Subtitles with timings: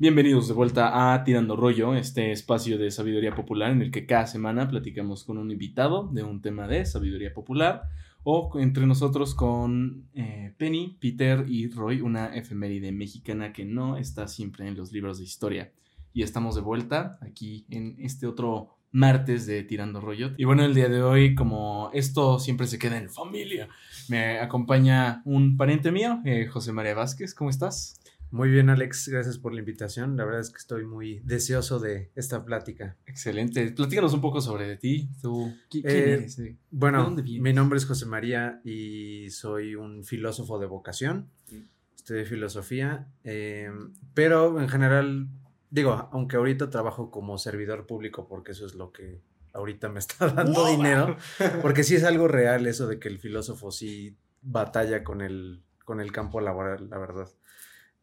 [0.00, 4.26] Bienvenidos de vuelta a Tirando Rollo, este espacio de sabiduría popular en el que cada
[4.26, 7.82] semana platicamos con un invitado de un tema de sabiduría popular
[8.22, 14.26] o entre nosotros con eh, Penny, Peter y Roy, una efeméride mexicana que no está
[14.26, 15.70] siempre en los libros de historia.
[16.14, 20.30] Y estamos de vuelta aquí en este otro martes de Tirando Rollo.
[20.38, 23.68] Y bueno, el día de hoy, como esto siempre se queda en familia,
[24.08, 27.34] me acompaña un pariente mío, eh, José María Vázquez.
[27.34, 27.99] ¿Cómo estás?
[28.32, 30.16] Muy bien, Alex, gracias por la invitación.
[30.16, 32.96] La verdad es que estoy muy deseoso de esta plática.
[33.06, 33.72] Excelente.
[33.72, 35.08] Platícanos un poco sobre ti.
[35.20, 36.40] ¿Tú, ¿Quién eh, eres?
[36.70, 41.28] Bueno, mi nombre es José María y soy un filósofo de vocación.
[41.50, 41.62] Mm.
[41.96, 45.28] Estudié filosofía, em, pero en general,
[45.70, 49.20] digo, aunque ahorita trabajo como servidor público porque eso es lo que
[49.52, 51.16] ahorita me está dando dinero,
[51.62, 56.00] porque sí es algo real eso de que el filósofo sí batalla con el, con
[56.00, 57.28] el campo laboral, la verdad.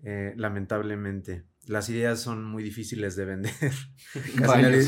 [0.04, 1.44] Eh, lamentablemente.
[1.66, 3.54] Las ideas son muy difíciles de vender.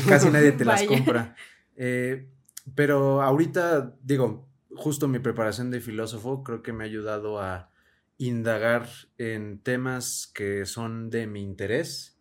[0.06, 1.36] casi, nadie, te las compra.
[1.76, 2.28] Eh,
[2.74, 7.70] pero ahorita, digo, justo mi preparación de filósofo creo que me ha ayudado a
[8.18, 12.18] indagar en temas que son de mi interés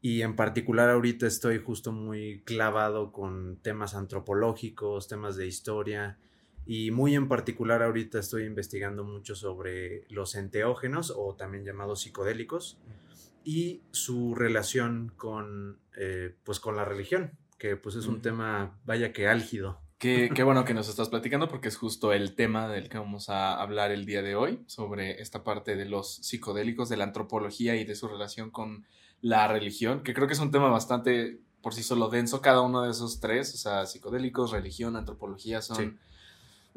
[0.00, 6.18] y en particular ahorita estoy justo muy clavado con temas antropológicos, temas de historia
[6.68, 12.78] y muy en particular ahorita estoy investigando mucho sobre los enteógenos o también llamados psicodélicos
[13.42, 19.14] y su relación con, eh, pues con la religión, que pues es un tema, vaya
[19.14, 19.80] que álgido.
[19.96, 23.30] Qué, qué, bueno que nos estás platicando porque es justo el tema del que vamos
[23.30, 27.76] a hablar el día de hoy, sobre esta parte de los psicodélicos, de la antropología
[27.76, 28.84] y de su relación con
[29.22, 32.82] la religión, que creo que es un tema bastante por sí solo denso, cada uno
[32.82, 35.98] de esos tres, o sea, psicodélicos, religión, antropología, son...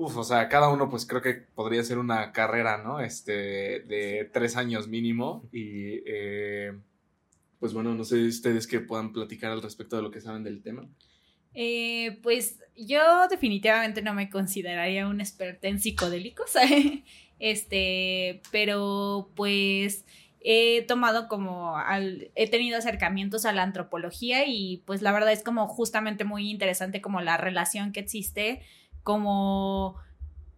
[0.01, 2.99] Uf, o sea, cada uno pues creo que podría ser una carrera, ¿no?
[2.99, 5.47] Este, de tres años mínimo.
[5.51, 6.73] Y eh,
[7.59, 10.63] pues bueno, no sé ustedes que puedan platicar al respecto de lo que saben del
[10.63, 10.89] tema.
[11.53, 16.49] Eh, pues yo definitivamente no me consideraría un experta en psicodélicos,
[17.39, 20.03] este, pero pues
[20.39, 21.75] he tomado como,
[22.33, 27.01] he tenido acercamientos a la antropología y pues la verdad es como justamente muy interesante
[27.01, 28.63] como la relación que existe
[29.03, 29.97] como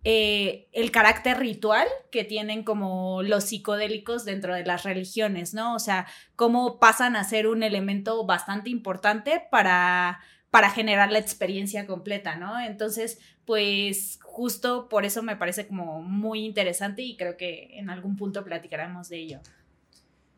[0.06, 5.76] eh, el carácter ritual que tienen como los psicodélicos dentro de las religiones, ¿no?
[5.76, 10.20] O sea, cómo pasan a ser un elemento bastante importante para,
[10.52, 12.60] para generar la experiencia completa, ¿no?
[12.60, 18.18] Entonces, pues justo por eso me parece como muy interesante y creo que en algún
[18.18, 19.40] punto platicaremos de ello.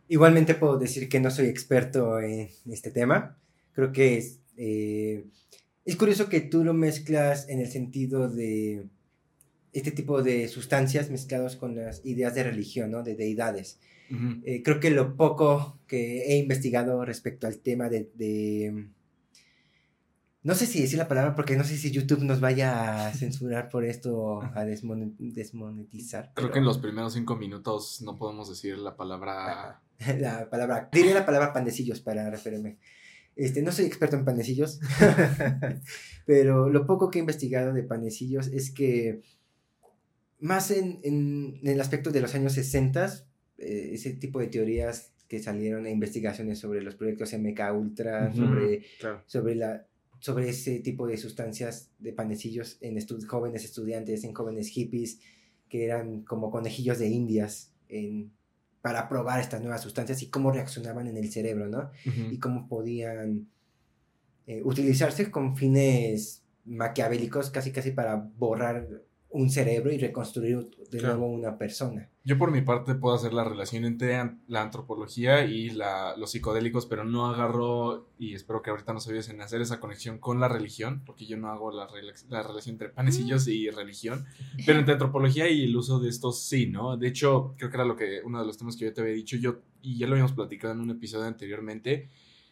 [0.07, 3.35] Igualmente puedo decir que no soy experto en este tema.
[3.73, 4.23] Creo que
[4.57, 5.25] eh,
[5.85, 8.87] es curioso que tú lo mezclas en el sentido de
[9.71, 13.03] este tipo de sustancias mezclados con las ideas de religión, ¿no?
[13.03, 13.79] De deidades.
[14.43, 18.89] Eh, creo que lo poco que he investigado respecto al tema de,
[20.43, 23.69] No sé si decir la palabra porque no sé si YouTube nos vaya a censurar
[23.69, 26.31] por esto, a desmonetizar.
[26.35, 29.81] Creo que en los primeros cinco minutos no podemos decir la palabra...
[30.19, 30.89] La palabra...
[30.91, 32.79] Diré la palabra pandecillos para referirme.
[33.35, 34.79] Este, no soy experto en panecillos,
[36.25, 39.21] pero lo poco que he investigado de panecillos es que
[40.39, 43.25] más en, en, el aspecto de los años 60,
[43.57, 48.83] eh, ese tipo de teorías que salieron e investigaciones sobre los proyectos MK Ultra, sobre,
[49.25, 49.87] sobre, la,
[50.19, 55.19] sobre ese tipo de sustancias de panecillos en jóvenes estudiantes, en jóvenes hippies,
[55.67, 58.31] que eran como conejillos de indias en
[58.85, 61.89] para probar estas nuevas sustancias y cómo reaccionaban en el cerebro, ¿no?
[62.05, 63.47] Y cómo podían
[64.45, 68.87] eh, utilizarse con fines maquiavélicos, casi casi para borrar
[69.35, 72.09] un cerebro y reconstruir de nuevo una persona.
[72.23, 77.03] Yo por mi parte puedo hacer la relación entre la antropología y los psicodélicos, pero
[77.03, 81.03] no agarro, y espero que ahorita nos ayudes en hacer esa conexión con la religión,
[81.05, 81.87] porque yo no hago la,
[82.29, 84.25] la relación entre panecillos y religión,
[84.65, 86.95] pero entre antropología y el uso de estos sí, ¿no?
[86.95, 89.13] De hecho, creo que era lo que uno de los temas que yo te había
[89.13, 92.09] dicho, yo, y ya lo habíamos platicado en un episodio anteriormente,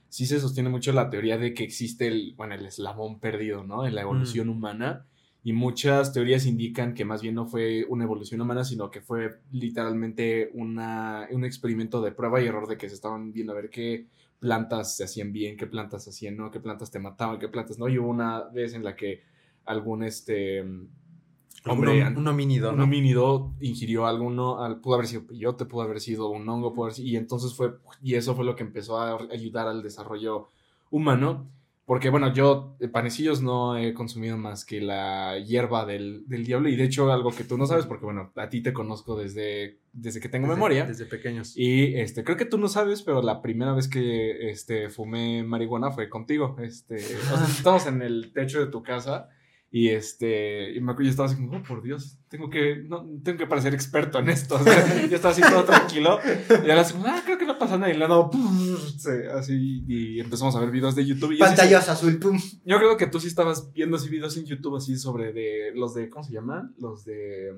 [0.09, 3.87] sí se sostiene mucho la teoría de que existe el, bueno, el eslabón perdido, ¿no?
[3.87, 4.51] En la evolución mm.
[4.51, 5.07] humana
[5.43, 9.41] y muchas teorías indican que más bien no fue una evolución humana, sino que fue
[9.51, 13.69] literalmente una, un experimento de prueba y error de que se estaban viendo a ver
[13.69, 14.07] qué
[14.39, 17.89] plantas se hacían bien, qué plantas hacían no, qué plantas te mataban, qué plantas no.
[17.89, 19.21] Y hubo una vez en la que
[19.65, 20.61] algún este
[21.65, 26.47] hombre, un, homínido, un homínido ingirió alguno, pudo haber sido peyote, pudo haber sido un
[26.47, 29.83] hongo, pudo haber y entonces fue, y eso fue lo que empezó a ayudar al
[29.83, 30.47] desarrollo
[30.89, 31.49] humano
[31.85, 36.69] Porque, bueno, yo panecillos no he consumido más que la hierba del, del, diablo.
[36.69, 39.79] Y de hecho, algo que tú no sabes, porque, bueno, a ti te conozco desde,
[39.91, 40.85] desde que tengo memoria.
[40.85, 41.57] Desde pequeños.
[41.57, 45.91] Y este, creo que tú no sabes, pero la primera vez que este, fumé marihuana
[45.91, 46.55] fue contigo.
[46.61, 49.29] Este, o sea, estamos en el techo de tu casa.
[49.75, 53.09] Y este, y me acuerdo, yo estaba así como, oh, por Dios, tengo que, no,
[53.23, 54.53] tengo que parecer experto en esto.
[54.61, 56.19] O sea, yo estaba así todo tranquilo.
[56.47, 57.91] Y ahora así, ah, creo que no pasa nada.
[57.91, 58.29] Y luego,
[59.35, 61.31] así, y empezamos a ver videos de YouTube.
[61.31, 62.39] Y Pantallas azul, pum.
[62.63, 65.95] Yo creo que tú sí estabas viendo así videos en YouTube así sobre de, los
[65.95, 66.75] de, ¿cómo se llaman?
[66.77, 67.57] Los de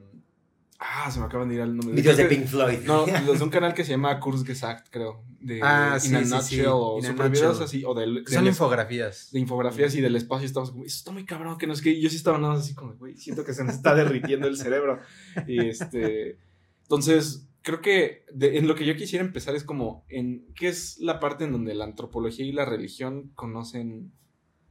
[0.78, 1.96] Ah, se me acaban de ir al nombre.
[1.96, 2.80] Videos de Pink Floyd.
[2.86, 5.24] No, los de un canal que se llama Kurzgesagt, creo.
[5.40, 6.64] De ah, sí, sí, sí.
[6.68, 7.84] o super videos así.
[7.86, 9.32] O de, Son infografías.
[9.32, 10.46] De infografías y del espacio.
[10.46, 12.74] Estamos como, eso está muy cabrón, que no es que yo sí estaba nada así
[12.74, 15.00] como, güey, siento que se me está derritiendo el cerebro.
[15.48, 16.40] Y este.
[16.84, 21.20] Entonces, creo que en lo que yo quisiera empezar es como, en ¿qué es la
[21.20, 24.12] parte en donde la antropología y la religión conocen.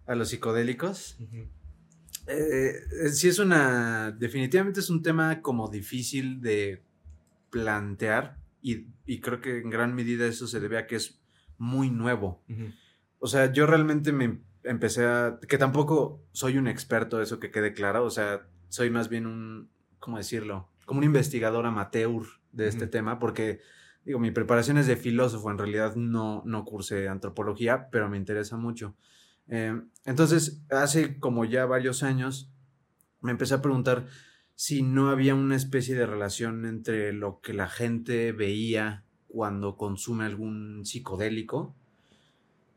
[0.07, 1.17] A los psicodélicos?
[1.19, 1.49] Eh,
[2.27, 2.81] eh,
[3.11, 6.83] sí es una, definitivamente es un tema como difícil de
[7.51, 8.87] plantear y,
[9.21, 11.21] creo que en gran medida eso se debe a que es
[11.59, 12.43] muy nuevo.
[13.19, 17.75] O sea, yo realmente me empecé a, que tampoco soy un experto, eso que quede
[17.75, 19.69] claro, o sea, soy más bien un,
[19.99, 20.71] ¿cómo decirlo?
[20.87, 22.23] Como un investigador amateur
[22.53, 23.61] de este tema, porque
[24.05, 28.57] digo, mi preparación es de filósofo, en realidad no, no cursé antropología, pero me interesa
[28.57, 28.97] mucho.
[29.49, 32.51] Eh, entonces, hace como ya varios años,
[33.21, 34.07] me empecé a preguntar
[34.55, 40.25] si no había una especie de relación entre lo que la gente veía cuando consume
[40.25, 41.75] algún psicodélico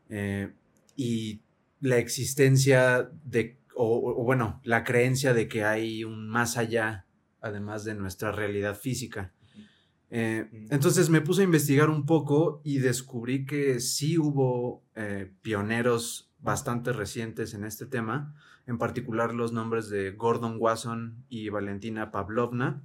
[0.08, 0.52] eh,
[0.96, 1.40] y
[1.80, 7.06] la existencia de, o, bueno, la creencia de que hay un más allá,
[7.40, 9.32] además de nuestra realidad física.
[10.10, 14.82] Eh, entonces me puse a investigar un poco y descubrí que sí hubo
[15.42, 18.34] pioneros bastante recientes en este tema,
[18.66, 22.82] en particular los nombres de Gordon Wasson y Valentina Pavlovna,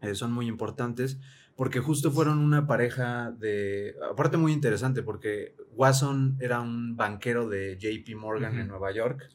[0.00, 1.18] eh, son muy importantes
[1.56, 7.78] porque justo fueron una pareja de, aparte muy interesante porque Wasson era un banquero de
[7.78, 9.30] JP Morgan en Nueva York,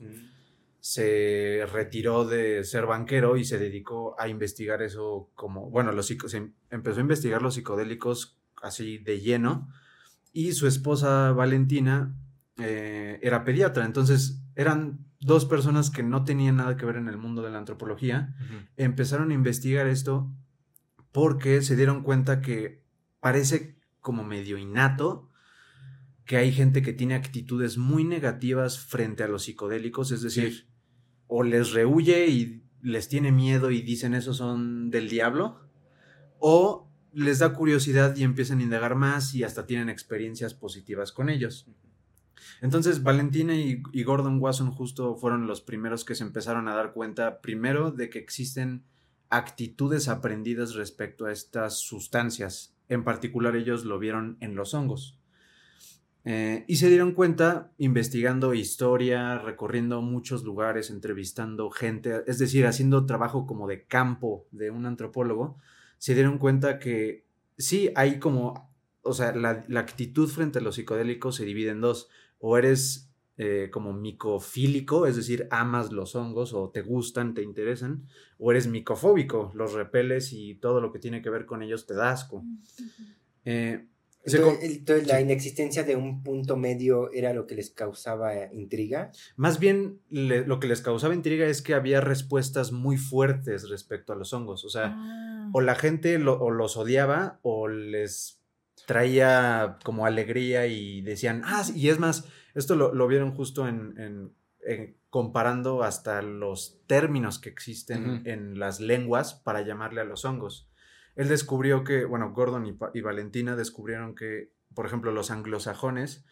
[0.80, 6.52] se retiró de ser banquero y se dedicó a investigar eso como, bueno, los, se
[6.70, 9.68] empezó a investigar los psicodélicos así de lleno
[10.32, 12.14] y su esposa Valentina
[12.62, 17.18] eh, era pediatra, entonces eran dos personas que no tenían nada que ver en el
[17.18, 18.36] mundo de la antropología,
[18.76, 20.34] empezaron a investigar esto
[21.12, 22.84] porque se dieron cuenta que
[23.20, 25.32] parece como medio innato
[26.26, 30.68] que hay gente que tiene actitudes muy negativas frente a los psicodélicos, es decir,
[31.28, 35.60] o les rehuye y les tiene miedo y dicen eso son del diablo,
[36.40, 41.30] o les da curiosidad y empiezan a indagar más y hasta tienen experiencias positivas con
[41.30, 41.68] ellos.
[42.62, 47.42] Entonces, Valentina y, Gordon Wasson justo fueron los primeros que se empezaron a dar cuenta,
[47.42, 48.84] primero, de que existen
[49.30, 52.76] actitudes aprendidas respecto a estas sustancias.
[52.90, 55.18] En particular, ellos lo vieron en los hongos.
[56.24, 63.08] Eh, y se dieron cuenta investigando historia, recorriendo muchos lugares, entrevistando gente, es decir, haciendo
[63.08, 65.58] trabajo como de campo de un antropólogo,
[65.98, 67.26] se dieron cuenta que
[67.58, 68.72] sí hay como,
[69.02, 72.08] o sea, la, la actitud frente a los psicodélicos se divide en dos
[72.42, 78.06] o eres eh, como micofílico, es decir, amas los hongos o te gustan, te interesan,
[78.38, 81.94] o eres micofóbico, los repeles y todo lo que tiene que ver con ellos te
[81.94, 82.44] da asco.
[83.46, 83.88] Eh,
[84.24, 89.12] entonces, la inexistencia de un punto medio era lo que les causaba intriga.
[89.36, 94.16] Más bien lo que les causaba intriga es que había respuestas muy fuertes respecto a
[94.16, 94.64] los hongos.
[94.66, 95.50] O sea, ah.
[95.54, 98.41] o la gente o los odiaba o les
[98.92, 104.36] traía como alegría y decían, ah, y es más, esto lo, vieron justo en,
[105.10, 110.70] comparando hasta los términos que existen en las lenguas para llamarle a los hongos.
[111.16, 116.26] Él descubrió que, bueno, Gordon y, Valentina descubrieron que, por ejemplo, los anglosajones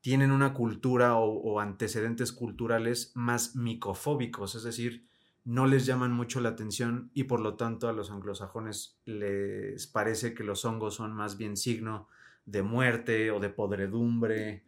[0.00, 5.06] tienen una cultura o antecedentes culturales más micofóbicos, es decir,
[5.46, 10.34] no les llaman mucho la atención y por lo tanto a los anglosajones les parece
[10.34, 12.08] que los hongos son más bien signo
[12.46, 14.64] de muerte o de podredumbre,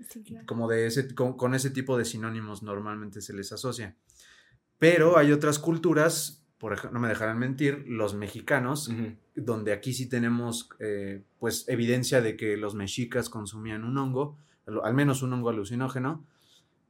[0.47, 3.97] como de ese, con, ese tipo de sinónimos normalmente se les asocia.
[4.79, 8.89] Pero hay otras culturas, por ejemplo, no me dejarán mentir, los mexicanos,
[9.35, 14.37] donde aquí sí tenemos eh, pues evidencia de que los mexicas consumían un hongo,
[14.85, 16.25] al menos un hongo alucinógeno,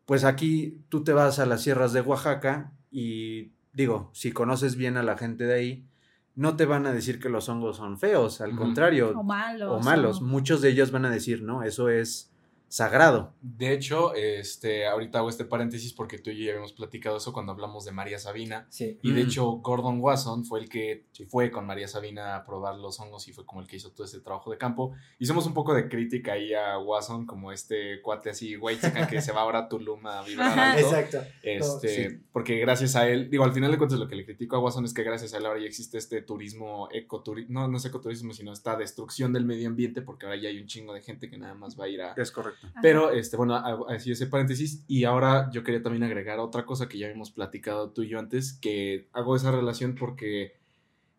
[0.04, 4.97] pues aquí tú te vas a las sierras de Oaxaca y digo, si conoces bien
[4.97, 5.87] a la gente de ahí,
[6.35, 9.13] no te van a decir que los hongos son feos, al contrario.
[9.19, 9.81] O malos.
[9.81, 10.23] O malos.
[10.23, 12.31] Muchos de ellos van a decir, no, eso es
[12.69, 13.35] sagrado.
[13.41, 17.33] De hecho, este, ahorita hago este paréntesis porque tú y yo ya habíamos platicado eso
[17.33, 18.67] cuando hablamos de María Sabina.
[18.71, 18.99] Sí.
[19.03, 19.27] Y de mm.
[19.27, 23.33] hecho, Gordon Wasson fue el que fue con María Sabina a probar los hongos y
[23.33, 24.95] fue como el que hizo todo ese trabajo de campo.
[25.19, 28.79] Hicimos un poco de crítica ahí a Wasson, como este cuate así, güey,
[29.11, 31.19] que se va ahora a Tulum a vibrar Exacto.
[31.43, 34.61] Este, porque gracias a él, digo, al final de cuentas lo que le critico a
[34.61, 37.85] Wasson es que gracias a él ahora ya existe este turismo ecoturismo, no, no es
[37.85, 41.31] ecoturismo, sino esta destrucción del medio ambiente porque ahora ya hay un chingo de gente
[41.31, 42.13] que nada más va a ir a...
[42.17, 42.58] Es correcto.
[42.81, 43.57] Pero, este, bueno,
[43.88, 44.85] así ese paréntesis.
[44.87, 48.19] Y ahora yo quería también agregar otra cosa que ya habíamos platicado tú y yo
[48.19, 50.59] antes, que hago esa relación porque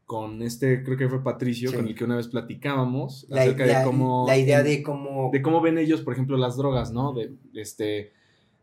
[0.09, 4.25] con este, creo que fue Patricio, con el que una vez platicábamos acerca de cómo...
[4.27, 5.29] La idea de cómo...
[5.31, 7.13] De cómo ven ellos, por ejemplo, las drogas, ¿no?
[7.13, 8.11] De, este...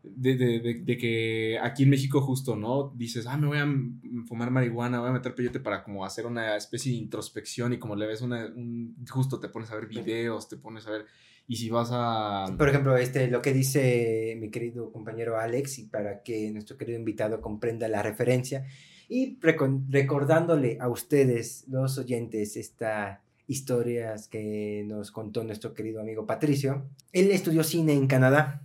[0.03, 2.93] De, de, de, que aquí en México justo, ¿no?
[2.95, 3.67] Dices, ah, me voy a
[4.25, 7.95] fumar marihuana, voy a meter peyote para como hacer una especie de introspección y como
[7.95, 11.05] le ves una, un, justo te pones a ver videos, te pones a ver
[11.47, 12.45] y si vas a...
[12.57, 16.99] Por ejemplo, este, lo que dice mi querido compañero Alex, y para que nuestro querido
[16.99, 18.65] invitado comprenda la referencia,
[19.07, 26.85] y recordándole a ustedes, los oyentes, estas historias que nos contó nuestro querido amigo Patricio,
[27.13, 28.63] él estudió cine en Canadá,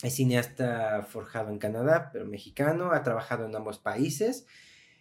[0.00, 4.46] es cineasta forjado en Canadá, pero mexicano, ha trabajado en ambos países,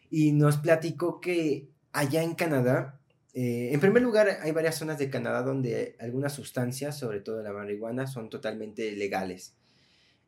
[0.10, 3.00] y nos platicó que allá en Canadá
[3.34, 7.54] eh, en primer lugar, hay varias zonas de Canadá donde algunas sustancias, sobre todo la
[7.54, 9.56] marihuana, son totalmente legales.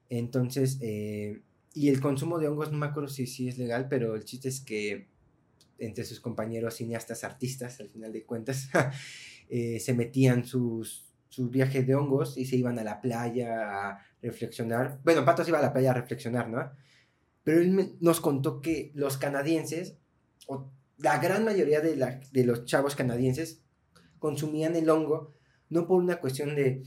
[0.10, 1.42] Entonces, eh,
[1.74, 4.48] y el consumo de hongos, no me acuerdo si, si es legal, pero el chiste
[4.48, 5.08] es que
[5.80, 8.70] entre sus compañeros cineastas, artistas, al final de cuentas,
[9.50, 14.00] eh, se metían sus, sus viajes de hongos y se iban a la playa a
[14.22, 15.02] reflexionar.
[15.04, 16.72] Bueno, Patos iba a la playa a reflexionar, ¿no?
[17.44, 19.98] Pero él nos contó que los canadienses,
[21.04, 23.62] la gran mayoría de, la, de los chavos canadienses
[24.18, 25.34] consumían el hongo
[25.70, 26.84] no por una cuestión de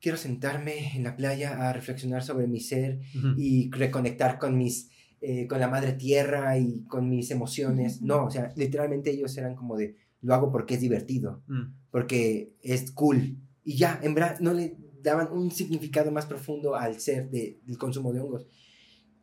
[0.00, 3.00] quiero sentarme en la playa a reflexionar sobre mi ser
[3.36, 8.00] y reconectar con mis eh, con la madre tierra y con mis emociones.
[8.02, 11.62] No, o sea, literalmente ellos eran como de lo hago porque es divertido, mm.
[11.90, 13.36] porque es cool.
[13.64, 17.78] Y ya, en verdad, no le daban un significado más profundo al ser de, del
[17.78, 18.46] consumo de hongos.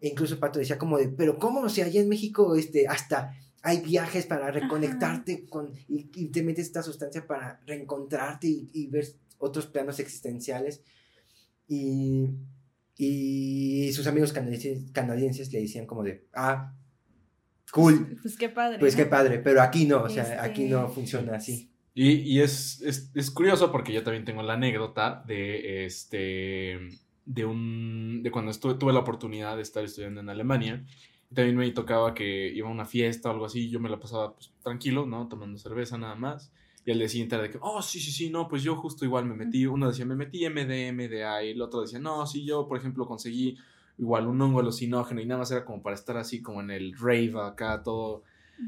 [0.02, 1.62] E incluso Pato decía como de, pero ¿cómo?
[1.62, 3.32] O sea, allá en México, este, hasta
[3.66, 9.08] hay viajes para reconectarte con, y, te metes esta sustancia para reencontrarte y, ver
[9.40, 10.84] otros planos existenciales.
[11.68, 12.30] Y,
[12.96, 16.76] y sus amigos canadienses, canadienses, le decían como de, ah,
[17.72, 18.20] cool.
[18.22, 18.78] Pues qué padre.
[18.78, 21.72] Pues qué padre, pero aquí no, o sea, aquí no este, funciona así.
[21.96, 26.78] Y, y es, es, es, curioso porque yo también tengo la anécdota de este
[27.26, 30.86] de un de cuando estuve, tuve la oportunidad de estar estudiando en Alemania
[31.34, 34.34] también me tocaba que iba a una fiesta o algo así, yo me la pasaba
[34.34, 35.28] pues, tranquilo, ¿no?
[35.28, 36.52] Tomando cerveza nada más.
[36.86, 39.06] Y al día siguiente era de que, oh, sí, sí, sí, no, pues yo justo
[39.06, 39.66] igual me metí.
[39.66, 41.44] Uno decía, me metí MD, MDA.
[41.44, 43.58] Y el otro decía, no, sí, yo, por ejemplo, conseguí
[43.98, 45.20] igual un hongo alucinógeno.
[45.20, 48.24] Y nada más era como para estar así como en el rave acá, todo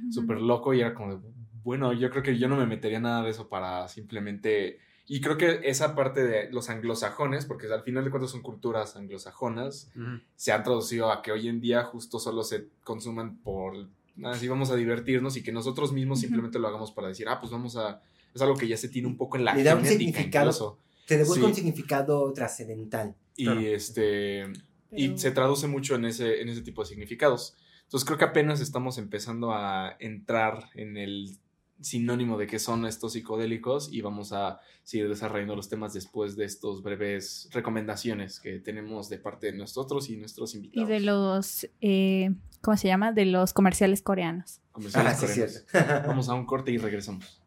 [0.10, 0.74] súper loco.
[0.74, 1.22] Y era como de,
[1.64, 5.38] bueno, yo creo que yo no me metería nada de eso para simplemente y creo
[5.38, 9.90] que esa parte de los anglosajones, porque al final de cuentas son culturas anglosajonas,
[10.36, 13.88] se han traducido a que hoy en día justo solo se consuman por,
[14.24, 17.52] así vamos a divertirnos y que nosotros mismos simplemente lo hagamos para decir, ah, pues
[17.54, 18.02] vamos a,
[18.36, 21.18] es algo que ya se tiene un poco en la Le da un significado, te
[21.18, 23.16] devuelve un significado trascendental.
[23.38, 24.44] Y este,
[24.92, 27.56] y se traduce mucho en ese, en ese tipo de significados.
[27.84, 31.38] Entonces creo que apenas estamos empezando a entrar en el
[31.82, 36.46] sinónimo de qué son estos psicodélicos y vamos a seguir desarrollando los temas después de
[36.46, 40.90] estos breves recomendaciones que tenemos de parte de nosotros y nuestros invitados.
[40.90, 43.12] Y de los, eh, ¿cómo se llama?
[43.12, 44.62] De los comerciales coreanos.
[44.72, 45.66] Comerciales ah, coreanos.
[46.08, 47.42] vamos a un corte y regresamos.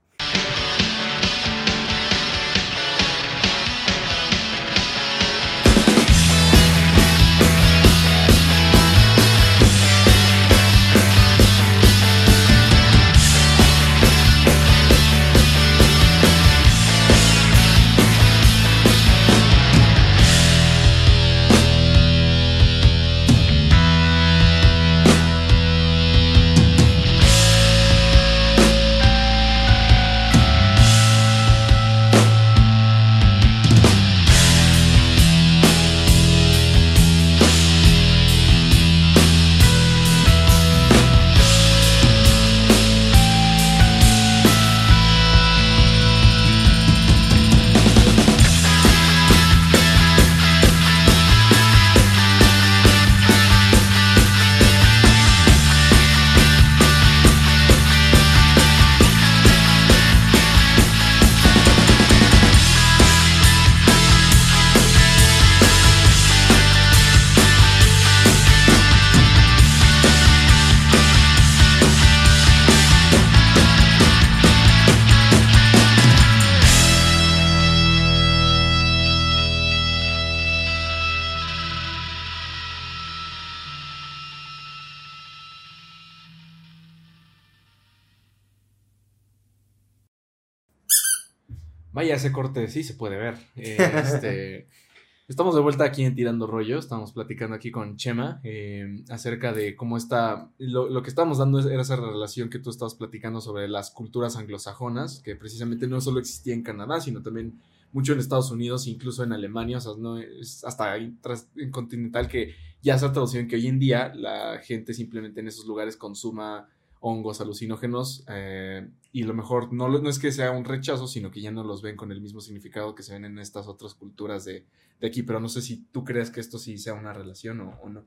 [92.14, 93.36] Ese corte sí se puede ver.
[93.56, 94.66] Este,
[95.28, 96.78] estamos de vuelta aquí en Tirando Rollo.
[96.78, 100.50] Estamos platicando aquí con Chema eh, acerca de cómo está.
[100.58, 105.20] Lo, que estábamos dando era esa relación que tú estabas platicando sobre las culturas anglosajonas,
[105.20, 107.60] que precisamente no solo existía en Canadá, sino también
[107.92, 109.78] mucho en Estados Unidos, incluso en Alemania.
[109.78, 113.66] O sea, no es hasta en continental que ya se ha traducido en que hoy
[113.66, 116.68] en día la gente simplemente en esos lugares consuma
[117.00, 121.40] hongos alucinógenos eh, y lo mejor no, no es que sea un rechazo, sino que
[121.40, 124.44] ya no los ven con el mismo significado que se ven en estas otras culturas
[124.44, 124.66] de,
[125.02, 128.04] aquí, pero no sé si tú crees que esto sí sea una relación o, no.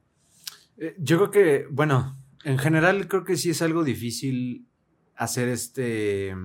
[0.78, 4.68] Eh, yo creo que, bueno, en general creo que sí es algo difícil
[5.16, 6.36] hacer este,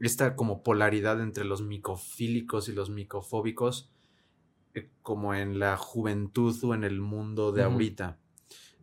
[0.00, 3.90] esta como polaridad entre los micofílicos y los micofóbicos,
[4.74, 8.18] eh, como en la juventud o en el mundo de ahorita.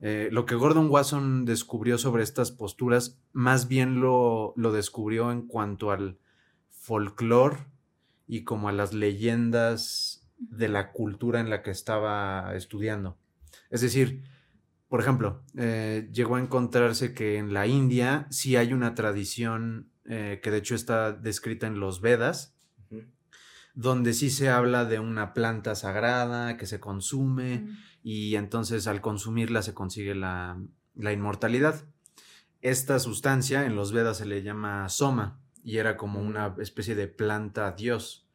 [0.02, 5.48] Eh, lo que Gordon Wasson descubrió sobre estas posturas, más bien lo, lo descubrió en
[5.48, 6.18] cuanto al
[6.70, 7.58] folclore
[8.28, 13.18] y como a las leyendas de la cultura en la que estaba estudiando.
[13.70, 14.24] Es decir,
[14.88, 20.40] por ejemplo, eh, llegó a encontrarse que en la India sí hay una tradición eh,
[20.42, 22.56] que de hecho está descrita en los Vedas,
[23.76, 27.68] donde sí se habla de una planta sagrada que se consume
[28.12, 30.58] y entonces al consumirla se consigue la,
[30.96, 31.86] inmortalidad.
[32.60, 37.08] Esta sustancia en los Vedas se le llama soma y era como una especie de
[37.08, 38.28] planta dios.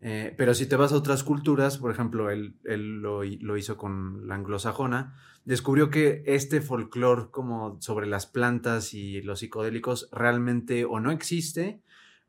[0.00, 3.22] Eh, pero si te vas a otras culturas, por ejemplo, él, lo,
[3.58, 10.08] hizo con la anglosajona, descubrió que este folclore como sobre las plantas y los psicodélicos
[10.12, 11.82] realmente o no existe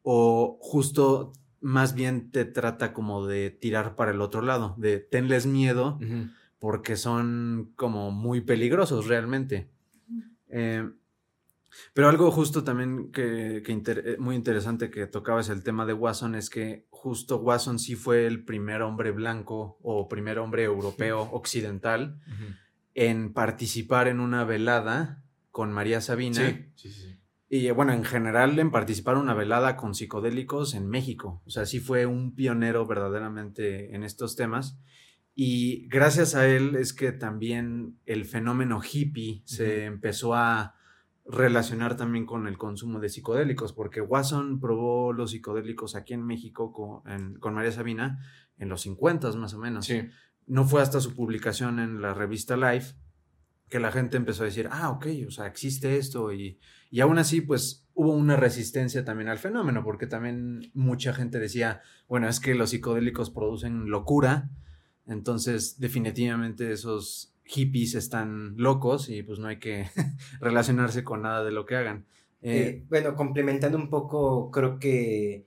[0.03, 1.31] o justo
[1.62, 5.98] más bien te trata como de tirar para el otro lado, de tenles miedo
[6.62, 9.71] porque son como muy peligrosos realmente.
[10.47, 10.88] Eh,
[11.95, 16.36] pero algo justo también que, eh, muy interesante que tocaba es el tema de Watson,
[16.36, 22.19] es que justo Watson sí fue el primer hombre blanco o primer hombre europeo occidental
[22.93, 26.47] en participar en una velada con María Sabina.
[26.47, 27.19] Sí, sí, sí.
[27.50, 31.41] Y bueno, en general en participar en una velada con psicodélicos en México.
[31.47, 34.78] O sea, sí fue un pionero verdaderamente en estos temas.
[35.34, 40.76] Y gracias a él es que también el fenómeno hippie se empezó a
[41.26, 46.74] relacionar también con el consumo de psicodélicos, porque Watson probó los psicodélicos aquí en México
[46.74, 48.20] con, María Sabina
[48.58, 49.89] en los 50 más o menos.
[50.48, 52.96] No fue hasta su publicación en la revista Life
[53.70, 57.17] que la gente empezó a decir, ah, ok, o sea, existe esto y, y aún
[57.17, 62.41] así, pues hubo una resistencia también al fenómeno, porque también mucha gente decía, bueno, es
[62.41, 64.50] que los psicodélicos producen locura
[65.07, 69.89] entonces, definitivamente esos hippies están locos y pues no hay que
[70.39, 72.05] relacionarse con nada de lo que hagan.
[72.41, 75.45] Eh, eh, bueno, complementando un poco, creo que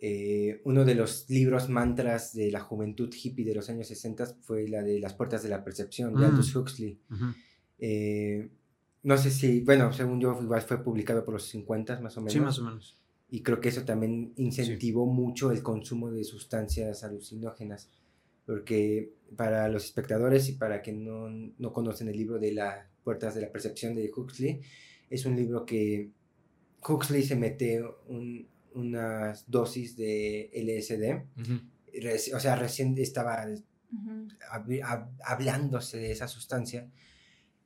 [0.00, 4.68] eh, uno de los libros mantras de la juventud hippie de los años 60 fue
[4.68, 6.24] la de Las Puertas de la Percepción, de mm.
[6.24, 6.98] Aldous Huxley.
[9.02, 12.32] no sé si, bueno, según yo, igual fue publicado por los 50 más o menos.
[12.32, 13.00] Sí, más o menos.
[13.30, 17.90] Y creo que eso también incentivó mucho el consumo de sustancias alucinógenas
[18.46, 23.34] porque para los espectadores y para quien no, no conocen el libro de las puertas
[23.34, 24.60] de la percepción de Huxley,
[25.10, 26.10] es un libro que
[26.86, 33.46] Huxley se mete un, unas dosis de LSD, o sea, recién estaba
[35.24, 36.90] hablándose de esa sustancia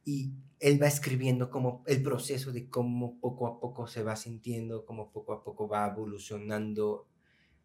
[0.04, 4.84] y él va escribiendo como el proceso de cómo poco a poco se va sintiendo,
[4.84, 7.07] cómo poco a poco va evolucionando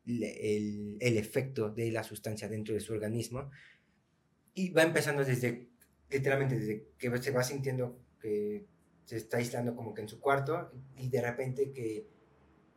[0.06, 3.50] el, el, efecto de la sustancia dentro de su organismo
[4.54, 5.70] y va empezando desde,
[6.10, 8.66] literalmente desde que se va sintiendo que
[9.06, 12.08] se está aislando como que en su cuarto y de repente que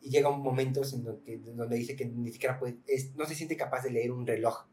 [0.01, 2.77] y llega un momento en donde, donde dice que ni siquiera puede,
[3.17, 4.67] no se siente capaz de leer un reloj.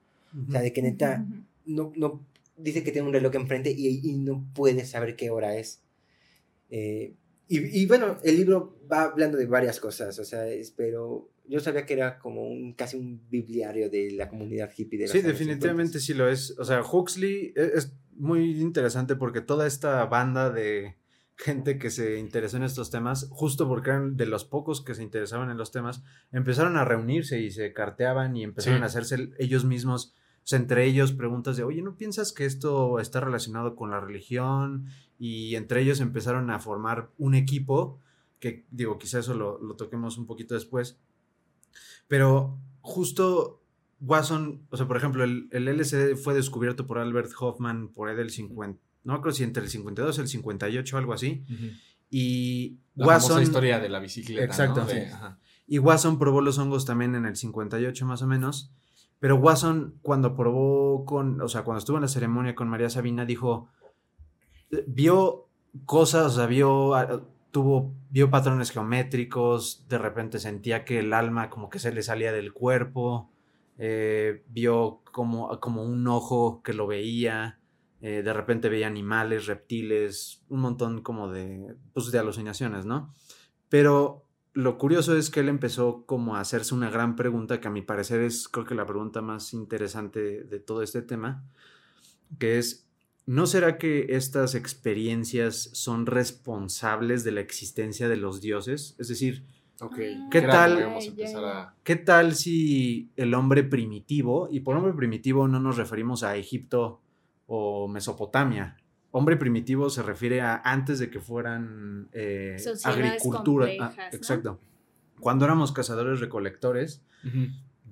[0.48, 1.26] O sea, de que neta,
[1.66, 2.26] no, no,
[2.58, 5.82] dice que tiene un reloj enfrente y, y no puede saber qué hora es.
[6.70, 7.14] Eh,
[7.48, 11.86] y, y, bueno, el libro va hablando de varias cosas, o sea, pero yo sabía
[11.86, 16.14] que era como un casi un bibliario de la comunidad hippie de Sí, definitivamente sí
[16.14, 16.58] lo es.
[16.58, 20.96] O sea, Huxley e, es muy interesante porque toda esta banda de
[21.36, 25.04] gente que se interesó en estos temas, justo porque eran de los pocos que se
[25.04, 29.66] interesaban en los temas, empezaron a reunirse y se carteaban y empezaron a hacerse ellos
[29.66, 33.90] mismos, o sea, entre ellos preguntas de, oye, ¿no piensas que esto está relacionado con
[33.90, 34.86] la religión?
[35.18, 38.00] Y entre ellos empezaron a formar un equipo,
[38.40, 41.00] que digo, quizá eso lo, lo toquemos un poquito después,
[42.08, 43.62] pero justo
[44.02, 48.16] Watson, o sea, por ejemplo, el, el LSD fue descubierto por Albert Hoffman por ahí
[48.16, 51.44] del 50, no creo si entre el 52 y el 58, algo así.
[52.10, 53.42] Y la Watson.
[53.42, 54.44] historia de la bicicleta.
[54.44, 55.12] Exactamente.
[55.68, 58.72] Y Watson probó los hongos también en el 58 más o menos.
[59.20, 63.26] Pero Watson cuando probó con, o sea, cuando estuvo en la ceremonia con María Sabina,
[63.26, 63.70] dijo,
[64.88, 65.48] vio
[65.86, 66.94] cosas, o sea, vio,
[67.54, 72.32] tuvo, vio patrones geométricos, de repente sentía que el alma como que se le salía
[72.32, 73.30] del cuerpo,
[73.78, 77.60] eh, vio como, como un ojo que lo veía,
[78.02, 83.14] eh, de repente veía animales, reptiles, un montón como de, pues, de alucinaciones, ¿no?
[83.70, 87.72] Pero lo curioso es que él empezó como a hacerse una gran pregunta que a
[87.72, 91.46] mi parecer es creo que la pregunta más interesante de, todo este tema,
[92.40, 92.90] que es,
[93.26, 98.96] ¿no será que estas experiencias son responsables de la existencia de los dioses?
[99.00, 99.46] Es decir,
[100.32, 100.98] ¿qué, tal,
[101.84, 107.02] ¿qué tal si el hombre primitivo, y por hombre primitivo no nos referimos a Egipto
[107.48, 108.78] o Mesopotamia,
[109.12, 113.68] hombre primitivo se refiere a antes de que fueran eh, agricultura.
[113.80, 114.60] Ah, exacto.
[115.20, 117.06] Cuando éramos cazadores recolectores,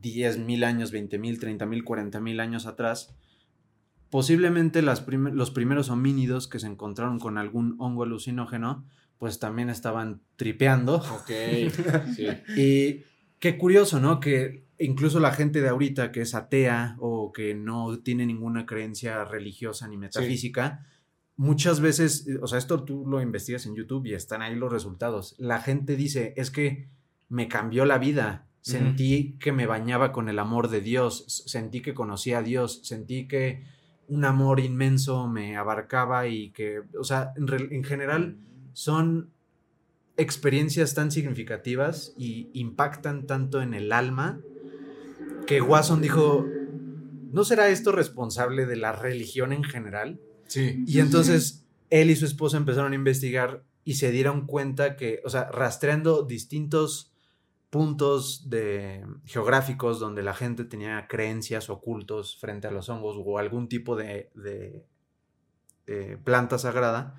[0.01, 3.15] 10 mil años, 20 mil, 30 mil, 40 mil años atrás,
[4.11, 8.85] posiblemente las los primeros homínidos que se encontraron con algún hongo alucinógeno,
[9.17, 10.97] pues también estaban tripeando.
[10.97, 11.31] Ok.
[12.15, 12.27] sí.
[12.55, 13.03] Y
[13.39, 14.19] qué curioso, ¿no?
[14.19, 19.23] Que incluso la gente de ahorita que es atea o que no tiene ninguna creencia
[19.23, 20.85] religiosa ni metafísica,
[21.37, 25.35] muchas veces, o sea, esto tú lo investigas en YouTube y están ahí los resultados.
[25.37, 26.89] La gente dice, es que
[27.29, 28.47] me cambió la vida.
[28.61, 33.27] Sentí que me bañaba con el amor de Dios, sentí que conocía a Dios, sentí
[33.27, 33.63] que
[34.11, 38.37] un amor inmenso me abarcaba y que, o sea, en, general
[38.73, 39.29] son
[40.17, 44.41] experiencias tan significativas y impactan tanto en el alma
[45.47, 46.45] que Wasson dijo,
[47.31, 50.19] ¿no será esto responsable de la religión en general?
[50.53, 55.29] Y entonces él y su esposa empezaron a investigar y se dieron cuenta que, o
[55.29, 57.10] sea, rastreando distintos
[57.71, 63.69] puntos de, geográficos donde la gente tenía creencias ocultos frente a los hongos o algún
[63.69, 64.85] tipo de, de,
[66.23, 67.17] planta sagrada,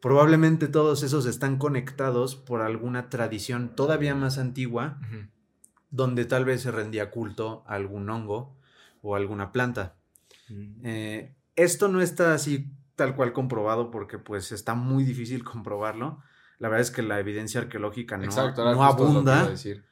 [0.00, 4.98] probablemente todos esos están conectados por alguna tradición todavía más antigua,
[5.90, 8.56] donde tal vez se rendía culto a algún hongo
[9.02, 9.96] o alguna planta.
[10.48, 10.86] Mm.
[10.86, 16.22] Eh, esto no está así tal cual comprobado porque pues está muy difícil comprobarlo.
[16.62, 19.48] La verdad es que la evidencia arqueológica no, no abunda.
[19.48, 19.82] Decir.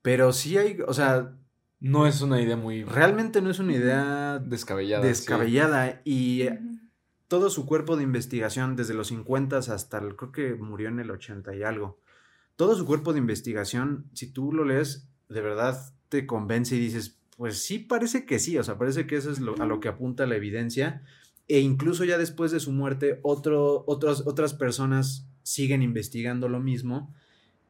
[0.00, 1.34] Pero sí hay, o sea...
[1.80, 2.84] No es una idea muy...
[2.84, 4.38] Realmente no es una idea...
[4.38, 5.04] Descabellada.
[5.04, 6.00] Descabellada.
[6.04, 6.44] Y
[7.26, 11.10] todo su cuerpo de investigación, desde los 50 hasta, el, creo que murió en el
[11.10, 11.98] 80 y algo.
[12.54, 15.76] Todo su cuerpo de investigación, si tú lo lees, de verdad
[16.08, 19.40] te convence y dices, pues sí, parece que sí, o sea, parece que eso es
[19.40, 21.02] a lo que apunta la evidencia.
[21.48, 27.14] E incluso ya después de su muerte, otro, otras personas siguen investigando lo mismo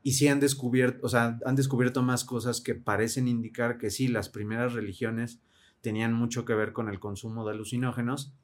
[0.02, 4.08] y sí han descubierto, o sea, han descubierto más cosas que parecen indicar que sí,
[4.08, 5.40] las primeras religiones
[5.80, 8.34] tenían mucho que ver con el consumo de alucinógenos.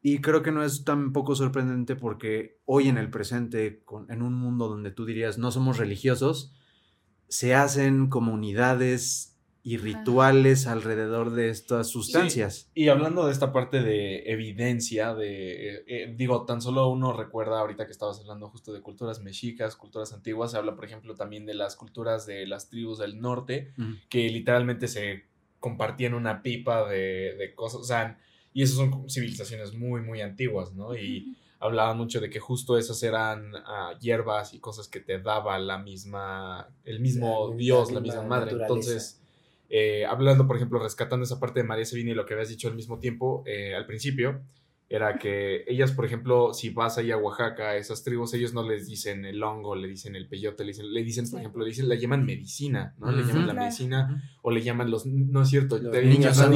[0.00, 4.34] Y creo que no es tan poco sorprendente porque hoy en el presente, en un
[4.34, 6.54] mundo donde tú dirías no somos religiosos,
[7.28, 9.37] se hacen comunidades
[9.68, 12.70] y rituales alrededor de estas sustancias.
[12.74, 17.60] Y hablando de esta parte de evidencia, de, eh, eh, digo, tan solo uno recuerda
[17.60, 21.44] ahorita que estabas hablando justo de culturas mexicas, culturas antiguas, se habla, por ejemplo, también
[21.44, 23.74] de las culturas de las tribus del norte,
[24.08, 25.26] que literalmente se
[25.60, 28.18] compartían una pipa de, cosas, o sea,
[28.54, 30.96] y esas son civilizaciones muy, muy antiguas, ¿no?
[30.96, 35.58] Y hablaban mucho de que justo esas eran ah, hierbas y cosas que te daba
[35.58, 38.52] la misma, el mismo Dios, la, misma madre.
[38.52, 39.20] Entonces,
[39.68, 42.68] eh, hablando, por ejemplo, rescatando esa parte de María Sevilla y lo que habías dicho
[42.68, 44.40] al mismo tiempo, eh, al principio,
[44.90, 48.66] era que ellas, por ejemplo, si vas ahí a Oaxaca, a esas tribus, ellos no
[48.66, 51.68] les dicen el hongo, le dicen el peyote, le dicen, le dicen por ejemplo, le
[51.68, 53.12] dicen, le llaman medicina, ¿no?
[53.12, 56.50] Le llaman la medicina, o le llaman los, no es cierto, niños,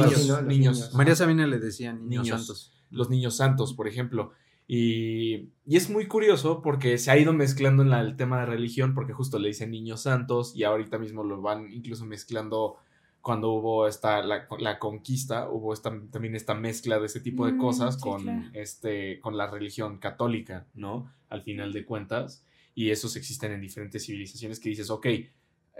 [0.45, 2.73] niños, María Sabina le decían niños, santos.
[2.89, 4.31] Los niños santos, por ejemplo.
[4.65, 8.95] Y, y, es muy curioso porque se ha ido mezclando en el tema de religión,
[8.95, 12.77] porque justo le dicen niños santos y ahorita mismo lo van incluso mezclando
[13.23, 17.53] cuando hubo esta, la, la conquista, hubo esta, también esta mezcla de ese tipo de
[17.53, 21.09] mm, cosas con, este, con la religión católica, ¿no?
[21.29, 22.45] Al final de cuentas.
[22.75, 25.29] Y esos existen en diferentes civilizaciones que dices, ok, eh,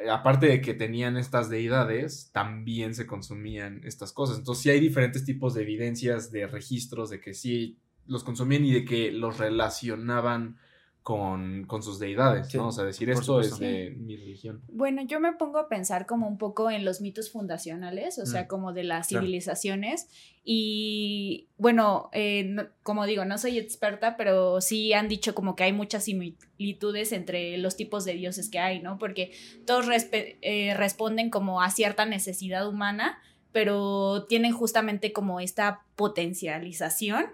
[0.10, 4.38] aparte de que tenían estas deidades, también se consumían estas cosas.
[4.38, 7.78] Entonces sí hay diferentes tipos de evidencias, de registros de que sí
[8.08, 10.60] los consumían y de que los relacionaban
[11.04, 12.70] con, sus deidades, ¿no?
[12.70, 14.62] O sea, decir esto es de mi religión.
[14.70, 18.44] Bueno, yo me pongo a pensar como un poco en los mitos fundacionales, o sea,
[18.44, 20.08] mm, como de las civilizaciones.
[20.46, 25.74] Y bueno, eh, como digo, no soy experta, pero sí han dicho como que hay
[25.74, 28.98] muchas similitudes entre los tipos de dioses que hay, ¿no?
[28.98, 29.34] Porque
[29.66, 33.20] todos eh, responden como a cierta necesidad humana,
[33.52, 37.26] pero tienen justamente como esta potencialización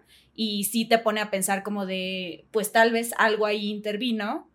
[0.41, 4.47] y sí te pone a pensar como de, pues tal vez algo ahí intervino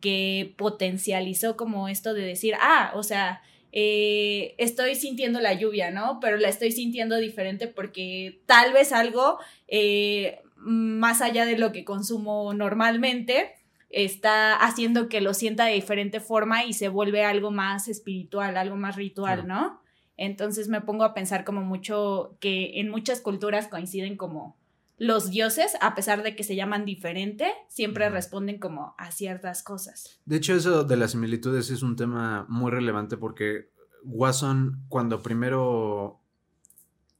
[0.00, 6.20] que potencializó como esto de decir, ah, o sea, eh, estoy sintiendo la lluvia, ¿no?
[6.20, 11.84] Pero la estoy sintiendo diferente porque tal vez algo eh, más allá de lo que
[11.84, 13.50] consumo normalmente
[13.90, 18.76] está haciendo que lo sienta de diferente forma y se vuelve algo más espiritual, algo
[18.76, 19.82] más ritual, ¿no?
[20.16, 24.61] Entonces me pongo a pensar como mucho que en muchas culturas coinciden como
[25.02, 30.20] los dioses, a pesar de que se llaman diferente, siempre responden como a ciertas cosas.
[30.26, 33.72] De hecho, eso de las similitudes es un tema muy relevante porque
[34.04, 36.20] Watson, cuando primero,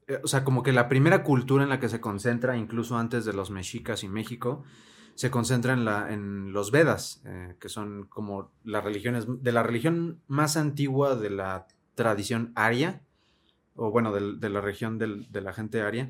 [0.07, 3.25] eh, o sea, como que la primera cultura en la que se concentra, incluso antes
[3.25, 4.63] de los mexicas y México,
[5.15, 9.61] se concentra en, la, en los Vedas, eh, que son como las religiones, de la
[9.61, 13.01] religión más antigua de la tradición aria,
[13.75, 16.07] o bueno, de, la región de la gente aria.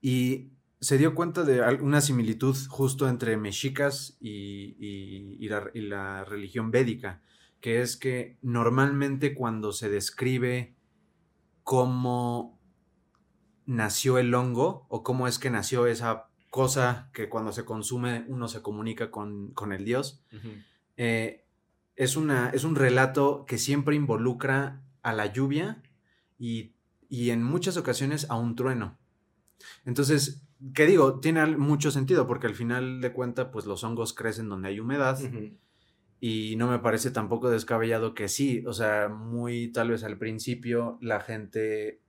[0.00, 0.53] Y
[0.84, 7.22] se dio cuenta de una similitud justo entre mexicas y, la, religión védica,
[7.62, 10.74] que es que normalmente cuando se describe
[11.62, 12.60] cómo
[13.64, 18.46] nació el hongo o cómo es que nació esa cosa que cuando se consume uno
[18.46, 20.22] se comunica con, el dios,
[20.98, 21.46] eh,
[21.96, 25.82] es, una, es un relato que siempre involucra a la lluvia
[26.38, 26.74] y,
[27.08, 28.98] y en muchas ocasiones a un trueno.
[29.86, 31.20] Entonces, ¿qué digo?
[31.20, 35.18] Tiene mucho sentido porque al final de cuentas, pues los hongos crecen donde hay humedad.
[36.20, 40.96] Y no me parece tampoco descabellado que sí, o sea, muy tal vez al principio
[41.02, 42.00] la gente,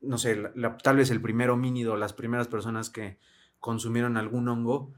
[0.00, 0.42] no sé,
[0.82, 3.18] tal vez el primer homínido, las primeras personas que
[3.60, 4.92] consumieron algún hongo,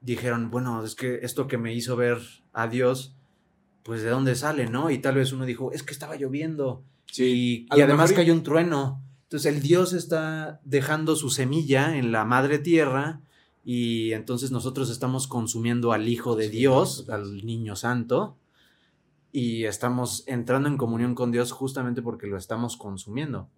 [0.00, 2.18] dijeron, bueno, es que esto que me hizo ver
[2.52, 3.16] a Dios,
[3.82, 4.90] pues de dónde sale, ¿no?
[4.90, 6.84] Y tal vez uno dijo, es que estaba lloviendo.
[7.06, 9.02] Sí, y, además que hay un trueno.
[9.30, 13.20] Entonces el Dios está dejando su semilla en la madre tierra
[13.62, 18.36] y entonces nosotros estamos consumiendo al Hijo de Dios, al Niño Santo,
[19.30, 23.48] y estamos entrando en comunión con Dios justamente porque lo estamos consumiendo.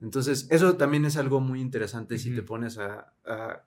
[0.00, 3.14] Entonces, eso también es algo muy interesante si te pones a,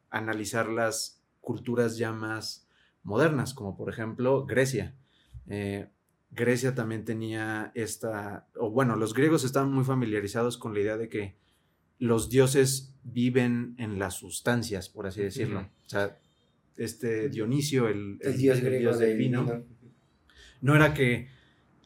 [0.10, 2.68] analizar las culturas ya más
[3.04, 4.98] modernas, como por ejemplo Grecia.
[5.48, 5.88] Eh,
[6.30, 11.08] Grecia también tenía esta, o bueno, los griegos estaban muy familiarizados con la idea de
[11.08, 11.42] que
[12.04, 15.62] los dioses viven en las sustancias, por así decirlo.
[15.62, 16.20] O sea,
[16.76, 19.64] este Dionisio, el, dios, griego del vino,
[20.60, 21.30] no era que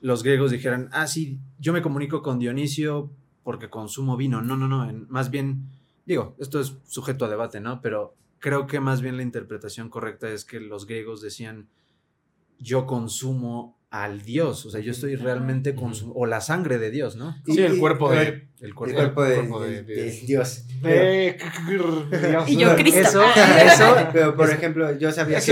[0.02, 3.12] los griegos dijeran, ah, sí, yo me comunico con Dionisio
[3.44, 4.42] porque consumo vino.
[4.42, 4.92] No, no, no.
[5.08, 5.70] más bien,
[6.08, 7.80] digo, esto es sujeto a debate, ¿no?
[7.80, 11.70] Pero creo que más bien la interpretación correcta es que los griegos decían,
[12.58, 16.92] yo consumo al Dios, o sea, yo estoy realmente con su, o la sangre de
[16.92, 17.36] Dios, ¿no?
[17.46, 19.44] Sí, el cuerpo de el cuerpo, de,
[20.26, 20.66] Dios.
[22.48, 23.00] y yo Cristo.
[23.00, 23.62] Eso, ah.
[23.64, 25.52] eso, pero por ejemplo, yo sabía que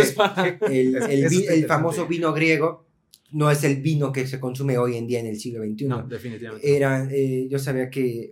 [0.69, 2.85] el, el, famoso vino griego
[3.31, 5.85] no es el vino que se consume hoy en día en el siglo XXI.
[5.85, 6.75] No, definitivamente.
[6.75, 8.31] Era, eh, yo sabía que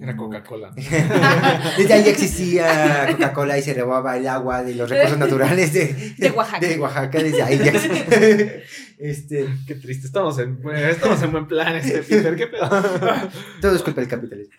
[0.00, 0.72] era Coca-Cola.
[1.78, 6.30] Desde ahí existía Coca-Cola y se robaba el agua de los recursos naturales de, de
[6.30, 6.66] Oaxaca.
[6.66, 7.60] De Oaxaca, desde ahí
[8.98, 9.46] este...
[9.66, 10.58] Qué triste, estamos en,
[10.90, 12.68] estamos en buen plan, este Peter, qué pedo.
[13.60, 14.52] Todo es culpa del capitalismo.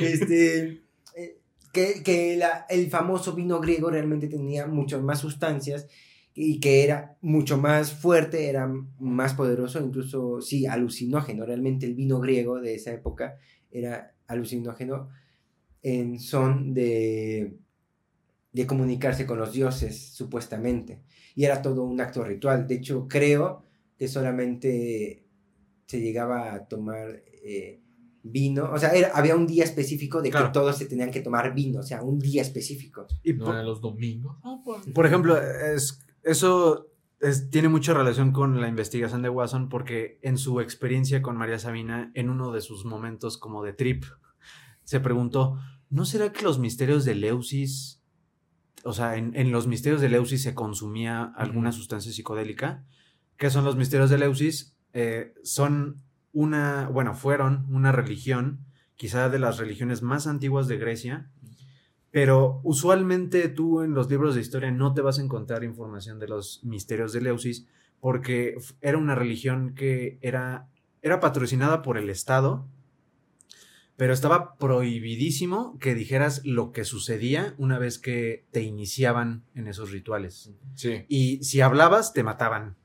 [0.00, 0.82] Este,
[1.16, 1.38] eh,
[1.72, 5.86] que, que la, el famoso vino griego realmente tenía muchas más sustancias
[6.34, 11.44] y que era mucho más fuerte, era más poderoso, incluso, sí, alucinógeno.
[11.44, 13.38] Realmente el vino griego de esa época
[13.70, 15.08] era alucinógeno
[15.82, 17.58] en son de,
[18.52, 21.00] de comunicarse con los dioses, supuestamente.
[21.34, 22.66] Y era todo un acto ritual.
[22.66, 23.64] De hecho, creo
[23.96, 25.24] que solamente
[25.86, 27.80] se llegaba a tomar eh,
[28.22, 28.70] vino.
[28.72, 31.80] O sea, había un día específico de que todos se tenían que tomar vino.
[31.80, 33.06] O sea, un día específico.
[33.22, 34.36] ¿Y no por, los domingos?
[34.42, 34.86] Ah, pues.
[34.94, 36.88] Por ejemplo, es, eso
[37.50, 42.12] tiene mucha relación con la investigación de Watson porque en su experiencia con María Sabina,
[42.14, 44.04] en uno de sus momentos como de trip,
[44.84, 45.58] se preguntó,
[45.90, 48.02] ¿no será que los misterios de Leusis,
[48.84, 52.84] o sea, en, los misterios de Leusis se consumía alguna sustancia psicodélica?
[53.36, 54.76] ¿Qué son los misterios de Leusis?
[54.92, 56.02] Eh, son
[56.32, 61.30] una, bueno, fueron una religión, quizá de las religiones más antiguas de Grecia,
[62.10, 66.28] Pero usualmente tú en los libros de historia no te vas a encontrar información de
[66.28, 67.66] los misterios de Leusis
[68.00, 70.68] porque era una religión que era,
[71.02, 72.66] era patrocinada por el Estado,
[73.96, 79.90] pero estaba prohibidísimo que dijeras lo que sucedía una vez que te iniciaban en esos
[79.90, 80.52] rituales.
[80.76, 81.04] Sí.
[81.08, 82.76] Y si hablabas, te mataban.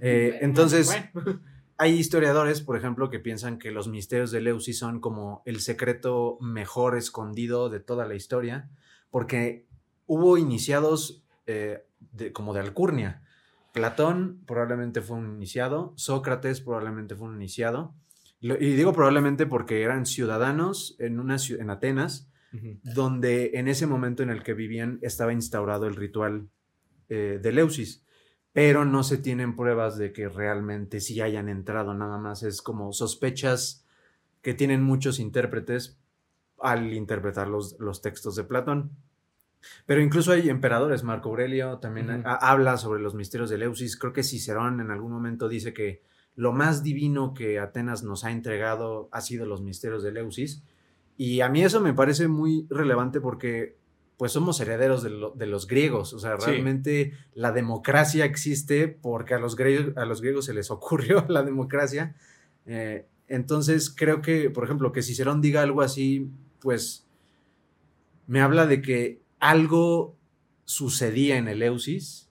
[0.00, 0.92] Eh, entonces,
[1.80, 6.36] hay historiadores, por ejemplo, que piensan que los misterios de Leusis son como el secreto
[6.42, 8.68] mejor escondido de toda la historia,
[9.10, 9.64] porque
[10.06, 11.86] hubo iniciados eh,
[12.34, 13.22] como de alcurnia.
[13.72, 17.94] Platón probablemente fue un iniciado, Sócrates probablemente fue un iniciado,
[18.42, 22.28] y digo probablemente porque eran ciudadanos en, una, en Atenas,
[22.82, 26.50] donde en ese momento en el que vivían estaba instaurado el ritual
[27.08, 28.04] eh, de Leusis
[28.52, 32.92] pero no se tienen pruebas de que realmente sí hayan entrado, nada más es como
[32.92, 33.84] sospechas
[34.42, 35.98] que tienen muchos intérpretes
[36.58, 38.90] al interpretar los, los textos de Platón.
[39.86, 44.22] Pero incluso hay emperadores, Marco Aurelio también habla sobre los misterios de Leusis, creo que
[44.22, 46.02] Cicerón en algún momento dice que
[46.34, 50.62] lo más divino que Atenas nos ha entregado ha sido los misterios de Leusis,
[51.18, 53.76] y a mí eso me parece muy relevante porque
[54.20, 56.12] pues somos herederos de, los griegos.
[56.12, 60.70] O sea, realmente la democracia existe porque a los, griegos, a los griegos se les
[60.70, 62.14] ocurrió la democracia.
[62.66, 66.28] Eh, entonces, creo que, por ejemplo, que Cicerón diga algo así,
[66.60, 67.06] pues
[68.26, 70.14] me habla de que algo
[70.66, 72.28] sucedía en el Eusis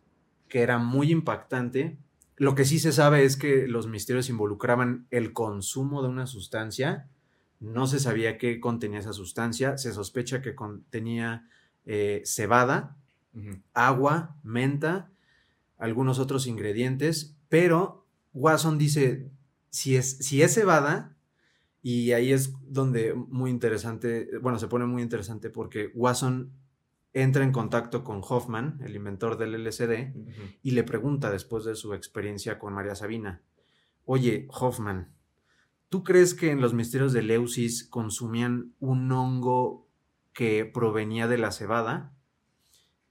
[0.47, 1.97] que era muy impactante.
[2.37, 7.07] Lo que sí se sabe es que los misterios involucraban el consumo de una sustancia.
[7.59, 9.79] No se sabía qué contenía esa sustancia.
[9.79, 11.49] Se sospecha que contenía
[11.91, 12.95] eh, cebada,
[13.73, 15.09] agua, menta,
[15.79, 19.31] algunos otros ingredientes, pero Watson dice,
[19.71, 21.17] si es, si es cebada,
[21.81, 26.51] y ahí es donde muy interesante, bueno, se pone muy interesante porque Watson
[27.13, 30.13] entra en contacto con Hoffman, el inventor del LSD,
[30.61, 33.41] y le pregunta después de su experiencia con María Sabina,
[34.05, 35.11] oye, Hoffman,
[35.89, 39.88] ¿tú crees que en los misterios de Leusis consumían un hongo
[40.33, 42.13] que provenía de la cebada.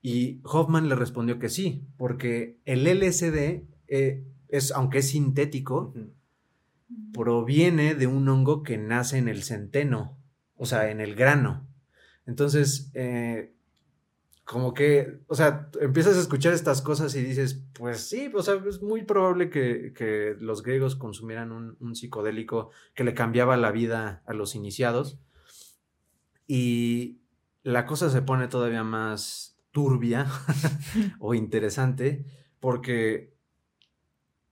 [0.00, 5.92] Y Hoffman le respondió que sí, porque el LSD, eh, es, aunque es sintético,
[7.12, 10.16] proviene de un hongo que nace en el centeno,
[10.56, 11.66] o sea, en el grano.
[12.26, 13.54] Entonces, eh,
[14.44, 18.54] como que, o sea, empiezas a escuchar estas cosas y dices, pues sí, o sea,
[18.66, 24.22] es muy probable que, los griegos consumieran un, un, psicodélico que le cambiaba la vida
[24.26, 25.18] a los iniciados.
[26.48, 27.20] Y
[27.62, 30.26] la cosa se pone todavía más turbia
[31.20, 32.24] o interesante
[32.58, 33.36] porque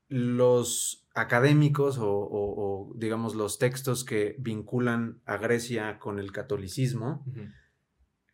[0.09, 7.25] los académicos o, digamos los textos que vinculan a Grecia con el catolicismo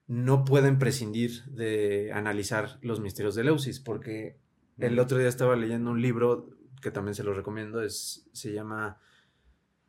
[0.09, 4.37] no pueden prescindir de analizar los misterios de Leusis porque
[4.79, 6.51] el otro día estaba leyendo un libro
[6.83, 8.99] que también se lo recomiendo, es, se llama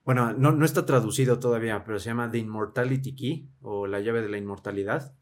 [0.06, 4.30] bueno, no, está traducido todavía, pero se llama The Immortality Key o la llave de
[4.30, 5.14] la inmortalidad.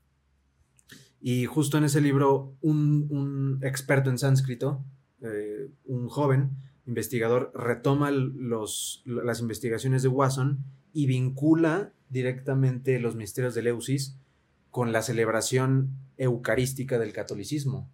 [1.19, 4.83] Y justo en ese libro, un, experto en sánscrito,
[5.21, 13.53] eh, un joven investigador, retoma los, las investigaciones de Wasson y vincula directamente los misterios
[13.53, 14.17] de Leusis
[14.71, 17.91] con la celebración eucarística del catolicismo.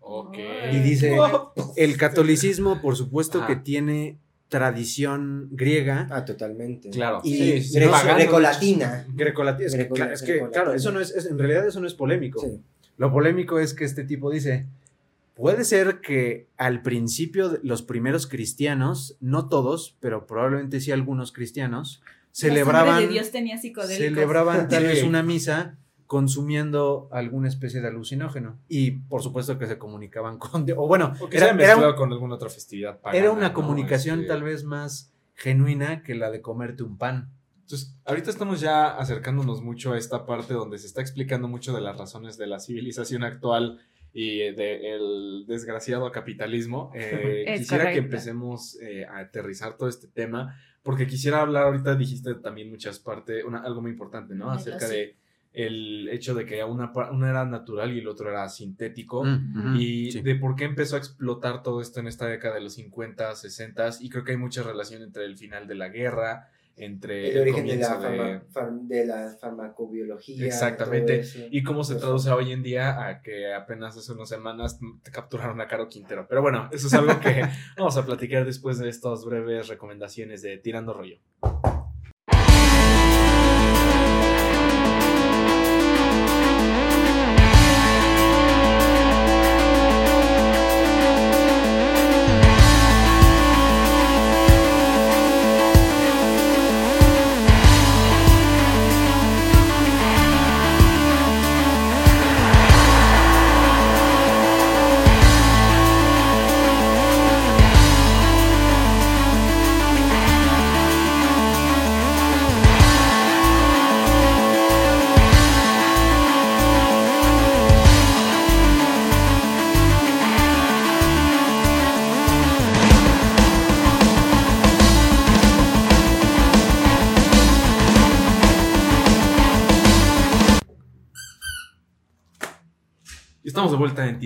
[0.72, 1.18] Y dice,
[1.76, 6.08] el catolicismo, por supuesto que tiene tradición griega.
[6.10, 6.90] Ah, totalmente.
[6.90, 7.22] Claro.
[7.24, 9.06] Y grecolatina.
[9.14, 9.68] Grecolatina.
[9.68, 12.46] Es, que, claro, eso no es, en realidad eso no es polémico.
[12.98, 14.66] Lo polémico es que este tipo dice,
[15.36, 22.02] puede ser que al principio los primeros cristianos, no todos, pero probablemente sí algunos cristianos,
[22.32, 28.58] celebraban, de Dios tenía celebraban tal vez una misa consumiendo alguna especie de alucinógeno.
[28.68, 30.66] Y por supuesto que se comunicaban con...
[30.76, 36.02] O bueno, era, con alguna otra festividad Era una comunicación este tal vez más genuina
[36.02, 37.30] que la de comerte un pan.
[37.62, 41.82] Entonces, ahorita estamos ya acercándonos mucho a esta parte donde se está explicando mucho de
[41.82, 43.82] las razones de la civilización actual
[44.14, 46.92] y del desgraciado capitalismo.
[46.96, 52.36] Eh, quisiera que empecemos eh, a aterrizar todo este tema, porque quisiera hablar, ahorita dijiste
[52.36, 54.50] también muchas partes, algo muy importante, ¿no?
[54.50, 55.18] Acerca de
[55.58, 60.22] el hecho de que una, una era natural y el otro era sintético mm, y
[60.22, 63.90] de por qué empezó a explotar todo esto en esta década de los 50, 60
[64.02, 67.66] y creo que hay mucha relación entre el final de la guerra, entre el, origen
[67.66, 68.44] de la,
[68.84, 69.06] de...
[69.08, 70.46] la, farmacobiología.
[70.46, 71.24] Exactamente.
[71.50, 75.60] Y cómo se traduce hoy en día a que apenas hace unas semanas te capturaron
[75.60, 76.28] a Caro Quintero.
[76.30, 77.42] Pero bueno, eso es algo que
[77.78, 81.18] vamos a platicar después de estas breves recomendaciones de Tirando Rollo.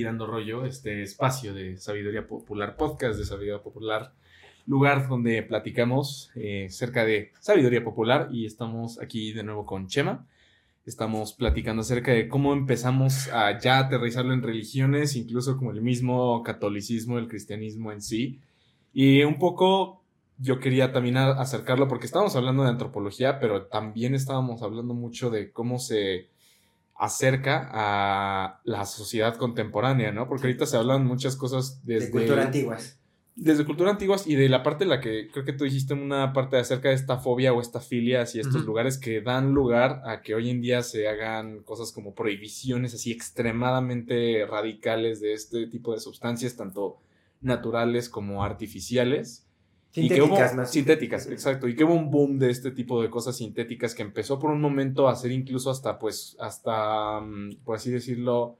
[0.01, 4.15] Tirando Rollo, este espacio de sabiduría popular, podcast de sabiduría popular,
[4.65, 10.25] lugar donde platicamos eh, cerca de sabiduría popular y estamos aquí de nuevo con Chema.
[10.87, 16.41] Estamos platicando acerca de cómo empezamos a ya aterrizarlo en religiones, incluso como el mismo
[16.41, 18.39] catolicismo, el cristianismo en sí.
[18.93, 20.01] Y un poco
[20.39, 25.51] yo quería también acercarlo porque estábamos hablando de antropología, pero también estábamos hablando mucho de
[25.51, 26.30] cómo se
[27.01, 30.27] acerca a la sociedad contemporánea, ¿no?
[30.27, 32.05] Porque ahorita se hablan muchas cosas desde...
[32.05, 32.99] De cultura antiguas.
[33.35, 36.31] Desde cultura antiguas y de la parte en la que creo que tú dijiste una
[36.31, 40.21] parte acerca de esta fobia o esta filia hacia estos lugares que dan lugar a
[40.21, 45.93] que hoy en día se hagan cosas como prohibiciones así extremadamente radicales de este tipo
[45.93, 46.99] de sustancias, tanto
[47.41, 49.47] naturales como artificiales
[49.91, 50.71] Sintéticas, más.
[50.71, 51.67] Sintéticas, exacto.
[51.67, 54.61] Y que hubo un boom de este tipo de cosas sintéticas que empezó por un
[54.61, 58.57] momento a ser incluso hasta, pues, hasta, mm, por así decirlo,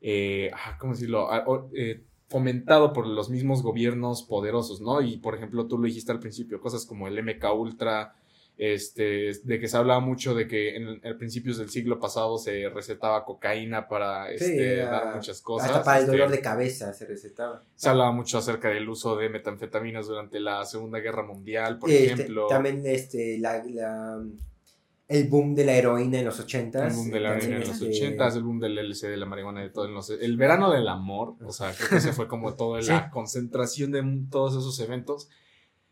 [0.00, 1.30] eh, ah, ¿cómo decirlo?
[1.32, 1.44] Ah,
[1.74, 5.02] eh, fomentado por los mismos gobiernos poderosos, ¿no?
[5.02, 8.14] Y, por ejemplo, tú lo dijiste al principio, cosas como el MK Ultra,
[8.58, 12.68] este, de que se hablaba mucho de que en, el principios del siglo pasado se
[12.68, 15.70] recetaba cocaína para este, dar muchas cosas.
[15.70, 17.62] Hasta para el este, dolor de cabeza se recetaba.
[17.74, 22.12] Se hablaba mucho acerca del uso de metanfetaminas durante la Segunda Guerra Mundial, por este,
[22.12, 22.46] ejemplo.
[22.46, 23.62] También este, la,
[25.08, 26.92] el boom de la heroína en los ochentas.
[26.92, 29.26] El boom de la heroína en los este ochentas, el boom del LSD, de la
[29.26, 29.88] marihuana, de todo.
[30.20, 34.04] el verano del amor, o sea, creo que ese fue como toda la concentración de
[34.30, 35.28] todos esos eventos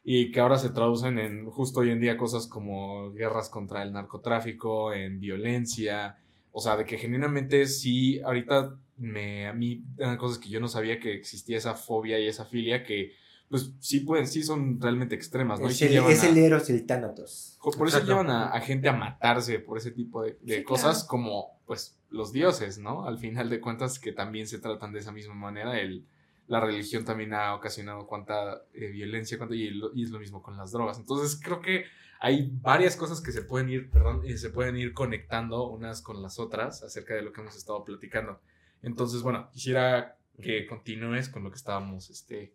[0.02, 3.92] y que ahora se traducen en justo hoy en día cosas como guerras contra el
[3.92, 6.18] narcotráfico, en violencia,
[6.52, 10.68] o sea, de que genuinamente sí, ahorita me, a mí eran cosas que yo no
[10.68, 13.12] sabía que existía esa fobia y esa filia que
[13.48, 15.68] pues sí pueden, sí son realmente extremas, ¿no?
[15.68, 17.58] Es, el, es el Eros y el Thanatos.
[17.76, 22.32] Por eso llevan a, gente a matarse por ese tipo de, cosas como pues los
[22.32, 23.06] dioses, ¿no?
[23.06, 26.06] Al final de cuentas que también se tratan de esa misma manera, el
[26.50, 29.68] la religión también ha ocasionado cuánta eh, violencia, cuánta, y,
[30.02, 30.98] es lo mismo con las drogas.
[30.98, 31.84] Entonces creo que
[32.18, 36.20] hay varias cosas que se pueden ir, perdón, y se pueden ir conectando unas con
[36.20, 38.40] las otras acerca de lo que hemos estado platicando.
[38.82, 42.52] Entonces, bueno, quisiera que continúes con lo que estábamos, este,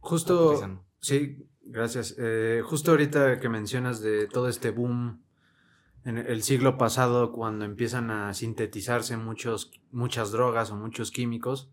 [0.00, 2.16] justo, sí, gracias.
[2.18, 5.22] Eh, justo ahorita que mencionas de todo este boom
[6.04, 11.70] en el siglo pasado, cuando empiezan a sintetizarse muchos, muchas drogas o muchos químicos,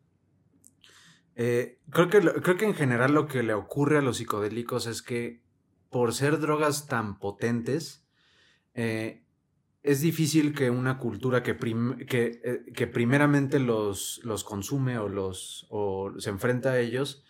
[1.36, 5.02] eh, creo, que, creo que en general lo que le ocurre a los psicodélicos es
[5.02, 5.44] que
[5.90, 8.06] por ser drogas tan potentes,
[8.74, 9.24] eh,
[9.84, 16.14] es difícil que una cultura que, eh, que, primeramente los, los, consume o, los, o
[16.18, 17.24] se enfrenta a ellos,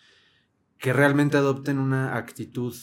[0.78, 2.74] que realmente adopten una actitud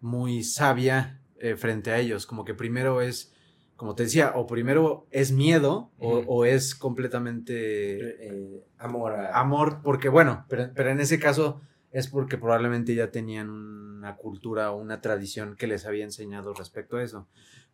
[0.00, 1.20] muy sabia
[1.56, 3.32] frente a ellos, como que primero es
[3.78, 9.14] como te decía, o primero es miedo o, es completamente eh, amor.
[9.32, 11.60] Amor, porque bueno, pero, pero, en ese caso
[11.92, 16.96] es porque probablemente ya tenían una cultura o una tradición que les había enseñado respecto
[16.96, 17.28] a eso.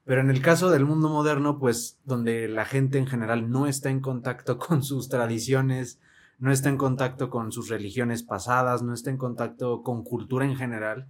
[0.05, 3.89] Pero en el caso del mundo moderno, pues donde la gente en general no está
[3.89, 6.01] en contacto con sus tradiciones,
[6.39, 10.57] no está en contacto con sus religiones pasadas, no está en contacto con cultura en
[10.57, 11.09] general,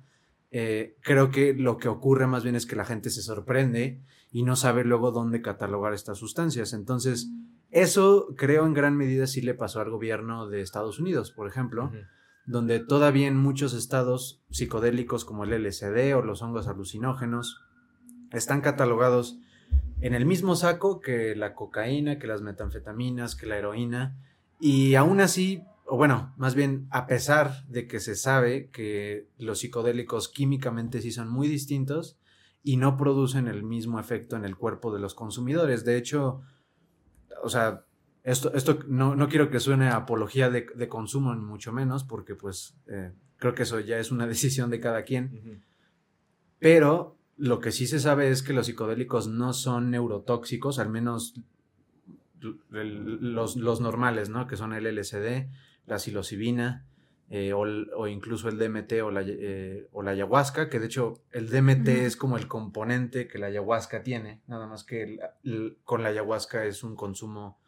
[0.53, 4.01] eh, creo que lo que ocurre más bien es que la gente se sorprende
[4.35, 6.73] y no sabe luego dónde catalogar estas sustancias.
[6.73, 7.31] Entonces,
[7.71, 11.93] eso creo en gran medida sí le pasó al gobierno de Estados Unidos, por ejemplo,
[12.45, 17.63] donde todavía en muchos estados psicodélicos como el LSD o los hongos alucinógenos
[18.33, 19.39] están catalogados
[20.01, 24.19] en el mismo saco que la cocaína, que las metanfetaminas, que la heroína,
[24.59, 29.61] y aún así o bueno, más bien a pesar de que se sabe que los
[29.61, 32.19] psicodélicos químicamente sí son muy distintos
[32.65, 35.85] y no producen el mismo efecto en el cuerpo de los consumidores.
[35.85, 36.41] De hecho,
[37.43, 37.85] o sea,
[38.23, 42.75] esto, esto no, no quiero que suene apología de, consumo, ni mucho menos, porque pues
[42.87, 45.63] eh, creo que eso ya es una decisión de cada quien.
[46.59, 51.35] Pero lo que sí se sabe es que los psicodélicos no son neurotóxicos, al menos
[52.71, 54.47] los, los normales, ¿no?
[54.47, 55.49] Que son el LSD,
[55.87, 56.87] la psilocibina
[57.31, 61.49] eh, o, incluso el DMT o la, eh, o la ayahuasca, que de hecho el
[61.49, 65.19] DMT es como el componente que la ayahuasca tiene, nada más que
[65.85, 67.59] con la ayahuasca es un consumo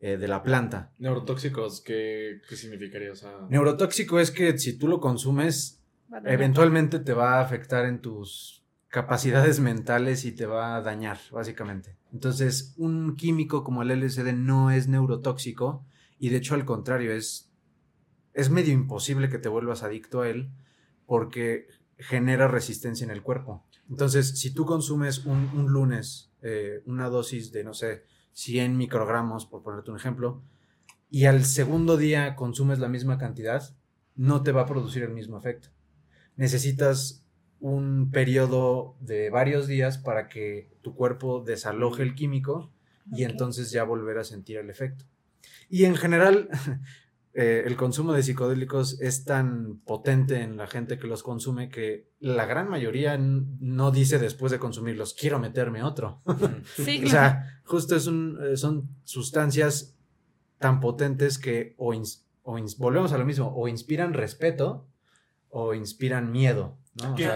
[0.00, 0.92] eh, de la planta.
[0.98, 3.12] ¿Neurotóxicos qué, significaría?
[3.48, 5.82] Neurotóxico es que si tú lo consumes,
[6.24, 11.96] eventualmente te va a afectar en tus capacidades mentales y te va a dañar, básicamente.
[12.12, 15.86] Entonces, un químico como el LSD no es neurotóxico
[16.18, 17.50] y de hecho al contrario, es
[18.36, 20.50] es medio imposible que te vuelvas adicto a él
[21.06, 21.68] porque
[21.98, 23.64] genera resistencia en el cuerpo.
[23.88, 29.62] Entonces, si tú consumes un, lunes eh, una dosis de, no sé, 100 microgramos, por
[29.62, 30.42] ponerte un ejemplo,
[31.10, 33.74] y al segundo día consumes la misma cantidad,
[34.16, 35.70] no te va a producir el mismo efecto.
[36.36, 37.24] Necesitas
[37.58, 42.70] un periodo de varios días para que tu cuerpo desaloje el químico
[43.10, 45.06] y entonces ya volver a sentir el efecto.
[45.70, 46.50] Y en general,
[47.38, 52.08] eh, el consumo de psicodélicos es tan potente en la gente que los consume que
[52.18, 56.22] la gran mayoría no dice después de consumirlos, quiero meterme otro.
[56.76, 59.98] Sí, o sea, justo es un, eh, son sustancias
[60.58, 61.92] tan potentes que o,
[62.42, 64.86] o volvemos a lo mismo, o inspiran respeto
[65.50, 66.78] o inspiran miedo.
[66.94, 67.14] ¿no?
[67.14, 67.26] Que,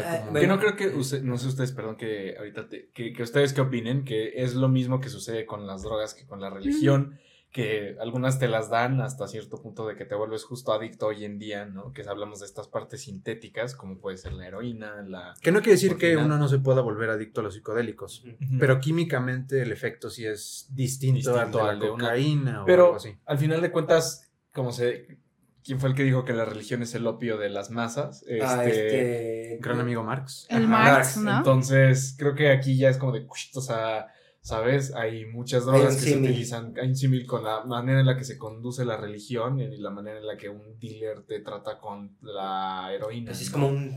[0.47, 4.43] no creo que, no sé ustedes, perdón, que ahorita, que, que, ustedes qué opinen, que
[4.43, 7.19] es lo mismo que sucede con las drogas que con la religión
[7.51, 11.25] que algunas te las dan hasta cierto punto de que te vuelves justo adicto hoy
[11.25, 11.93] en día, ¿no?
[11.93, 15.35] Que hablamos de estas partes sintéticas, como puede ser la heroína, la...
[15.43, 18.25] Que no quiere decir que uno no se pueda volver adicto a los psicodélicos,
[18.61, 23.17] pero químicamente el efecto sí es distinto, al de la cocaína o pero, algo así.
[23.27, 25.19] al final de cuentas, como se...
[25.63, 28.25] ¿Quién fue el que dijo que la religión es el opio de las masas?
[28.43, 29.53] Ah, este...
[29.53, 30.47] este gran amigo Marx.
[30.49, 31.37] El Marx, ¿no?
[31.37, 33.27] Entonces, creo que aquí ya es como de...
[33.55, 34.07] O sea
[34.41, 34.95] ¿sabes?
[34.95, 38.25] Hay muchas drogas que se utilizan, hay un símil con la manera en la que
[38.25, 42.17] se conduce la religión y la manera en la que un dealer te trata con
[42.23, 43.31] la heroína.
[43.31, 43.95] Pues es como un,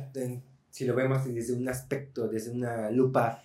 [0.69, 3.43] si lo vemos desde un aspecto, desde una lupa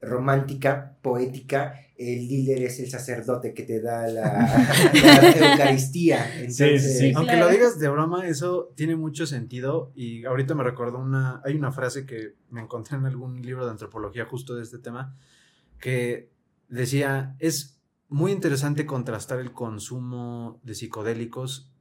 [0.00, 4.46] romántica, poética, el dealer es el sacerdote que te da la,
[5.52, 6.50] Eucaristía.
[6.50, 7.12] sí, sí.
[7.14, 11.54] Aunque lo digas de broma, eso tiene mucho sentido y ahorita me recuerdo una, hay
[11.54, 15.16] una frase que me encontré en algún libro de antropología justo de este tema,
[15.78, 16.33] que
[16.80, 21.72] decía, es muy interesante contrastar el consumo de psicodélicos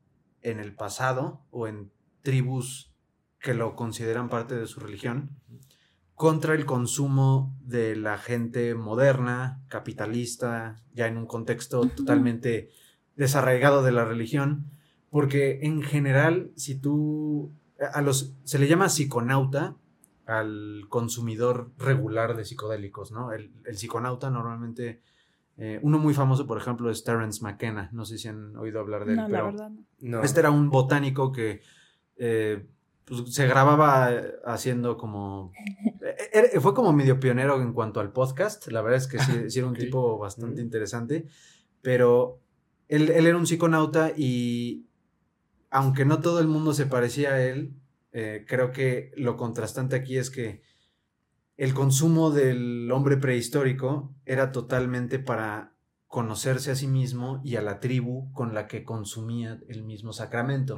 [0.41, 1.91] en el pasado o en
[2.22, 2.94] tribus
[3.39, 5.38] que lo consideran parte de su religión
[6.16, 12.70] contra el consumo de la gente moderna, capitalista, ya en un contexto totalmente
[13.16, 14.72] desarraigado de la religión,
[15.10, 17.52] porque en general, si tú,
[17.94, 19.76] a los, se le llama psiconauta
[20.26, 23.32] al consumidor regular de psicodélicos, ¿no?
[23.32, 25.02] El, psiconauta normalmente,
[25.58, 29.06] eh, uno muy famoso, por ejemplo, es Terence McKenna, no sé si han oído hablar
[29.06, 29.54] de él, pero
[30.00, 30.24] no.
[30.24, 31.62] este era un botánico que
[32.16, 32.66] eh,
[33.06, 34.10] pues, se grababa
[34.46, 35.52] haciendo como,
[36.02, 39.68] eh, fue como medio pionero en cuanto al podcast, la verdad es que sí, era
[39.68, 41.28] un tipo bastante interesante,
[41.82, 42.40] pero
[42.88, 44.86] él, él era un psiconauta y
[45.70, 47.74] aunque no todo el mundo se parecía a él,
[48.14, 50.61] eh, creo que lo contrastante aquí es que
[51.57, 55.74] el consumo del hombre prehistórico era totalmente para
[56.07, 60.78] conocerse a sí mismo y a la tribu con la que consumía el mismo sacramento.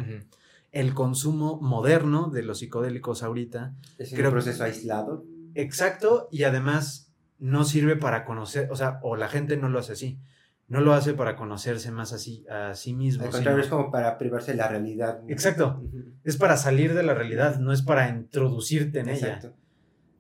[0.72, 5.26] El consumo moderno de los psicodélicos ahorita es un proceso aislado.
[5.56, 9.94] Exacto, y además no sirve para conocer, o sea, o la gente no lo hace
[9.94, 10.20] así
[10.68, 13.24] no lo hace para conocerse más así a sí mismo.
[13.24, 15.22] Al contrario, es como para privarse de la realidad.
[15.28, 15.84] Exacto.
[16.24, 19.40] Es para salir de la realidad, no es para introducirte en ella.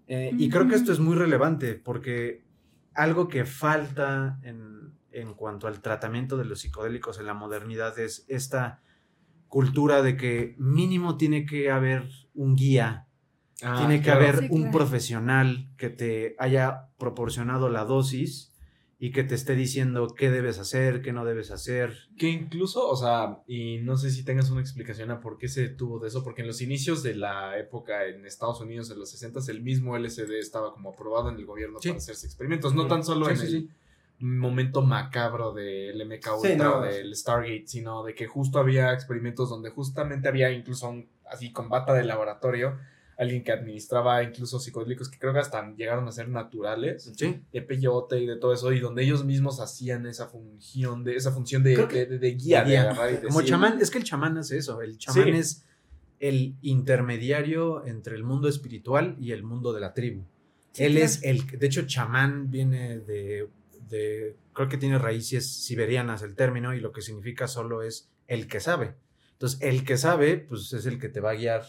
[0.07, 2.43] Eh, y creo que esto es muy relevante porque
[2.93, 8.23] algo que falta en, en, cuanto al tratamiento de los psicodélicos en la modernidad es
[8.27, 8.83] esta
[9.47, 13.07] cultura de que mínimo tiene que haber un guía,
[13.63, 18.54] ah, tiene que haber un profesional que te haya proporcionado la dosis
[18.97, 21.93] y que te esté diciendo qué debes hacer, qué no debes hacer.
[22.17, 25.61] Que incluso, o sea, y no sé si tengas una explicación a por qué se
[25.61, 29.09] detuvo de eso, porque en los inicios de la época en Estados Unidos, en los
[29.11, 33.03] 60, el mismo LSD estaba como aprobado en el gobierno para hacerse experimentos, no tan
[33.03, 33.69] solo en el
[34.19, 39.71] momento macabro del MK Ultra o del Stargate, sino de que justo había experimentos donde
[39.71, 42.77] justamente había incluso un, así con bata de laboratorio
[43.17, 48.19] alguien que administraba incluso psicodélicos que creo que hasta llegaron a ser naturales, de peyote
[48.19, 51.77] y de todo eso, y donde ellos mismos hacían esa función de, esa función de,
[51.77, 52.93] de, guía,
[53.23, 55.65] Como chamán, es que el chamán hace eso, el chamán es
[56.19, 60.23] el intermediario entre el mundo espiritual y el mundo de la tribu.
[60.75, 63.47] Él es el, de hecho, chamán viene de,
[63.89, 68.47] de, creo que tiene raíces siberianas el término, y lo que significa solo es el
[68.47, 68.95] que sabe.
[69.33, 71.65] Entonces, el que sabe, pues es el que te va a guiar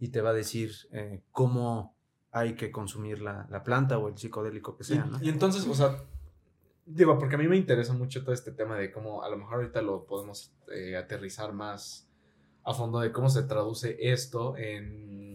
[0.00, 1.94] y te va a decir eh, cómo
[2.32, 6.02] hay que consumir la, planta o el psicodélico que sea, y, entonces, o sea,
[6.86, 9.56] digo, porque a mí me interesa mucho todo este tema de cómo a lo mejor
[9.56, 12.08] ahorita lo podemos eh, aterrizar más
[12.64, 15.29] a fondo de cómo se traduce esto en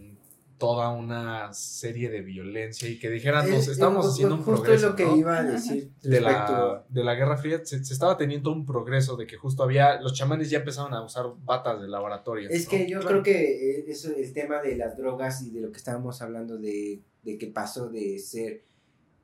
[0.58, 4.90] toda una serie de violencia y que dijeran, nos estamos haciendo un progreso.
[4.90, 5.92] Justo lo que iba a decir.
[6.02, 10.00] De la, de la Guerra Fría se, estaba teniendo un progreso de que justo había,
[10.02, 12.50] los chamanes ya empezaron a usar batas de laboratorio.
[12.50, 15.72] Es que yo creo que eh, eso, el tema de las drogas y de lo
[15.72, 18.64] que estábamos hablando de, de que pasó de ser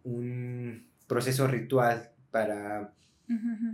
[0.03, 2.93] un proceso ritual para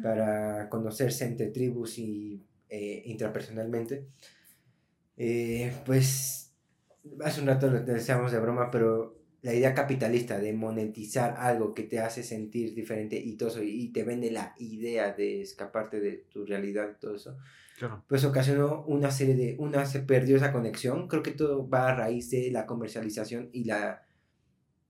[0.03, 4.07] para conocerse entre tribus y eh, intrapersonalmente.
[5.17, 6.46] Eh, pues
[7.23, 11.83] hace un rato lo decíamos de broma, pero la idea capitalista de monetizar algo que
[11.83, 16.25] te hace sentir diferente y todo eso, y te vende la idea de escaparte de
[16.29, 17.37] tu realidad y todo eso,
[18.07, 21.95] pues ocasionó una serie de, una se perdió esa conexión, creo que todo va a
[21.95, 24.03] raíz de la comercialización y la,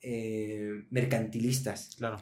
[0.08, 1.96] eh, mercantilistas.
[1.98, 2.18] Claro.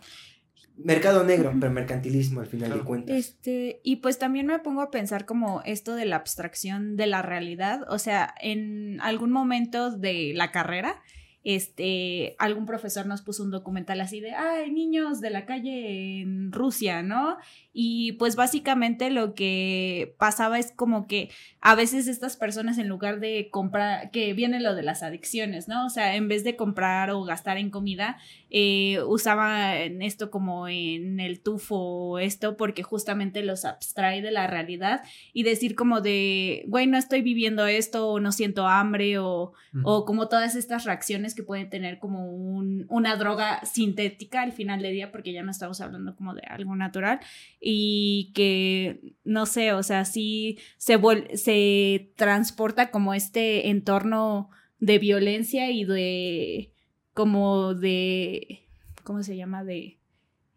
[0.77, 3.15] Mercado negro, pero mercantilismo al final de cuentas.
[3.15, 7.21] Este, y pues también me pongo a pensar como esto de la abstracción de la
[7.21, 11.01] realidad, o sea, en algún momento de la carrera,
[11.43, 16.51] este, algún profesor nos puso un documental así de, ay, niños de la calle en
[16.53, 17.37] Rusia, ¿no?
[17.75, 23.19] Y pues básicamente lo que pasaba es como que a veces estas personas en lugar
[23.19, 25.87] de comprar, que viene lo de las adicciones, ¿no?
[25.87, 28.17] O sea, en vez de comprar o gastar en comida,
[28.51, 34.45] eh, usaban esto como en el tufo o esto porque justamente los abstrae de la
[34.45, 35.01] realidad
[35.33, 39.53] y decir como de, güey, no estoy viviendo esto o no siento hambre o,
[39.83, 44.83] o como todas estas reacciones que pueden tener como un, una droga sintética al final
[44.83, 47.19] del día porque ya no estamos hablando como de algo natural
[47.65, 50.99] y que, no sé, o sea, sí se,
[51.35, 54.49] se transporta como este entorno
[54.79, 56.73] de violencia y de,
[57.13, 58.67] como de,
[59.03, 59.63] ¿cómo se llama?
[59.63, 59.97] De...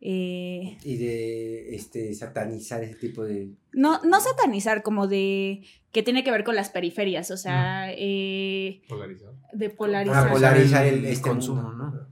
[0.00, 6.22] Eh, y de este satanizar ese tipo de no no satanizar como de que tiene
[6.22, 9.32] que ver con las periferias o sea eh, polarizar.
[9.54, 12.07] de polarizar, polarizar el, este consumo no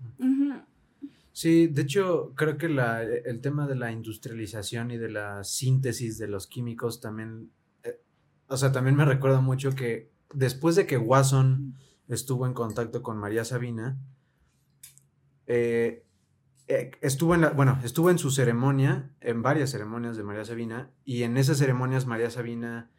[1.35, 6.17] Sí, de hecho, creo que la, el tema de la industrialización y de la síntesis
[6.17, 7.51] de los químicos también,
[7.83, 8.01] eh,
[8.47, 11.75] o sea, también me recuerda mucho que después de que Watson
[12.07, 13.99] estuvo en contacto con María Sabina,
[15.49, 16.07] eh,
[16.69, 20.93] eh, estuvo en la, bueno, estuvo en su ceremonia, en varias ceremonias de María Sabina,
[21.05, 22.93] y en esas ceremonias María Sabina,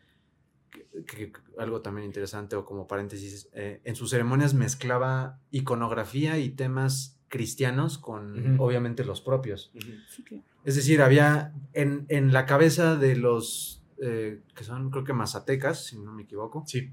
[1.07, 7.97] que, algo también interesante o como paréntesis, en sus ceremonias mezclaba iconografía y temas cristianos
[7.97, 9.71] con obviamente los propios.
[10.63, 15.99] Es decir, había en, la cabeza de los eh, que son creo que mazatecas, si
[15.99, 16.63] no me equivoco.
[16.67, 16.91] Sí.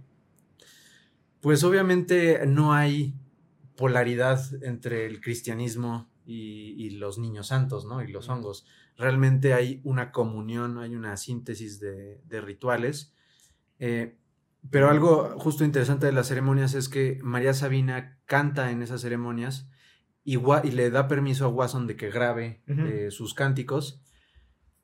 [1.40, 3.14] Pues obviamente no hay
[3.76, 8.02] polaridad entre el cristianismo y, los niños santos, ¿no?
[8.02, 8.64] Y los hongos.
[8.96, 13.12] Realmente hay una comunión, hay una síntesis de, rituales.
[13.78, 14.16] Eh,
[14.70, 19.68] pero algo justo interesante de las ceremonias es que María Sabina canta en esas ceremonias
[20.24, 20.36] y,
[20.70, 24.02] le da permiso a Watson de que grabe eh, sus cánticos.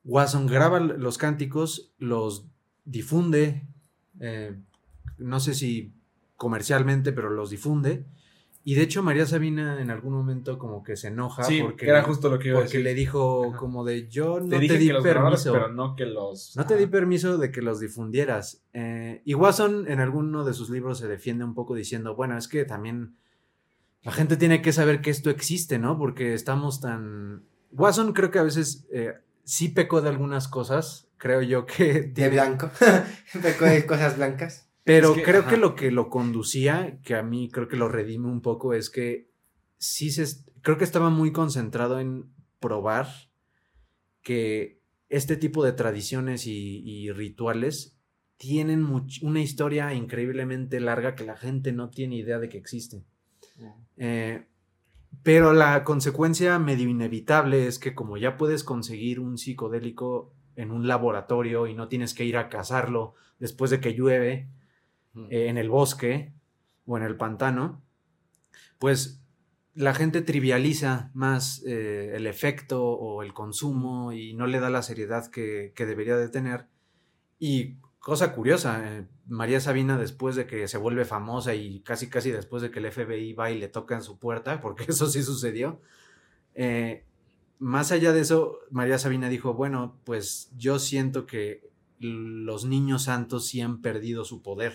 [0.04, 2.48] Watson graba los cánticos, los
[2.84, 3.68] difunde,
[4.20, 4.56] eh,
[5.18, 5.94] no sé si
[6.36, 8.06] comercialmente, pero los difunde.
[8.64, 12.28] Y de hecho María Sabina en algún momento como que se enoja porque era justo
[12.28, 15.96] lo que iba porque le dijo como de yo no te, di permiso, pero no
[15.96, 18.66] que los no te di permiso de que los difundieras.
[18.74, 22.46] Eh, y Watson en alguno de sus libros se defiende un poco diciendo bueno es
[22.46, 23.16] que también
[24.02, 25.98] la gente tiene que saber que esto existe, ¿no?
[25.98, 27.44] Porque estamos tan...
[27.72, 32.02] Watson creo que a veces eh, sí pecó de algunas cosas, creo yo que...
[32.02, 32.70] De blanco,
[33.42, 34.68] pecó de cosas blancas.
[34.84, 38.40] Pero creo que lo que lo conducía, que a mí creo que lo redime un
[38.40, 39.30] poco, es que
[39.76, 40.26] sí se...
[40.62, 43.08] Creo que estaba muy concentrado en probar
[44.22, 47.98] que este tipo de tradiciones y, rituales
[48.36, 48.86] tienen
[49.22, 53.04] una historia increíblemente larga que la gente no tiene idea de que existe.
[53.96, 54.46] Eh,
[55.22, 60.86] pero la consecuencia medio inevitable es que como ya puedes conseguir un psicodélico en un
[60.86, 64.48] laboratorio y no tienes que ir a cazarlo después de que llueve
[65.30, 66.32] eh, en el bosque
[66.86, 67.82] o en el pantano,
[68.78, 69.22] pues
[69.74, 74.82] la gente trivializa más eh, el efecto o el consumo y no le da la
[74.82, 76.66] seriedad que, que debería de tener.
[77.38, 82.30] Y cosa curiosa, eh, María Sabina después de que se vuelve famosa y casi casi
[82.30, 85.22] después de que el FBI va y le toca en su puerta, porque eso sí
[85.22, 85.80] sucedió,
[86.54, 87.04] eh,
[87.58, 91.68] más allá de eso, María Sabina dijo, bueno, pues yo siento que
[91.98, 94.74] los niños santos sí han perdido su poder.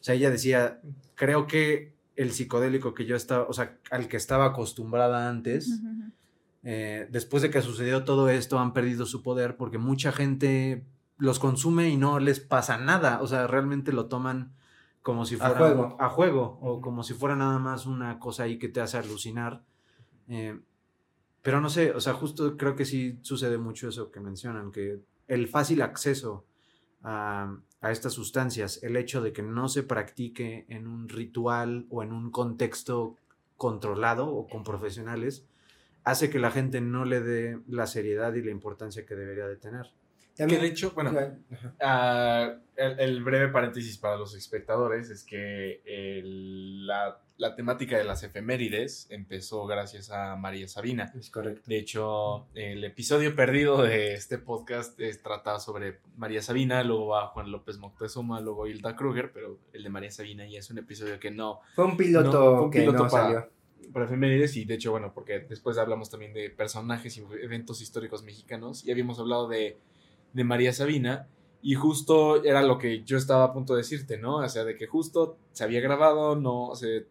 [0.00, 0.80] O sea, ella decía,
[1.14, 5.80] creo que el psicodélico que yo estaba, o sea, al que estaba acostumbrada antes,
[6.64, 10.84] eh, después de que sucedió todo esto, han perdido su poder porque mucha gente
[11.16, 13.20] los consume y no les pasa nada.
[13.22, 14.52] O sea, realmente lo toman
[15.02, 15.50] como si fuera
[15.98, 19.62] a juego, o como si fuera nada más una cosa ahí que te hace alucinar.
[20.28, 20.58] Eh,
[21.42, 25.00] pero no sé, o sea, justo creo que sí sucede mucho eso que mencionan, que
[25.28, 26.46] el fácil acceso
[27.02, 32.02] a, a estas sustancias, el hecho de que no se practique en un ritual o
[32.02, 33.16] en un contexto
[33.58, 35.44] controlado o con profesionales,
[36.02, 39.56] hace que la gente no le dé la seriedad y la importancia que debería de
[39.56, 39.92] tener.
[40.36, 47.20] Que de hecho, bueno, uh, el, breve paréntesis para los espectadores es que el, la,
[47.36, 51.12] la, temática de las efemérides empezó gracias a María Sabina.
[51.16, 51.62] Es correcto.
[51.66, 57.28] De hecho, el episodio perdido de este podcast es, trata sobre María Sabina, luego va
[57.28, 61.20] Juan López Moctezuma, luego Hilda Kruger, pero el de María Sabina ya es un episodio
[61.20, 61.60] que no...
[61.76, 63.48] Fue un piloto, que no salió
[63.92, 68.22] para efemérides y de hecho, bueno, porque después hablamos también de personajes y eventos históricos
[68.22, 69.78] mexicanos y habíamos hablado de
[70.34, 71.28] de María Sabina.
[71.62, 74.36] Y justo era lo que yo estaba a punto de decirte, ¿no?
[74.36, 77.06] O sea, de que justo se había grabado, no se,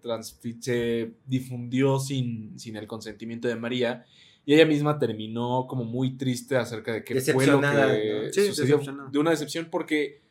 [0.59, 4.05] se difundió sin, sin el consentimiento de María.
[4.45, 8.79] Y ella misma terminó como muy triste acerca de que fue lo que sucedió.
[9.11, 10.21] De una decepción porque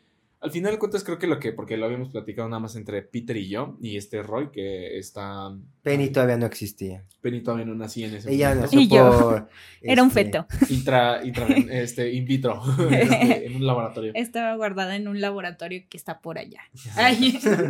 [0.43, 3.01] al final de cuentas creo que lo que, porque lo habíamos platicado nada más entre
[3.03, 5.57] Peter y yo, y este Roy, que está...
[5.83, 7.05] Penny todavía no existía.
[7.21, 8.81] Penny todavía no nacía en ese Ella momento.
[8.81, 9.47] Y yo.
[9.83, 10.47] Era un este, feto.
[10.69, 14.11] Intra, intra, este, in vitro, este, en un laboratorio.
[14.17, 16.63] Estaba guardada en un laboratorio que está por allá.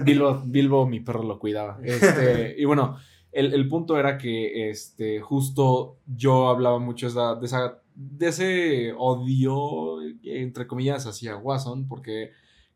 [0.05, 1.79] Bilbo, Bilbo, mi perro lo cuidaba.
[1.85, 2.97] Este, y bueno,
[3.33, 10.01] el, el, punto era que este, justo yo hablaba mucho de, esa, de ese odio,
[10.25, 12.31] entre comillas, hacia Watson, porque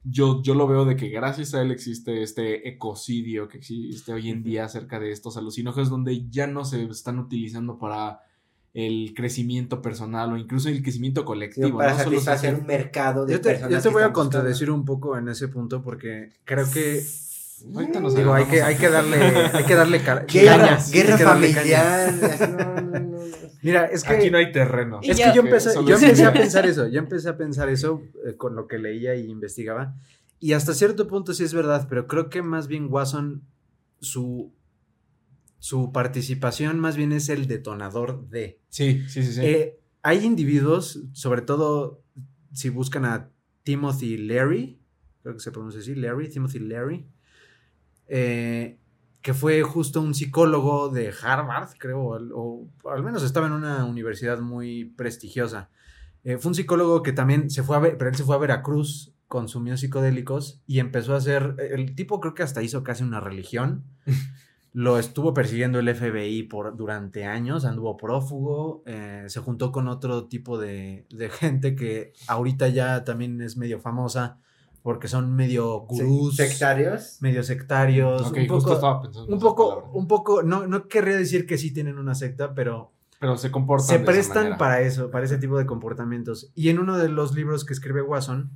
[0.09, 4.31] yo, yo lo veo de que gracias a él existe este ecocidio que existe hoy
[4.31, 8.21] en día acerca de estos alucinógenos donde ya no se están utilizando para
[8.73, 11.79] el crecimiento personal o incluso el crecimiento colectivo.
[11.79, 15.29] para satisfacer un mercado de yo te, Yo te voy a contradecir un poco en
[15.29, 17.03] ese punto porque creo que
[17.75, 19.99] Ahorita nos digo, hay que, hay que darle, hay que darle
[20.29, 22.85] guerra, guerra familiar.
[23.63, 24.15] Mira, es que.
[24.15, 25.01] Aquí no hay terreno.
[25.03, 26.89] Es que yo empecé, yo empecé a pensar eso.
[26.89, 29.95] Yo empecé a pensar eso eh, con lo que leía y investigaba.
[30.39, 33.43] Y hasta cierto punto sí es verdad, pero creo que más bien Watson,
[34.01, 34.53] su,
[35.59, 38.61] su participación más bien es el detonador de.
[38.69, 39.33] Sí, sí, sí.
[39.33, 39.41] sí.
[39.43, 42.03] Eh, hay individuos, sobre todo
[42.53, 43.31] si buscan a
[43.65, 44.79] Timothy Larry,
[45.23, 47.07] creo que se pronuncia así, Larry, Timothy Larry,
[48.07, 48.79] eh,
[49.27, 54.39] que fue justo un psicólogo de Harvard, creo, o, al menos estaba en una universidad
[54.39, 55.69] muy prestigiosa.
[56.23, 59.17] Eh, fue un psicólogo que también se fue a pero él se fue a Veracruz,
[59.27, 63.83] consumió psicodélicos y empezó a hacer, el tipo creo que hasta hizo casi una religión.
[64.73, 70.27] Lo estuvo persiguiendo el FBI por, durante años, anduvo prófugo, eh, se juntó con otro
[70.27, 74.39] tipo de, de, gente que ahorita ya también es medio famosa,
[74.87, 76.37] porque son medio gurús.
[76.37, 77.17] ¿Sectarios?
[77.21, 78.31] Medio sectarios.
[78.31, 82.55] un poco, un poco, un poco, no, no querría decir que sí tienen una secta,
[82.55, 82.93] pero...
[83.19, 83.89] Pero se comportan.
[83.89, 86.53] Se prestan para eso, para ese tipo de comportamientos.
[86.55, 88.53] Y en uno de los libros que escribe Watson,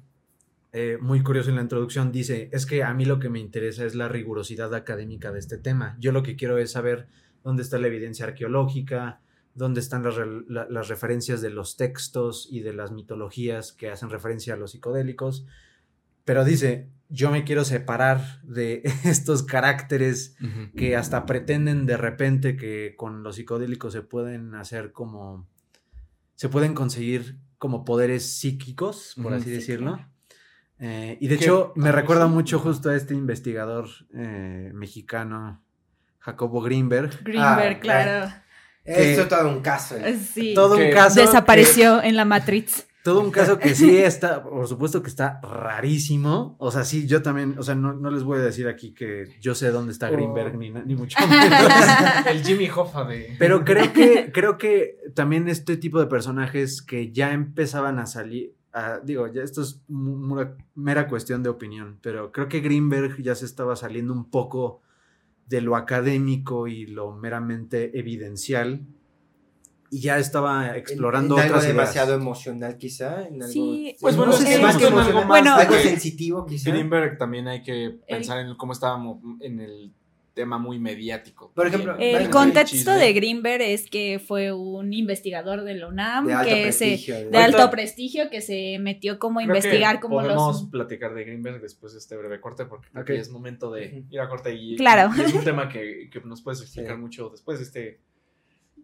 [0.72, 3.84] eh, muy curioso en la introducción, dice, es que a mí lo que me interesa
[3.84, 5.96] es la rigurosidad académica de este tema.
[5.98, 7.08] Yo lo que quiero es saber
[7.42, 9.20] dónde está la evidencia arqueológica,
[9.56, 10.14] dónde están las,
[10.46, 15.44] las referencias de los textos y de las mitologías que hacen referencia a los psicodélicos
[16.30, 20.36] pero dice, yo me quiero separar de estos caracteres
[20.76, 25.48] que hasta pretenden de repente que con los psicodélicos se pueden hacer como,
[26.36, 30.06] se pueden conseguir como poderes psíquicos, por así decirlo.
[30.78, 35.60] Eh, y de hecho me recuerda mucho justo a este investigador eh, mexicano,
[36.20, 37.24] Jacobo Greenberg.
[37.24, 38.32] Greenberg, ah, claro.
[38.84, 39.96] Esto es todo un caso.
[40.32, 40.54] Sí.
[40.54, 41.20] Todo un caso.
[41.20, 42.86] Desapareció en la Matrix.
[43.03, 46.57] Todo un caso que sí está, por supuesto que está rarísimo.
[46.59, 49.55] O sea, sí, yo también, o sea, no, les voy a decir aquí que yo
[49.55, 51.59] sé dónde está Greenberg, ni, ni, mucho menos.
[52.26, 53.36] El Jimmy Hoffa de.
[53.38, 58.55] Pero creo que, creo que también este tipo de personajes que ya empezaban a salir.
[59.03, 63.46] digo, ya esto es una mera cuestión de opinión, pero creo que Greenberg ya se
[63.46, 64.82] estaba saliendo un poco
[65.46, 68.86] de lo académico y lo meramente evidencial
[69.91, 74.62] y ya estaba explorando en, algo demasiado emocional quizá en algo, sí pues bueno, es
[74.62, 76.70] más que emocional, bueno, algo sensitivo quizá.
[76.70, 79.93] Greenberg también hay que pensar en cómo estábamos en el
[80.32, 81.51] tema muy mediático.
[81.55, 86.34] Por ejemplo, el contexto de Greenberg es que fue un investigador de la UNAM de
[86.34, 90.68] alto, que prestigio, se, de alto prestigio que se metió como a investigar como podemos
[90.70, 94.28] platicar de Greenberg después de este breve corte porque aquí es momento de ir a
[94.28, 95.11] corte y, claro.
[95.16, 98.01] y es un tema que, que nos puedes explicar mucho después de este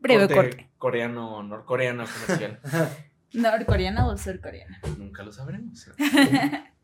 [0.07, 0.71] Breve corte.
[0.79, 2.61] Coreano, norcoreano comercial.
[3.33, 4.77] ¿Norcoreano o surcoreano?
[4.99, 5.91] Nunca lo sabremos.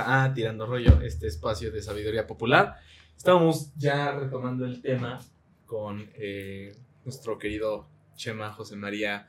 [0.00, 2.76] a Tirando Rollo, este espacio de sabiduría popular.
[3.16, 5.20] Estábamos ya retomando el tema
[5.66, 6.74] con eh,
[7.04, 7.86] nuestro querido
[8.16, 9.28] Chema José María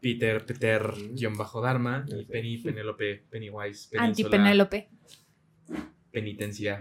[0.00, 4.88] Peter Peter guion bajo Dharma y Penny Penélope Pennywise Anti Penélope
[6.10, 6.80] penitencia.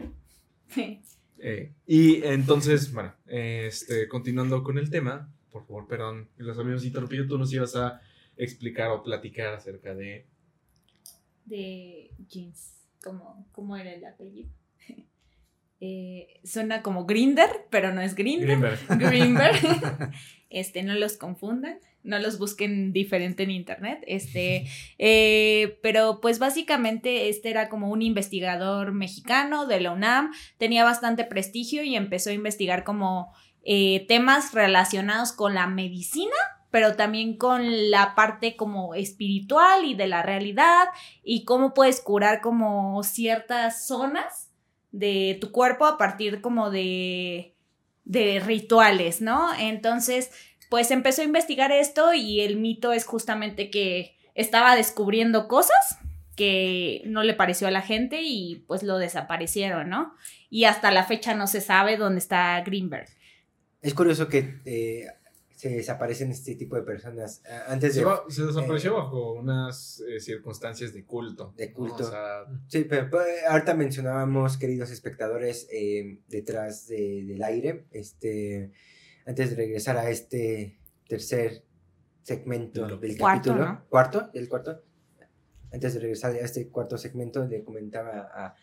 [1.38, 7.28] Eh, y entonces bueno este continuando con el tema por favor perdón los amigos interrumpidos
[7.28, 8.02] tú nos ibas a
[8.38, 10.26] explicar o platicar acerca de
[11.46, 12.75] de jeans
[13.06, 14.50] como cómo era el apellido
[15.80, 18.80] eh, suena como Grinder, pero no es Grinder.
[18.90, 19.56] Grinder.
[20.50, 24.04] este, no los confundan, no los busquen diferente en internet.
[24.08, 24.66] Este,
[24.98, 31.24] eh, pero pues básicamente este era como un investigador mexicano de la UNAM, tenía bastante
[31.26, 33.34] prestigio y empezó a investigar como
[33.64, 36.36] eh, temas relacionados con la medicina
[36.72, 40.88] pero también con la parte como espiritual y de la realidad
[41.24, 44.52] y cómo puedes curar como ciertas zonas
[44.92, 47.56] de tu cuerpo a partir como de,
[48.04, 49.54] de rituales, ¿no?
[49.58, 50.32] Entonces,
[50.70, 56.00] pues empezó a investigar esto y el mito es justamente que estaba descubriendo cosas
[56.36, 60.14] que no le pareció a la gente y pues lo desaparecieron, ¿no?
[60.50, 63.08] Y hasta la fecha no se sabe dónde está Greenberg.
[63.82, 65.06] Es curioso que eh,
[65.56, 67.42] se desaparecen este tipo de personas.
[67.68, 71.54] Antes de, se, desapareció eh, bajo unas eh, circunstancias de culto.
[71.56, 72.12] De culto.
[72.68, 78.74] sí, pero, pues, ahorita mencionábamos, queridos espectadores, eh, detrás del aire, este,
[79.26, 80.78] antes de regresar a este
[81.08, 81.64] tercer
[82.22, 84.84] segmento del capítulo, cuarto, el cuarto,
[85.72, 88.56] antes de regresar a este cuarto segmento, le comentaba a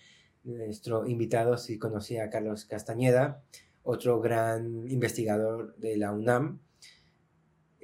[0.45, 3.43] nuestro invitado si conocía a Carlos Castañeda,
[3.83, 6.61] otro gran investigador de la UNAM,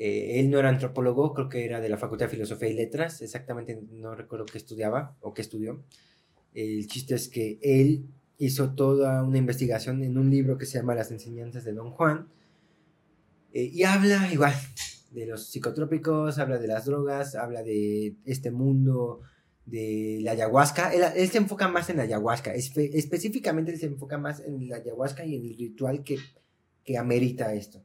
[0.01, 3.21] eh, él no era antropólogo, creo que era de la Facultad de Filosofía y Letras,
[3.21, 5.83] exactamente no recuerdo qué estudiaba o qué estudió.
[6.55, 8.07] El chiste es que él
[8.39, 12.29] hizo toda una investigación en un libro que se llama Las enseñanzas de Don Juan
[13.53, 14.55] eh, y habla igual
[15.11, 19.23] de los psicotrópicos, habla de las drogas, habla de este mundo
[19.67, 20.93] de la ayahuasca.
[20.95, 25.27] Él, se enfoca más en la ayahuasca, específicamente él se enfoca más en la ayahuasca
[25.27, 26.19] y en el ritual que,
[26.85, 27.85] que amerita esto.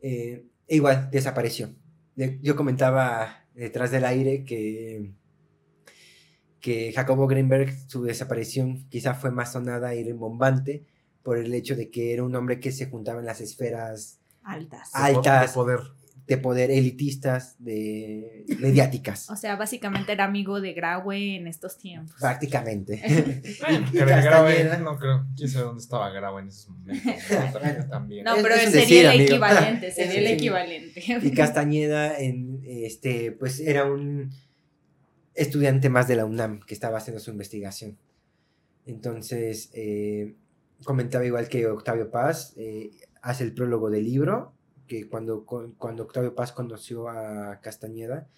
[0.00, 1.74] Eh, e igual, desapareció.
[2.14, 5.12] Yo comentaba detrás del aire que,
[6.60, 10.86] que Jacobo Greenberg, su desaparición quizá fue más sonada y rembombante
[11.22, 14.90] por el hecho de que era un hombre que se juntaba en las esferas altas,
[14.92, 15.80] altas de poder
[16.26, 19.30] de poder elitistas, de mediáticas.
[19.30, 22.16] O sea, básicamente era amigo de Graue en estos tiempos.
[22.18, 23.00] Prácticamente.
[23.92, 25.26] Graue, no creo.
[25.36, 27.04] ¿Quién sabe dónde estaba Graue en esos momentos?
[28.24, 31.02] No, pero sería el equivalente, sería el equivalente.
[31.22, 34.32] Y Castañeda, en, este, pues era un
[35.34, 37.98] estudiante más de la UNAM que estaba haciendo su investigación.
[38.84, 40.34] Entonces, eh,
[40.84, 42.90] comentaba igual que Octavio Paz, eh,
[43.22, 44.55] hace el prólogo del libro
[44.86, 48.28] que cuando, cuando Octavio Paz conoció a Castañeda,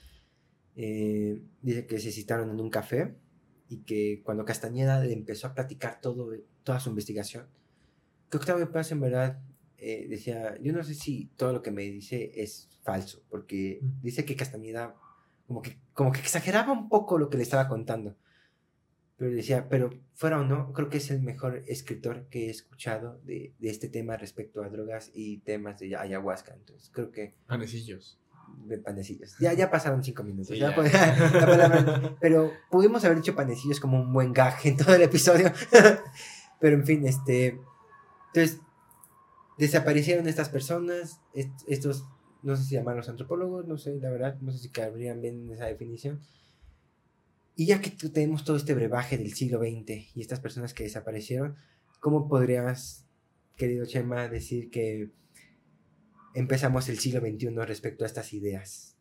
[0.77, 3.17] eh, dice que se citaron en un café
[3.69, 6.33] y que cuando Castañeda le empezó a platicar todo,
[6.65, 7.47] toda su investigación,
[8.31, 9.41] que Octavio Paz en verdad
[9.77, 14.25] eh, decía, yo no sé si todo lo que me dice es falso, porque dice
[14.25, 14.95] que Castañeda
[15.47, 18.17] como que, como que exageraba un poco lo que le estaba contando.
[19.19, 23.21] Pero decía, pero fuera o no, creo que es el mejor escritor que he escuchado
[23.25, 26.55] de, de este tema respecto a drogas y temas de ayahuasca.
[26.55, 27.35] Entonces, creo que...
[27.49, 28.21] Panecillos.
[28.65, 29.37] De panecillos.
[29.41, 30.57] Ya, ya pasaron cinco minutos.
[32.21, 35.53] pero pudimos haber dicho panecillos como un buen gag en todo el episodio.
[36.61, 37.59] pero en fin, este...
[38.33, 38.61] Entonces,
[39.59, 41.21] desaparecieron estas personas,
[41.67, 42.07] estos,
[42.43, 45.55] no sé si llamarlos antropólogos, no sé, la verdad, no sé si cabrían bien en
[45.55, 46.21] esa definición
[47.59, 51.57] y ya que tenemos todo este brebaje del siglo XX y estas personas que desaparecieron,
[51.99, 53.05] ¿cómo podrías,
[53.57, 55.11] querido Chema, decir que
[56.35, 58.97] empezamos el siglo XXI respecto a estas ideas?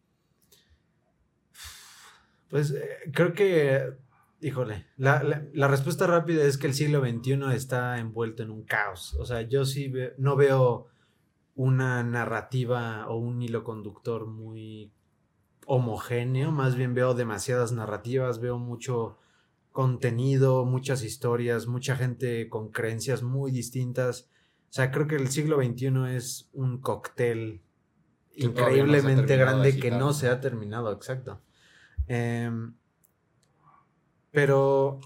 [2.50, 3.94] Pues eh, creo que,
[4.42, 5.22] híjole, la,
[5.54, 9.14] la, respuesta rápida es que el siglo XXI está envuelto en un caos.
[9.20, 10.88] O sea, yo sí no veo
[11.54, 14.92] una narrativa o un hilo conductor muy
[15.68, 19.18] homogéneo, más bien veo demasiadas narrativas, veo mucho
[19.74, 24.30] contenido, muchas historias, mucha gente con creencias muy distintas.
[24.70, 27.62] O sea, creo que el siglo XXI es un cóctel
[28.36, 31.42] increíblemente grande que no se ha terminado, exacto.
[32.08, 32.74] Em,
[34.32, 35.02] pero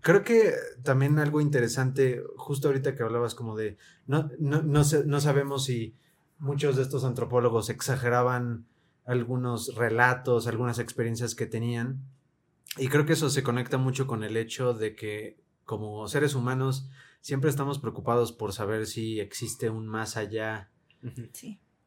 [0.00, 5.64] creo que también algo interesante, justo ahorita que hablabas como de, no, no, no sabemos
[5.64, 5.96] si
[6.38, 8.68] muchos de estos antropólogos exageraban
[9.08, 12.04] algunos relatos, algunas experiencias que tenían.
[12.76, 16.90] Y creo que eso se conecta mucho con el hecho de que como seres humanos
[17.22, 20.70] siempre estamos preocupados por saber si existe un más allá.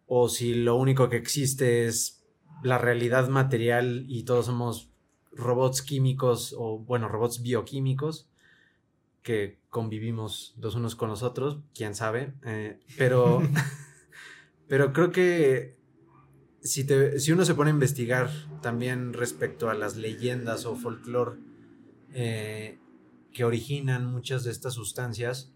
[0.08, 2.26] O si lo único que existe es
[2.64, 4.90] la realidad material y todos somos
[5.32, 8.28] robots químicos o, bueno, robots bioquímicos
[9.22, 12.34] que convivimos los unos con los otros, quién sabe.
[12.46, 13.44] Eh, pero,
[14.68, 15.81] pero creo que
[16.62, 16.86] si,
[17.18, 18.30] si uno se pone a investigar
[18.62, 21.40] también respecto a las leyendas o folclore
[22.14, 22.80] eh,
[23.34, 25.54] que originan muchas de estas sustancias,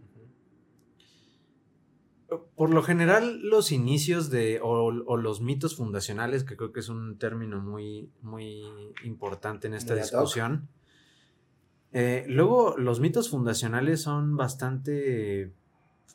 [2.56, 7.18] por lo general los inicios de o, los mitos fundacionales, que creo que es un
[7.18, 8.64] término muy, muy
[9.03, 10.70] importante en esta discusión,
[11.91, 15.53] eh, luego los mitos fundacionales son bastante,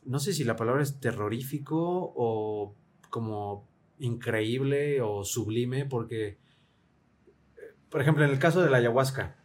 [0.05, 2.75] no sé si la palabra es terrorífico o
[3.09, 3.70] como
[4.01, 6.39] increíble o sublime, porque,
[7.89, 9.37] por ejemplo, en el caso de la ayahuasca,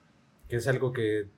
[0.47, 1.29] que es algo que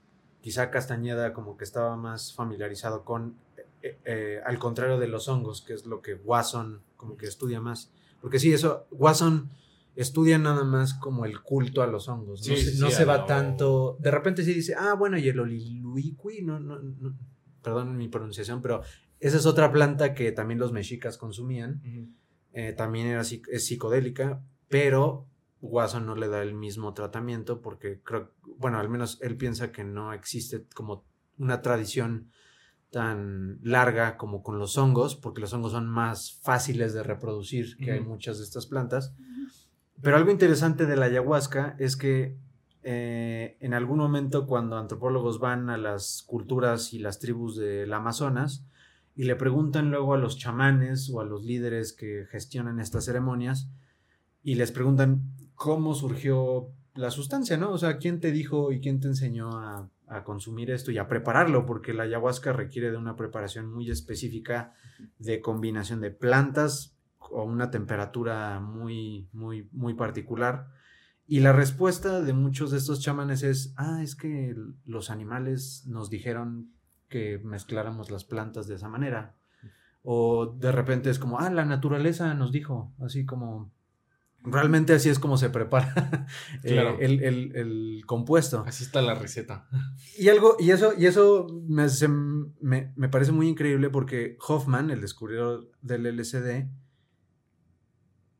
[0.42, 3.36] quizá Castañeda como que estaba más familiarizado con,
[3.82, 7.60] eh, eh, al contrario de los hongos, que es lo que Watson como que estudia
[7.60, 7.92] más.
[8.22, 9.50] Porque sí, eso, Watson
[9.96, 12.48] estudia nada más como el culto a los hongos.
[12.80, 13.98] no, se, va tanto.
[14.00, 17.18] De repente sí dice, ah, bueno, y el oliluiqui, no, no, no,
[17.62, 18.82] perdón mi pronunciación, pero
[19.20, 21.82] esa es otra planta que también los mexicas consumían.
[22.60, 25.28] Eh, también era, es psicodélica, pero
[25.62, 29.84] Watson no le da el mismo tratamiento porque creo, bueno, al menos él piensa que
[29.84, 31.06] no existe como
[31.38, 32.32] una tradición
[32.90, 37.92] tan larga como con los hongos, porque los hongos son más fáciles de reproducir que
[37.92, 39.14] hay muchas de estas plantas.
[40.02, 42.40] Pero algo interesante de la ayahuasca es que
[42.82, 48.66] eh, en algún momento cuando antropólogos van a las culturas y las tribus del Amazonas,
[49.18, 53.68] y le preguntan luego a los chamanes o a los líderes que gestionan estas ceremonias
[54.44, 57.72] y les preguntan cómo surgió la sustancia, ¿no?
[57.72, 59.90] O sea, ¿quién te dijo y quién te enseñó a,
[60.24, 61.66] consumir esto y a prepararlo?
[61.66, 64.74] Porque la ayahuasca requiere de una preparación muy específica
[65.18, 70.68] de combinación de plantas o una temperatura muy, muy, muy particular.
[71.26, 74.56] Y la respuesta de muchos de estos chamanes es, ah, es que
[74.86, 76.77] los animales nos dijeron
[77.10, 79.36] que mezcláramos las plantas de esa manera.
[80.04, 83.72] O de repente es como, ah, la naturaleza nos dijo, así como,
[84.44, 86.28] realmente así es como se prepara
[86.64, 88.64] eh, el, compuesto.
[88.66, 89.68] Así está la receta.
[90.18, 91.88] Y algo, y eso, y eso me,
[92.96, 96.70] me, parece muy increíble porque Hoffman, el descubridor del LSD,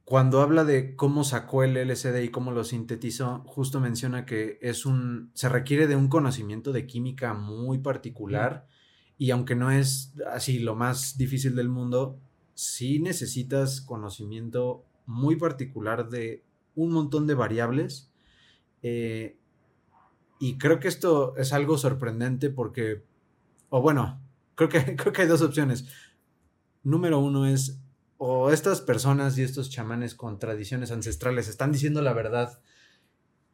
[0.08, 4.86] cuando habla de cómo sacó el LSD y cómo lo sintetizó, justo menciona que es
[4.86, 8.70] un, se requiere de un conocimiento de química muy particular
[9.18, 12.22] y aunque no es así lo más difícil del mundo,
[12.54, 16.42] sí necesitas conocimiento muy particular de
[16.76, 18.10] un montón de variables.
[18.84, 19.36] Eh,
[20.40, 23.04] y creo que esto es algo sorprendente porque,
[23.70, 24.22] o bueno,
[24.56, 25.86] creo que, creo que hay dos opciones.
[26.82, 27.82] Número uno es
[28.18, 32.60] o estas personas y estos chamanes con tradiciones ancestrales están diciendo la verdad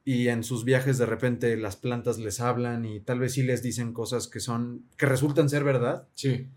[0.05, 3.61] y en sus viajes de repente las plantas les hablan y tal vez sí les
[3.61, 6.07] dicen cosas que son que resultan ser verdad.
[6.13, 6.49] Sí.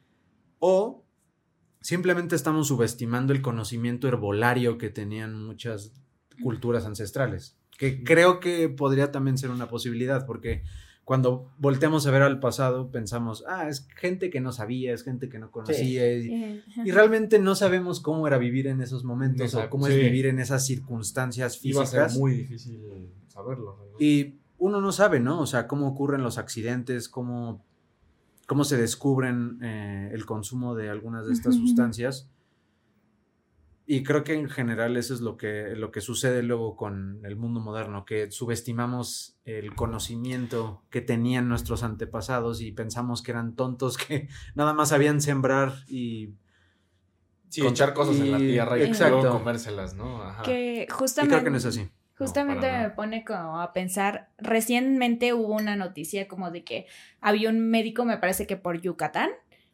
[0.58, 1.04] O
[1.80, 5.92] simplemente estamos subestimando el conocimiento herbolario que tenían muchas
[6.42, 10.64] culturas ancestrales, que creo que podría también ser una posibilidad porque
[11.06, 15.28] cuando volteamos a ver al pasado, pensamos, ah, es gente que no sabía, es gente
[15.28, 19.86] que no conocía, y, realmente no sabemos cómo era vivir en esos momentos o cómo
[19.86, 21.94] es vivir en esas circunstancias físicas.
[21.94, 22.82] Iba a ser muy difícil
[23.28, 23.78] saberlo.
[24.00, 25.40] Y uno no sabe, ¿no?
[25.40, 27.64] O sea, cómo ocurren los accidentes, cómo,
[28.48, 32.28] cómo se descubren eh, el consumo de algunas de estas sustancias.
[33.88, 37.36] Y creo que en general eso es lo que, lo que sucede luego con el
[37.36, 43.96] mundo moderno, que subestimamos el conocimiento que tenían nuestros antepasados y pensamos que eran tontos
[44.08, 46.34] que nada más sabían sembrar y...
[47.48, 50.20] Sí, echar cosas en la tierra y luego comérselas, ¿no?
[50.44, 51.36] Que justamente...
[51.36, 51.88] creo que no es así.
[52.18, 56.86] Justamente me pone como a pensar, recientemente hubo una noticia como de que
[57.20, 59.30] había un médico, me parece que por Yucatán,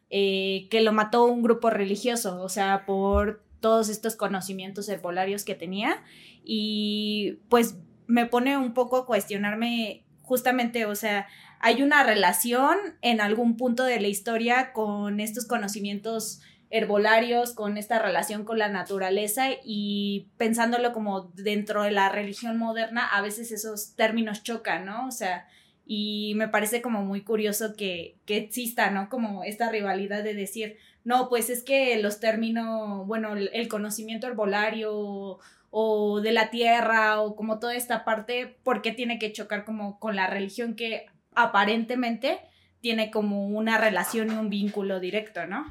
[0.09, 5.55] eh, que lo mató un grupo religioso, o sea, por todos estos conocimientos herbolarios que
[5.55, 6.03] tenía
[6.43, 11.27] y pues me pone un poco a cuestionarme justamente, o sea,
[11.61, 17.99] hay una relación en algún punto de la historia con estos conocimientos herbolarios, con esta
[17.99, 23.95] relación con la naturaleza y pensándolo como dentro de la religión moderna, a veces esos
[23.95, 25.07] términos chocan, ¿no?
[25.07, 25.47] O sea,
[25.85, 29.07] Y me parece como muy curioso que, que exista, ¿no?
[29.09, 35.39] Como esta rivalidad de decir, no, pues es que los términos, bueno, el conocimiento herbolario
[35.69, 39.99] o de la tierra o como toda esta parte, ¿por qué tiene que chocar como
[39.99, 42.39] con la religión que aparentemente
[42.79, 45.65] tiene como una relación y un vínculo directo, ¿no?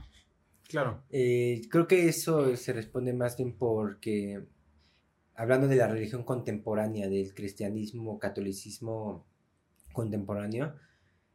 [0.68, 1.02] Claro.
[1.10, 4.42] Eh, creo que eso se responde más bien porque,
[5.34, 9.26] hablando de la religión contemporánea, del cristianismo, catolicismo
[9.92, 10.74] contemporáneo,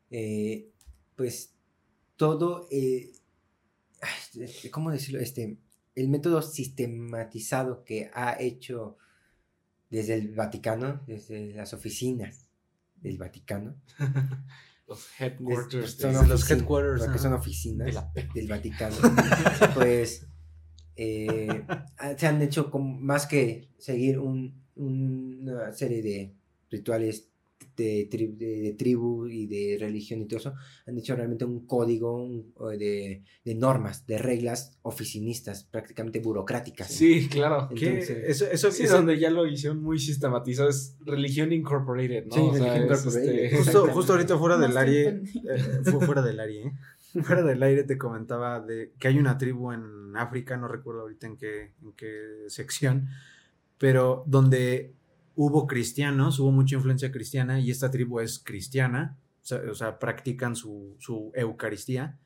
[0.09, 0.71] eh,
[1.15, 1.55] pues
[2.15, 3.11] todo, eh,
[4.71, 5.19] ¿cómo decirlo?
[5.19, 5.57] Este,
[5.95, 8.97] el método sistematizado que ha hecho
[9.89, 12.47] desde el Vaticano, desde las oficinas
[12.95, 13.75] del Vaticano.
[14.87, 15.93] los headquarters.
[15.93, 17.03] Son los headquarters.
[17.03, 17.93] Porque son oficinas
[18.33, 18.95] del Vaticano.
[19.73, 20.27] pues
[20.95, 21.65] eh,
[22.17, 26.35] se han hecho más que seguir una serie de
[26.69, 27.29] rituales
[27.77, 30.53] de, tribu y de religión y todo eso,
[30.85, 32.27] han hecho realmente un código
[32.77, 33.23] de,
[33.55, 36.87] normas, de reglas oficinistas, prácticamente burocráticas.
[36.87, 37.69] Sí, claro.
[37.71, 42.35] eso, eso, es donde ya lo hicieron muy sistematizado, es religión incorporated, ¿no?
[42.35, 43.43] Sí, religión incorporated.
[43.43, 46.71] Este, justo, justo ahorita fuera del aire, eh, fuera del aire, ¿eh?
[47.23, 51.27] fuera del aire te comentaba de que hay una tribu en África, no recuerdo ahorita
[51.27, 53.07] en qué, en qué sección,
[53.77, 54.96] pero donde
[55.37, 59.19] hubo cristianos, hubo mucha influencia cristiana y esta tribu es cristiana,
[59.69, 60.97] o sea, practican su,
[61.35, 62.17] Eucaristía,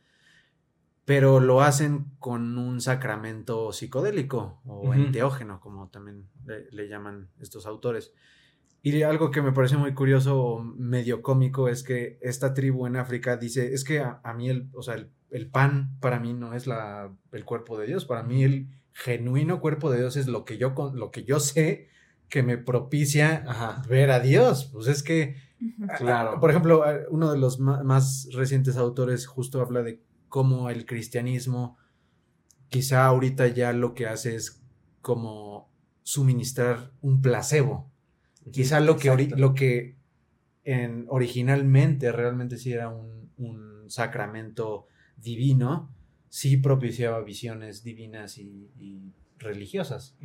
[1.04, 8.14] pero lo hacen con un sacramento psicodélico o enteógeno, como también le, llaman estos autores.
[8.82, 12.96] Y algo que me parece muy curioso o medio cómico es que esta tribu en
[12.96, 14.96] África dice, es que a, mí el, o sea,
[15.30, 19.60] el, pan para mí no es la, el cuerpo de Dios, para mí el genuino
[19.60, 21.92] cuerpo de Dios es lo que yo, lo que yo sé
[22.32, 23.46] que me propicia
[23.88, 24.70] ver a Dios.
[24.72, 25.36] Pues es que,
[25.98, 26.40] claro.
[26.40, 31.78] por ejemplo, uno de los más recientes autores justo habla de cómo el cristianismo
[32.70, 34.64] quizá ahorita ya lo que hace es
[35.02, 35.70] como
[36.04, 37.92] suministrar un placebo.
[38.52, 39.98] Quizá lo que, lo que
[40.64, 43.22] en, originalmente realmente sí era un,
[43.88, 44.88] sacramento
[45.18, 45.94] divino,
[46.30, 48.70] sí propiciaba visiones divinas y,
[49.38, 50.16] religiosas.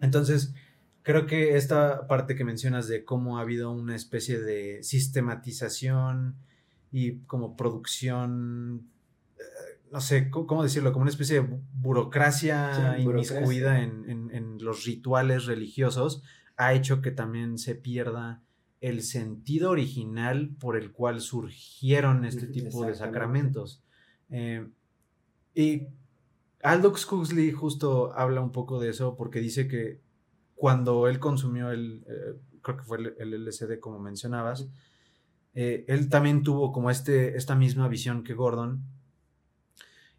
[0.00, 0.54] Entonces,
[1.02, 6.36] creo que esta parte que mencionas de cómo ha habido una especie de sistematización
[6.92, 8.90] y como producción,
[9.38, 10.92] eh, no sé, ¿cómo decirlo?
[10.92, 16.22] Como una especie de burocracia, inmiscuida en, en, los rituales religiosos,
[16.56, 18.42] ha hecho que también se pierda
[18.80, 23.82] el sentido original por el cual surgieron este tipo de sacramentos.
[24.30, 24.66] Eh,
[25.54, 25.86] y
[26.62, 30.00] Aldous Huxley justo habla un poco de eso porque dice que
[30.60, 34.68] cuando él consumió el, eh, creo que fue el, LCD como mencionabas,
[35.54, 38.82] eh, él también tuvo como este, esta misma visión que Gordon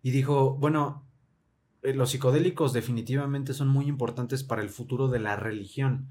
[0.01, 1.05] y dijo, bueno,
[1.83, 6.07] eh, los psicodélicos definitivamente son muy importantes para el futuro de la religión,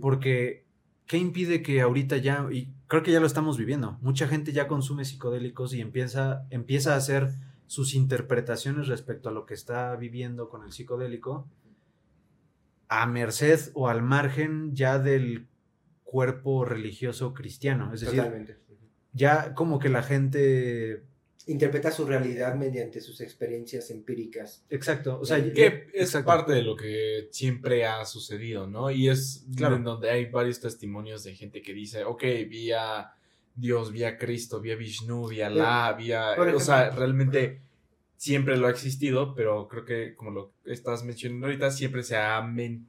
[0.00, 0.64] porque
[1.06, 4.66] ¿qué impide que ahorita ya, y creo que ya lo estamos viviendo, mucha gente ya
[4.66, 7.34] consume psicodélicos y empieza, empieza a hacer
[7.66, 11.46] sus interpretaciones respecto a lo que está viviendo con el psicodélico
[13.02, 15.46] a merced o al margen ya del
[16.02, 17.92] cuerpo religioso cristiano.
[17.92, 18.56] Es decir,
[19.12, 21.02] ya como que la gente
[21.46, 24.64] interpreta su realidad mediante sus experiencias empíricas.
[24.70, 28.90] Exacto, o sea, que es parte de lo que siempre ha sucedido, ¿no?
[28.90, 29.76] Y es claro.
[29.76, 33.12] en donde hay varios testimonios de gente que dice, ok, vi a
[33.54, 36.32] Dios, vi a Cristo, vi a Vishnu, vi a La, vi a...
[36.32, 37.60] o sea, realmente
[38.16, 42.42] siempre lo ha existido, pero creo que como lo estás mencionando ahorita, siempre se ha,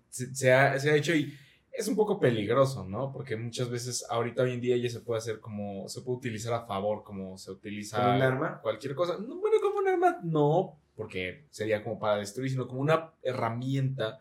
[0.09, 1.33] se, ha, se ha hecho y
[1.71, 3.11] es un poco peligroso, ¿no?
[3.11, 6.53] Porque muchas veces ahorita hoy en día ya se puede hacer como, se puede utilizar
[6.53, 8.01] a favor, como se utiliza...
[8.01, 8.61] ¿Como un arma?
[8.61, 9.17] Cualquier cosa.
[9.17, 14.19] No, bueno, como un arma, no, porque sería como para destruir, sino como una herramienta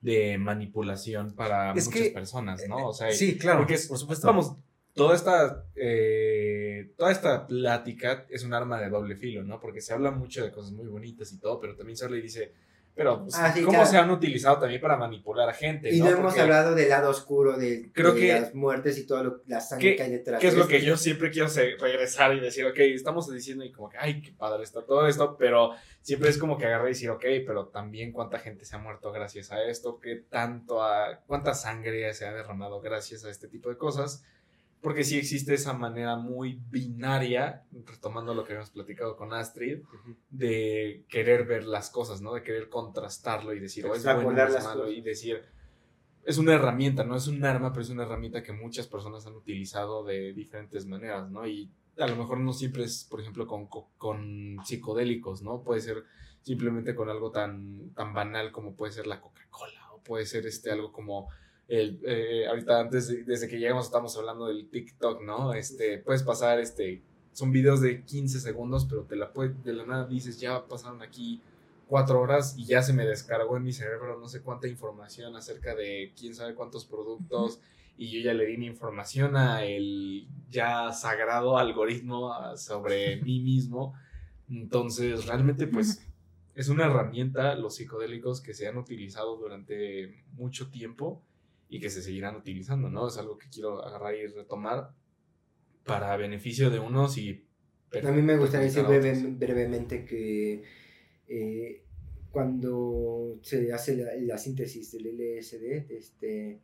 [0.00, 2.78] de manipulación para muchas personas, ¿no?
[2.78, 4.26] Eh, o sea, sí, claro, porque por supuesto.
[4.26, 4.56] Vamos,
[4.94, 9.60] toda esta, eh, toda esta plática es un arma de doble filo, ¿no?
[9.60, 12.22] Porque se habla mucho de cosas muy bonitas y todo, pero también se habla y
[12.22, 12.52] dice,
[12.96, 15.94] pero pues, ah, cómo se han utilizado también para manipular a gente.
[15.94, 19.42] Y no, hemos hablado del lado oscuro de, creo que, las muertes y todo lo,
[19.46, 20.40] la sangre que hay detrás.
[20.40, 21.46] Que es lo que yo siempre quiero
[21.78, 25.36] regresar y decir, ok, estamos diciendo y como que, ay, qué padre está todo esto,
[25.36, 28.78] pero siempre es como que agarrar y decir, ok, pero también cuánta gente se ha
[28.78, 33.46] muerto gracias a esto, qué tanto, a, cuánta sangre se ha derramado gracias a este
[33.46, 34.24] tipo de cosas
[34.80, 39.78] porque sí existe esa manera muy binaria, retomando lo que habíamos platicado con Astrid,
[40.30, 42.34] de querer ver las cosas, ¿no?
[42.34, 45.42] De querer contrastarlo y decir, o es bueno o es malo, y decir,
[46.24, 49.34] es una herramienta, no es un arma, pero es una herramienta que muchas personas han
[49.34, 51.46] utilizado de diferentes maneras, ¿no?
[51.46, 55.62] Y a lo mejor no siempre es, por ejemplo, con, con psicodélicos, ¿no?
[55.62, 56.04] Puede ser
[56.42, 60.70] simplemente con algo tan, tan banal como puede ser la Coca-Cola, o puede ser este,
[60.70, 61.28] algo como
[61.68, 65.52] el, eh, ahorita antes, desde que llegamos estamos hablando del TikTok, ¿no?
[65.52, 67.02] Este, puedes pasar, este,
[67.32, 71.02] son videos de 15 segundos, pero te la puedes, de la nada dices, ya pasaron
[71.02, 71.40] aquí
[71.88, 75.74] cuatro horas y ya se me descargó en mi cerebro no sé cuánta información acerca
[75.74, 77.60] de quién sabe cuántos productos
[77.96, 83.94] y yo ya le di mi información a el ya sagrado algoritmo sobre mí mismo.
[84.48, 86.06] Entonces, realmente, pues,
[86.54, 91.22] es una herramienta, los psicodélicos, que se han utilizado durante mucho tiempo
[91.68, 93.08] y que se seguirán utilizando, ¿no?
[93.08, 94.90] Es algo que quiero agarrar y retomar
[95.84, 97.44] para beneficio de unos y...
[98.02, 100.64] A mí me gustaría decir brevemente que
[101.28, 101.84] eh,
[102.30, 106.60] cuando se hace la, síntesis del LSD, de, este, de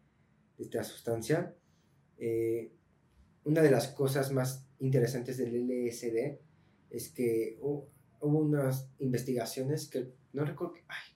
[0.58, 1.54] esta sustancia,
[2.18, 2.72] eh,
[3.44, 6.38] una de las cosas más interesantes del LSD
[6.90, 11.11] es que hubo, unas investigaciones que no recuerdo, ay,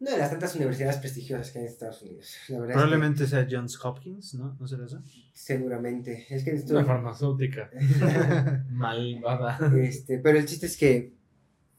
[0.00, 2.36] una de las tantas universidades prestigiosas que hay en Estados Unidos.
[2.46, 4.56] Probablemente sea Johns Hopkins, ¿no?
[4.60, 5.02] ¿No será eso?
[5.32, 6.26] Seguramente.
[6.30, 7.70] Es que Una farmacéutica.
[8.70, 9.58] Malvada.
[9.76, 11.14] Este, pero el chiste es que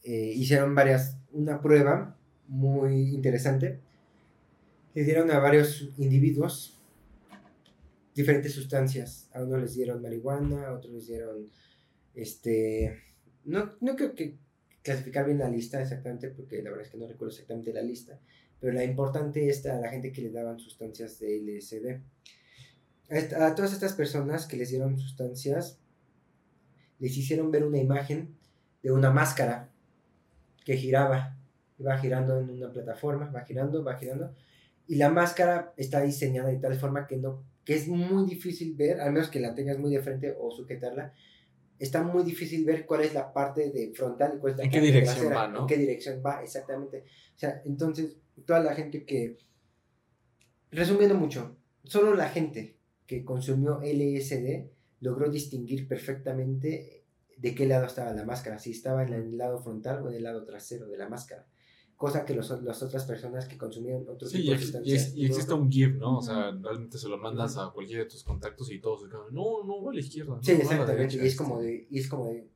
[0.03, 2.17] eh, hicieron varias, una prueba
[2.47, 3.79] muy interesante.
[4.93, 6.77] Le dieron a varios individuos
[8.13, 9.29] diferentes sustancias.
[9.33, 11.49] A uno les dieron marihuana, a otros les dieron,
[12.13, 13.01] este,
[13.45, 14.37] no, no creo que
[14.83, 18.19] clasificar bien la lista exactamente, porque la verdad es que no recuerdo exactamente la lista,
[18.59, 22.01] pero la importante es a la gente que le daban sustancias de LSD.
[23.35, 25.79] A, todas estas personas que les dieron sustancias,
[26.99, 28.35] les hicieron ver una imagen
[28.83, 29.69] de una máscara
[30.65, 31.37] que giraba,
[31.85, 34.35] va girando en una plataforma, va girando, va girando,
[34.87, 38.99] y la máscara está diseñada de tal forma que no que es muy difícil ver,
[38.99, 41.13] al menos que la tengas muy de frente o sujetarla,
[41.79, 44.71] está muy difícil ver cuál es la parte de frontal y cuál es la ¿En
[44.71, 45.61] qué dirección va, ¿no?
[45.61, 47.05] En qué dirección va, exactamente.
[47.35, 49.37] O sea, entonces, toda la gente que,
[50.71, 52.75] resumiendo mucho, solo la gente
[53.07, 54.69] que consumió LSD
[54.99, 57.03] logró distinguir perfectamente
[57.37, 60.23] de qué lado estaba la máscara, si estaba en el lado frontal o en el
[60.23, 61.47] lado trasero de la máscara
[61.99, 65.95] cosa que los, las otras personas que consumían otros sí, y, y, existe un give,
[65.95, 66.19] ¿no?
[66.19, 69.33] O sea, realmente se lo mandas a cualquiera de tus contactos y todos se quedan,
[69.33, 70.39] no, no, va a la izquierda.
[70.41, 72.47] Sí, exactamente, y es como de, y es como de,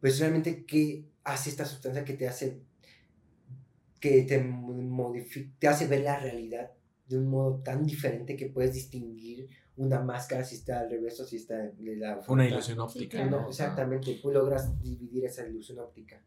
[0.00, 2.60] pues realmente, ¿qué hace esta sustancia que te hace,
[4.00, 6.72] que te modifica, te hace ver la realidad
[7.06, 11.24] de un modo tan diferente que puedes distinguir una máscara si está al revés o
[11.24, 12.20] si está de la...
[12.26, 13.24] Una ilusión óptica.
[13.26, 16.20] no, exactamente, tú logras dividir esa ilusión óptica.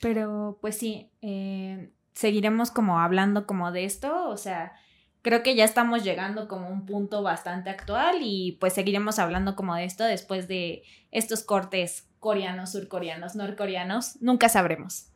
[0.00, 4.72] Pero pues sí, eh, seguiremos como hablando como de esto, o sea,
[5.22, 9.56] creo que ya estamos llegando como a un punto bastante actual y pues seguiremos hablando
[9.56, 15.13] como de esto después de estos cortes coreanos, surcoreanos, norcoreanos, nunca sabremos.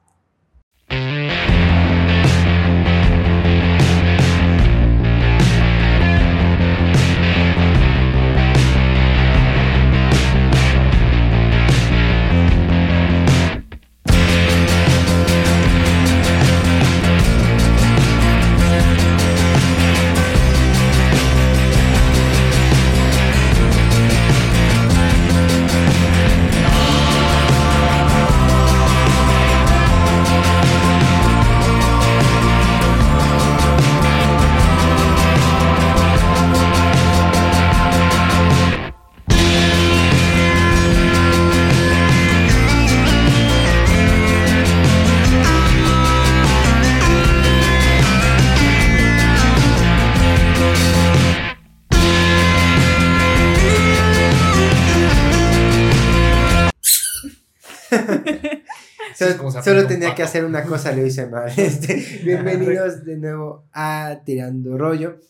[59.51, 61.51] Solo, tenía que hacer una cosa, lo hice mal.
[61.57, 65.20] Este, bienvenidos de nuevo a Tirando Rollo.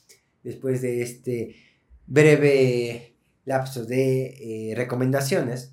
[0.43, 1.55] Después de este
[2.07, 3.15] breve
[3.45, 5.73] lapso de eh, recomendaciones,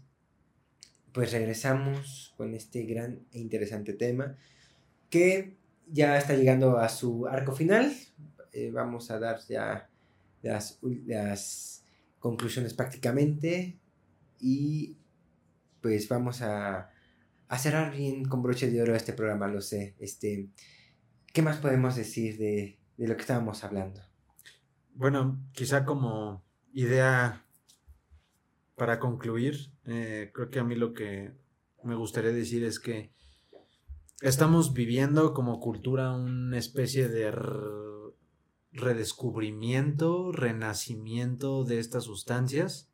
[1.12, 4.38] pues regresamos con este gran e interesante tema
[5.10, 5.58] que
[5.88, 7.92] ya está llegando a su arco final.
[8.52, 9.90] Eh, vamos a dar ya
[10.44, 11.84] las, las
[12.20, 13.80] conclusiones prácticamente
[14.40, 14.98] y
[15.82, 16.92] pues vamos a
[17.56, 19.96] a cerrar bien con broche de oro este programa, lo sé.
[20.00, 20.50] Este,
[21.34, 24.02] ¿Qué más podemos decir de, lo que estábamos hablando?
[24.94, 27.46] Bueno, quizá como idea
[28.76, 31.34] para concluir, eh, creo que a mí lo que
[31.84, 33.12] me gustaría decir es que
[34.22, 37.32] estamos viviendo como cultura una especie de
[38.74, 42.92] redescubrimiento, renacimiento de estas sustancias,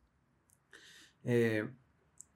[1.23, 1.67] eh,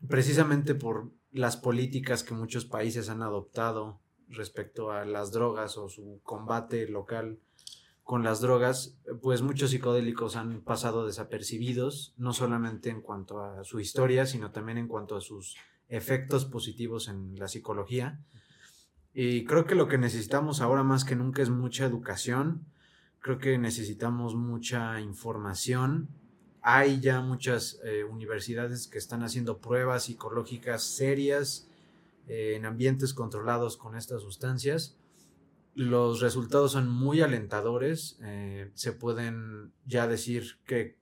[0.08, 4.00] precisamente por las políticas que muchos países han adoptado
[4.30, 7.40] respecto a las drogas o su combate local
[8.04, 13.80] con las drogas, pues muchos psicodélicos han pasado desapercibidos, no solamente en cuanto a su
[13.80, 15.58] historia, sino también en cuanto a sus
[15.90, 18.20] efectos positivos en la psicología.
[19.14, 22.66] Y creo que lo que necesitamos ahora más que nunca es mucha educación,
[23.20, 26.08] creo que necesitamos mucha información.
[26.68, 31.68] Hay ya muchas eh, universidades que están haciendo pruebas psicológicas serias
[32.28, 34.98] eh, en ambientes controlados con estas sustancias
[35.76, 38.18] los resultados son muy alentadores.
[38.24, 40.98] Eh, se pueden ya decir que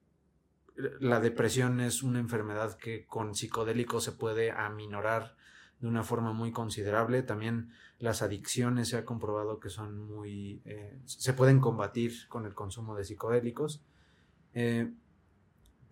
[1.00, 5.38] la depresión es una enfermedad que con psicodélicos se puede aminorar
[5.80, 7.22] de una forma muy considerable.
[7.22, 10.64] También las adicciones se ha comprobado que son muy...
[11.06, 13.84] Se pueden combatir con el consumo de psicodélicos.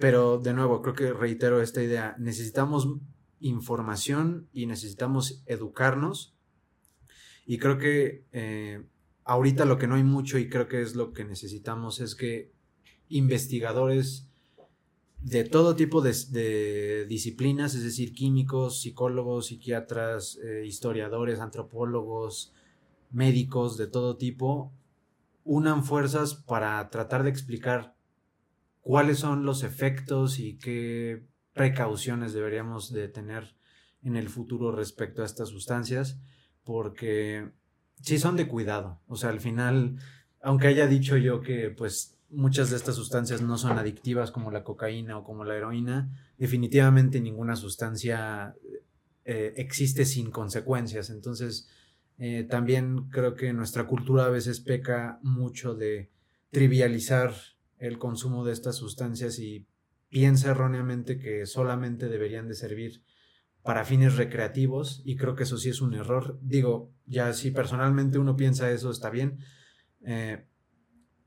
[0.01, 2.15] Pero de nuevo, creo que reitero esta idea.
[2.19, 2.89] Necesitamos
[3.39, 6.35] información y necesitamos educarnos
[7.45, 8.83] y creo que eh,
[9.23, 12.51] ahorita lo que no hay mucho y creo que es lo que necesitamos es que
[13.09, 14.27] investigadores
[15.21, 22.53] de todo tipo de, disciplinas, es decir, químicos, psicólogos, psiquiatras, eh, historiadores, antropólogos,
[23.11, 24.71] médicos de todo tipo,
[25.43, 27.95] unan fuerzas para tratar de explicar
[28.81, 33.55] cuáles son los efectos y qué precauciones deberíamos de tener
[34.03, 36.19] en el futuro respecto a estas sustancias
[36.63, 37.51] porque
[38.01, 39.01] sí son de cuidado.
[39.07, 39.97] O sea, al final,
[40.41, 44.63] aunque haya dicho yo que pues muchas de estas sustancias no son adictivas como la
[44.63, 48.55] cocaína o como la heroína, definitivamente ninguna sustancia
[49.25, 51.09] eh, existe sin consecuencias.
[51.09, 51.69] Entonces,
[52.17, 56.09] eh, también creo que nuestra cultura a veces peca mucho de
[56.51, 57.33] trivializar
[57.81, 59.65] el consumo de estas sustancias y
[60.07, 63.03] piensa erróneamente que solamente deberían de servir
[63.63, 66.37] para fines recreativos y creo que eso sí es un error.
[66.41, 69.39] Digo, ya si personalmente uno piensa eso está bien,
[70.05, 70.45] eh,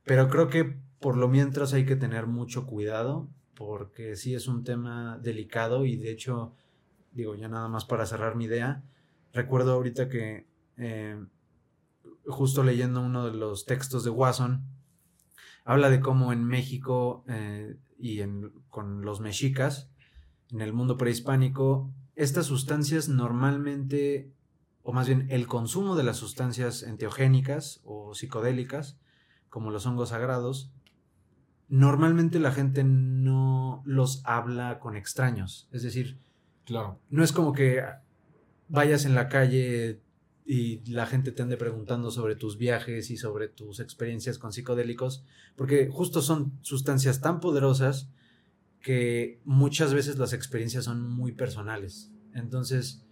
[0.05, 4.63] pero creo que por lo mientras hay que tener mucho cuidado porque sí es un
[4.63, 6.55] tema delicado y de hecho,
[7.11, 8.85] digo, ya nada más para cerrar mi idea,
[9.33, 11.21] recuerdo ahorita que eh,
[12.27, 14.74] justo leyendo uno de los textos de Watson,
[15.65, 19.91] habla de cómo en México eh, y en, con los mexicas,
[20.51, 24.31] en el mundo prehispánico, estas sustancias normalmente,
[24.83, 28.99] o más bien el consumo de las sustancias enteogénicas o psicodélicas,
[29.49, 30.71] como los hongos sagrados,
[31.69, 35.69] normalmente la gente no los habla con extraños.
[35.73, 36.19] Es decir,
[36.65, 37.01] claro.
[37.09, 37.83] no es como que
[38.69, 40.01] vayas en la calle
[40.45, 45.25] y la gente te ande preguntando sobre tus viajes y sobre tus experiencias con psicodélicos,
[45.57, 48.11] porque justo son sustancias tan poderosas
[48.81, 52.13] que muchas veces las experiencias son muy personales.
[52.35, 53.07] Entonces,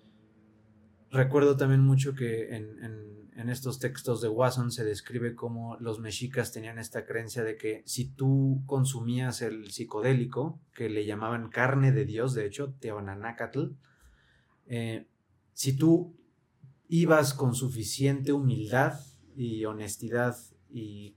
[1.11, 6.79] recuerdo también mucho que en, estos textos de Wasson se describe cómo los mexicas tenían
[6.79, 12.35] esta creencia de que si tú consumías el psicodélico, que le llamaban carne de Dios,
[12.35, 13.73] de hecho, Teonanacatl,
[14.67, 15.07] eh,
[15.55, 16.15] si tú
[16.93, 19.01] ibas con suficiente humildad
[19.35, 20.37] y honestidad
[20.69, 21.17] y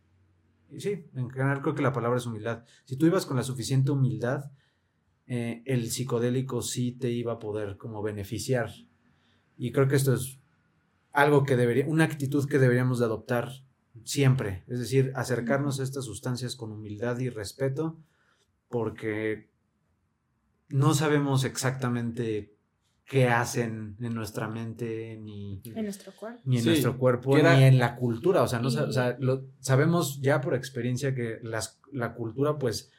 [0.78, 2.64] sí, en general creo que la palabra es humildad.
[2.86, 4.52] Si tú ibas con la suficiente humildad,
[5.28, 8.72] eh, el psicodélico sí te iba a poder como beneficiar.
[9.58, 10.40] Y creo que esto es
[11.12, 13.50] algo que debería, una actitud que deberíamos de adoptar
[14.06, 14.64] siempre.
[14.68, 18.00] Es decir, acercarnos a estas sustancias con humildad y respeto,
[18.70, 19.50] porque
[20.70, 22.55] no sabemos exactamente
[23.06, 27.78] qué hacen en nuestra mente, ni en nuestro cuerpo, ni en, nuestro cuerpo, ni en
[27.78, 28.42] la cultura.
[28.42, 28.70] O sea, no,
[29.20, 32.92] lo, sabemos ya por experiencia que las, la cultura, pues,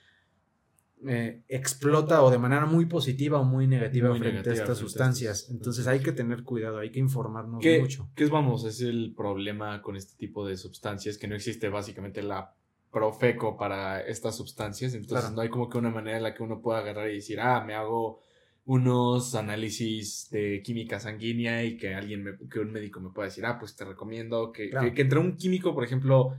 [1.06, 5.48] eh, explota o de manera muy positiva o muy negativa frente a estas sustancias.
[5.50, 8.08] Entonces hay que tener cuidado, hay que informarnos mucho.
[8.14, 11.18] ¿Qué es, vamos, es el problema con este tipo de sustancias?
[11.18, 12.54] Que no existe básicamente la
[12.90, 14.94] profeco para estas sustancias.
[14.94, 17.40] Entonces no hay como que una manera en la que uno pueda agarrar y decir,
[17.40, 18.20] ah, me hago
[18.66, 23.47] unos análisis de química sanguínea y que alguien, me, que un médico me pueda decir,
[23.47, 26.36] ah, pues te recomiendo que, que, entre un químico, por ejemplo,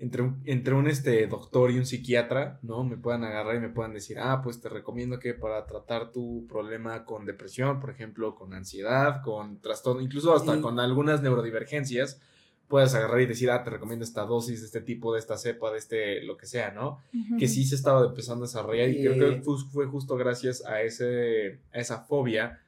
[0.00, 2.82] entre un, entre un este, doctor y un psiquiatra, ¿no?
[2.82, 6.46] Me puedan agarrar y me puedan decir, ah, pues te recomiendo que para tratar tu
[6.48, 12.20] problema con depresión, por ejemplo, con ansiedad, con trastorno, incluso hasta con algunas neurodivergencias,
[12.68, 15.72] puedas agarrar y decir, ah, te recomiendo esta dosis de este tipo, de esta cepa,
[15.72, 17.02] de este, lo que sea, ¿no?
[17.38, 19.42] Que sí se estaba empezando a desarrollar y, creo que
[19.72, 22.60] fue, justo gracias a, ese, a esa fobia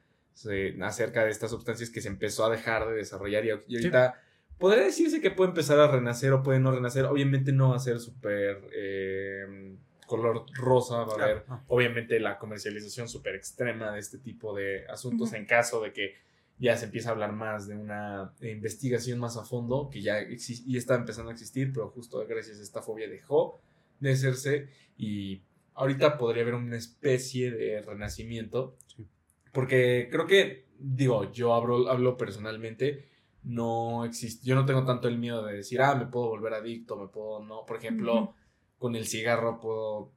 [0.82, 4.14] acerca de estas sustancias que se empezó a dejar de desarrollar y, ahorita
[4.58, 7.04] podría decirse que puede empezar a renacer o puede no renacer.
[7.04, 9.74] Obviamente no va a ser súper eh,
[10.06, 15.32] color rosa, va a haber obviamente la comercialización súper extrema de este tipo de asuntos
[15.34, 16.14] en caso de que
[16.60, 20.76] ya se empieza a hablar más de una investigación más a fondo, que ya y
[20.76, 23.60] está empezando a existir, pero justo gracias a esta fobia dejó
[23.98, 25.42] de hacerse y
[25.74, 28.76] ahorita podría haber una especie de renacimiento,
[29.52, 33.08] porque creo que, digo, yo hablo, hablo personalmente,
[33.42, 36.96] no existe, yo no tengo tanto el miedo de decir, ah, me puedo volver adicto,
[36.96, 38.34] me puedo, no, por ejemplo,
[38.76, 40.12] con el cigarro puedo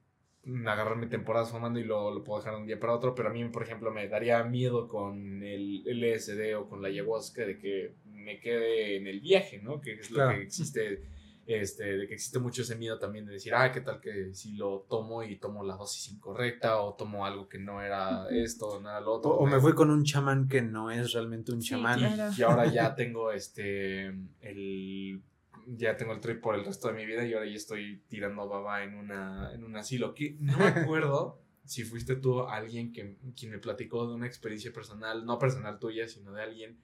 [0.66, 3.32] agarrar mi temporada fumando y lo, lo, puedo dejar un día para otro, pero a
[3.32, 7.94] mí, por ejemplo, me daría miedo con el LSD o con la ayahuasca de que
[8.04, 9.80] me quede en el viaje, ¿no?
[9.80, 11.02] Que es lo que existe,
[11.46, 14.56] este, de que existe mucho ese miedo también de decir, ah, ¿qué tal que si
[14.56, 18.90] lo tomo y tomo la dosis incorrecta o tomo algo que no era esto, no
[18.90, 19.32] era lo otro?
[19.32, 22.00] O, me fui con un chamán que no es realmente un chamán.
[22.36, 24.06] Y ahora ya tengo este,
[24.40, 25.22] el
[25.66, 28.48] ya tengo el trip por el resto de mi vida y ahora ya estoy tirando
[28.48, 30.14] baba en, una, en un asilo.
[30.14, 34.72] Que no me acuerdo si fuiste tú alguien que, quien me platicó de una experiencia
[34.72, 36.78] personal, no personal tuya, sino de alguien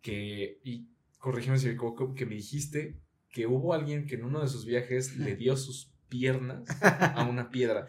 [0.00, 0.86] que, y
[1.18, 2.96] corrígeme si me equivoco, que me dijiste
[3.30, 7.50] que hubo alguien que en uno de sus viajes le dio sus piernas a una
[7.50, 7.88] piedra.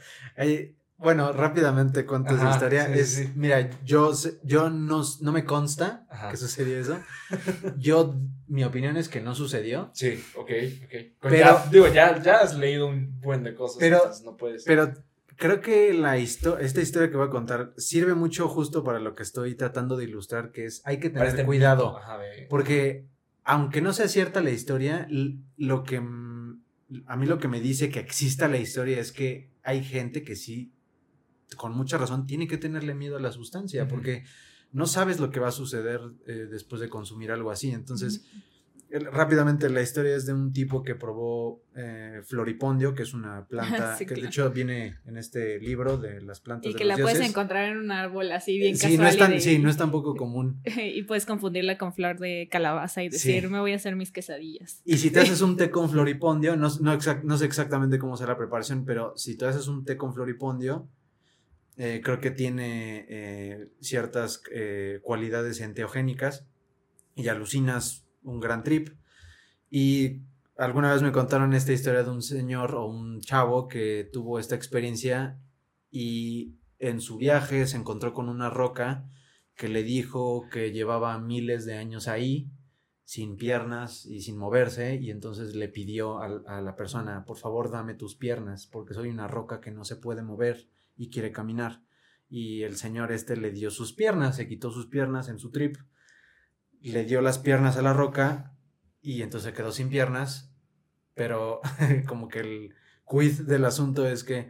[0.98, 2.88] Bueno, rápidamente cuento esa historia.
[2.88, 4.14] es, Mira, yo,
[4.44, 7.00] yo no, no me consta que sucedió eso.
[7.78, 8.16] Yo,
[8.48, 9.92] mi opinión es que no sucedió.
[9.94, 10.52] Sí, ok,
[10.86, 10.94] ok.
[11.20, 13.78] Pero, ya, digo, ya, has leído un buen de cosas.
[13.80, 14.64] Pero, no puedes.
[14.64, 14.94] Pero
[15.36, 19.24] creo que la esta historia que voy a contar sirve mucho justo para lo que
[19.24, 22.00] estoy tratando de ilustrar, que es hay que tener este cuidado.
[22.50, 23.06] Porque
[23.44, 25.08] aunque no sea cierta la historia,
[25.58, 29.84] lo que a mí lo que me dice que exista la historia es que hay
[29.84, 30.72] gente que sí
[31.58, 34.24] con mucha razón, tiene que tenerle miedo a la sustancia, porque
[34.72, 37.72] no sabes lo que va a suceder eh, después de consumir algo así.
[37.72, 38.26] Entonces,
[39.00, 43.98] rápidamente, la historia es de un tipo que probó eh, floripondio, que es una planta
[44.00, 46.72] que de hecho viene en este libro de las plantas.
[46.72, 49.60] Y que la puedes encontrar en un árbol así bien sí, No es tan, Sí,
[49.60, 50.62] no es tan poco común.
[50.66, 54.82] y puedes confundirla con flor de calabaza y decir, me voy a hacer mis quesadillas.
[54.86, 58.34] Y si te haces un té con floripondio, no, no, no sé exactamente cómo será
[58.34, 60.88] la preparación, pero si te haces un té con floripondio,
[61.78, 66.46] eh, creo que tiene eh, ciertas eh, cualidades enteogénicas
[67.16, 68.90] y alucinas un gran trip.
[69.70, 70.22] Y
[70.58, 74.56] alguna vez me contaron esta historia de un señor o un chavo que tuvo esta
[74.56, 75.38] experiencia
[75.92, 79.10] y en su viaje se encontró con una roca
[79.56, 82.50] que le dijo que llevaba miles de años ahí
[83.04, 87.72] sin piernas y sin moverse y entonces le pidió a, a la persona por favor
[87.72, 91.84] dame tus piernas porque soy una roca que no se puede mover y quiere caminar.
[92.30, 95.78] Y el señor este le dio sus piernas, se quitó sus piernas en su trip,
[96.82, 98.56] le dio las piernas a la roca
[99.02, 100.54] y entonces quedó sin piernas,
[101.14, 101.62] pero
[102.08, 102.76] como que el
[103.10, 104.50] quid del asunto es que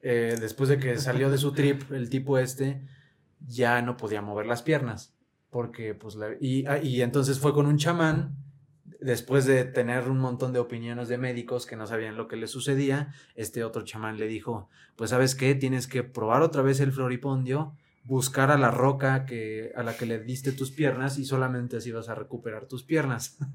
[0.00, 2.86] eh, después de que salió de su trip, el tipo este
[3.40, 5.16] ya no podía mover las piernas,
[5.50, 8.36] porque pues y, ah, y entonces fue con un chamán
[9.06, 12.48] después de tener un montón de opiniones de médicos que no sabían lo que le
[12.48, 16.90] sucedía, este otro chamán le dijo, pues sabes qué, tienes que probar otra vez el
[16.90, 17.72] floripondio,
[18.02, 21.92] buscar a la roca que, a la que le diste tus piernas y solamente así
[21.92, 23.38] vas a recuperar tus piernas.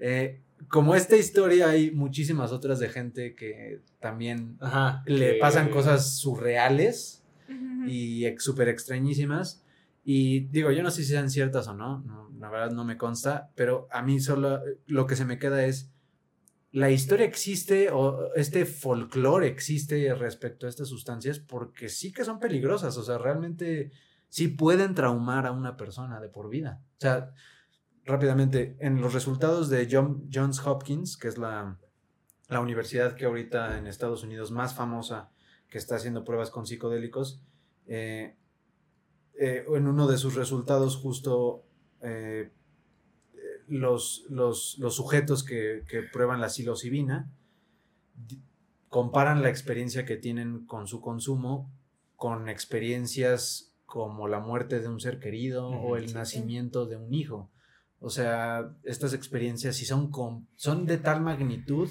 [0.00, 4.58] Eh, como esta historia hay muchísimas otras de gente que también
[5.06, 7.22] le pasan cosas surreales
[7.86, 9.63] y súper extrañísimas.
[10.04, 12.98] Y digo, yo no sé si sean ciertas o no, no, la verdad no me
[12.98, 15.90] consta, pero a mí solo lo que se me queda es,
[16.72, 22.40] la historia existe o este folclore existe respecto a estas sustancias porque sí que son
[22.40, 23.92] peligrosas, o sea, realmente
[24.28, 26.82] sí pueden traumar a una persona de por vida.
[26.98, 27.32] O sea,
[28.04, 31.78] rápidamente, en los resultados de John, Johns Hopkins, que es la,
[32.48, 35.30] la universidad que ahorita en Estados Unidos más famosa
[35.68, 37.40] que está haciendo pruebas con psicodélicos,
[37.86, 38.36] eh,
[39.38, 41.64] eh, en uno de sus resultados justo
[42.02, 42.50] eh,
[43.68, 45.82] los, los, sujetos que,
[46.12, 47.30] prueban la psilocibina
[48.88, 51.72] comparan la experiencia que tienen con su consumo
[52.16, 57.50] con experiencias como la muerte de un ser querido o el nacimiento de un hijo.
[58.00, 60.10] O sea, estas experiencias si son,
[60.54, 61.88] son de tal magnitud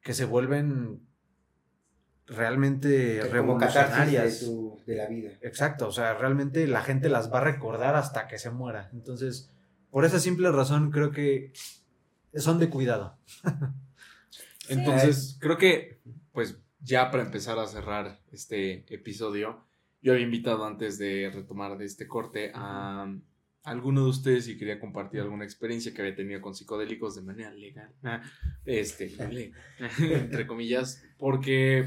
[0.00, 1.06] que se vuelven
[2.26, 5.30] realmente revolucionarias de, de, la vida.
[5.42, 8.90] Exacto, o sea, realmente la gente las va a recordar hasta que se muera.
[8.92, 9.50] Entonces,
[9.90, 11.52] por esa simple razón creo que
[12.34, 13.18] son de cuidado.
[14.68, 16.00] Entonces, creo que,
[16.32, 19.64] pues, ya para empezar a cerrar este episodio,
[20.00, 23.06] yo había invitado antes de retomar de este corte a
[23.62, 27.52] alguno de ustedes si quería compartir alguna experiencia que había tenido con psicodélicos de manera
[27.52, 27.92] legal.
[28.02, 28.22] Ah,
[28.64, 29.12] este,
[29.98, 31.86] entre comillas, porque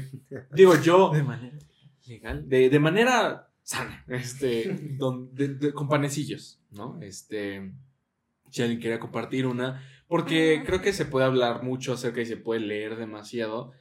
[0.52, 1.58] digo yo de manera
[2.06, 7.00] legal, de, manera sana, este, con panecillos, ¿no?
[7.02, 7.72] Este,
[8.50, 12.36] si alguien quería compartir una, porque creo que se puede hablar mucho acerca y se
[12.36, 13.72] puede leer demasiado.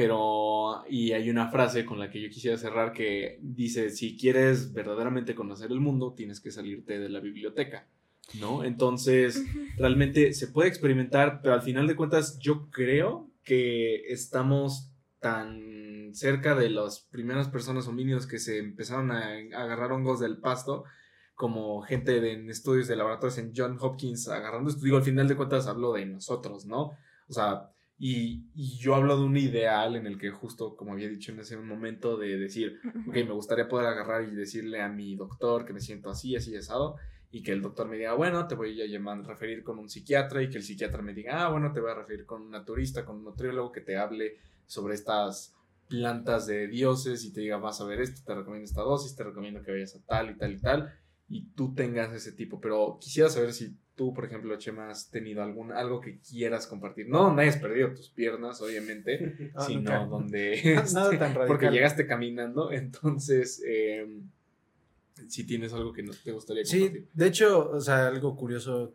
[0.00, 4.72] Pero, y hay una frase con la que yo quisiera cerrar que dice, si quieres
[4.72, 7.88] verdaderamente conocer el mundo, tienes que salirte de la biblioteca,
[8.38, 8.62] ¿no?
[8.62, 9.42] Entonces,
[9.76, 16.54] realmente se puede experimentar, pero al final de cuentas yo creo que estamos tan cerca
[16.54, 20.84] de las primeras personas homínidos que se empezaron a, agarrar hongos del pasto,
[21.34, 24.84] como gente de, en estudios de laboratorios en John Hopkins agarrando esto.
[24.84, 26.92] Digo, al final de cuentas hablo de nosotros, ¿no?
[27.26, 28.44] O sea, y,
[28.78, 32.16] yo hablo de un ideal en el que justo, como había dicho en ese momento,
[32.16, 36.10] de decir, ok, me gustaría poder agarrar y decirle a mi doctor que me siento
[36.10, 36.96] así, así, asado,
[37.30, 40.42] y que el doctor me diga, bueno, te voy a llamar, referir con un psiquiatra,
[40.42, 43.04] y que el psiquiatra me diga, ah, bueno, te voy a referir con un naturista,
[43.04, 45.54] con un nutriólogo que te hable sobre estas
[45.88, 49.24] plantas de dioses y te diga, vas a ver esto, te recomiendo esta dosis, te
[49.24, 50.94] recomiendo que vayas a tal y tal y tal,
[51.28, 52.60] y tú tengas ese tipo.
[52.60, 57.08] Pero quisiera saber si tú, por ejemplo, Chema, has tenido algún, algo que quieras compartir.
[57.08, 60.74] No, no hayas perdido tus piernas, obviamente, ah, sino donde...
[60.92, 61.46] Nada tan radical.
[61.46, 63.62] Porque llegaste caminando, entonces...
[63.66, 64.06] Eh,
[65.26, 67.02] si tienes algo que te gustaría compartir.
[67.02, 68.94] Sí, de hecho, o sea, algo curioso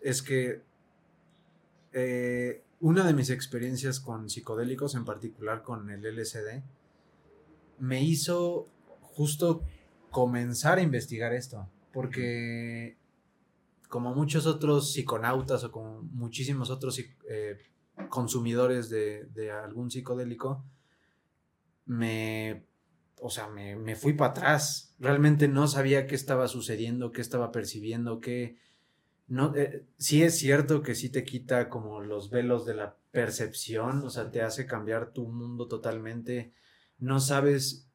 [0.00, 0.60] es que
[1.92, 6.62] eh, una de mis experiencias con psicodélicos, en particular con el LSD,
[7.78, 8.66] me hizo
[9.00, 9.62] justo
[10.10, 12.98] comenzar a investigar esto, porque
[13.88, 17.58] como muchos otros psiconautas o como muchísimos otros eh,
[18.08, 20.64] consumidores de, algún psicodélico,
[21.86, 22.64] me,
[23.20, 24.94] o sea, me, fui para atrás.
[24.98, 28.58] Realmente no sabía qué estaba sucediendo, qué estaba percibiendo, qué...
[29.26, 34.02] No, eh, sí es cierto que sí te quita como los velos de la percepción,
[34.04, 36.52] o sea, te hace cambiar tu mundo totalmente.
[36.98, 37.89] No sabes,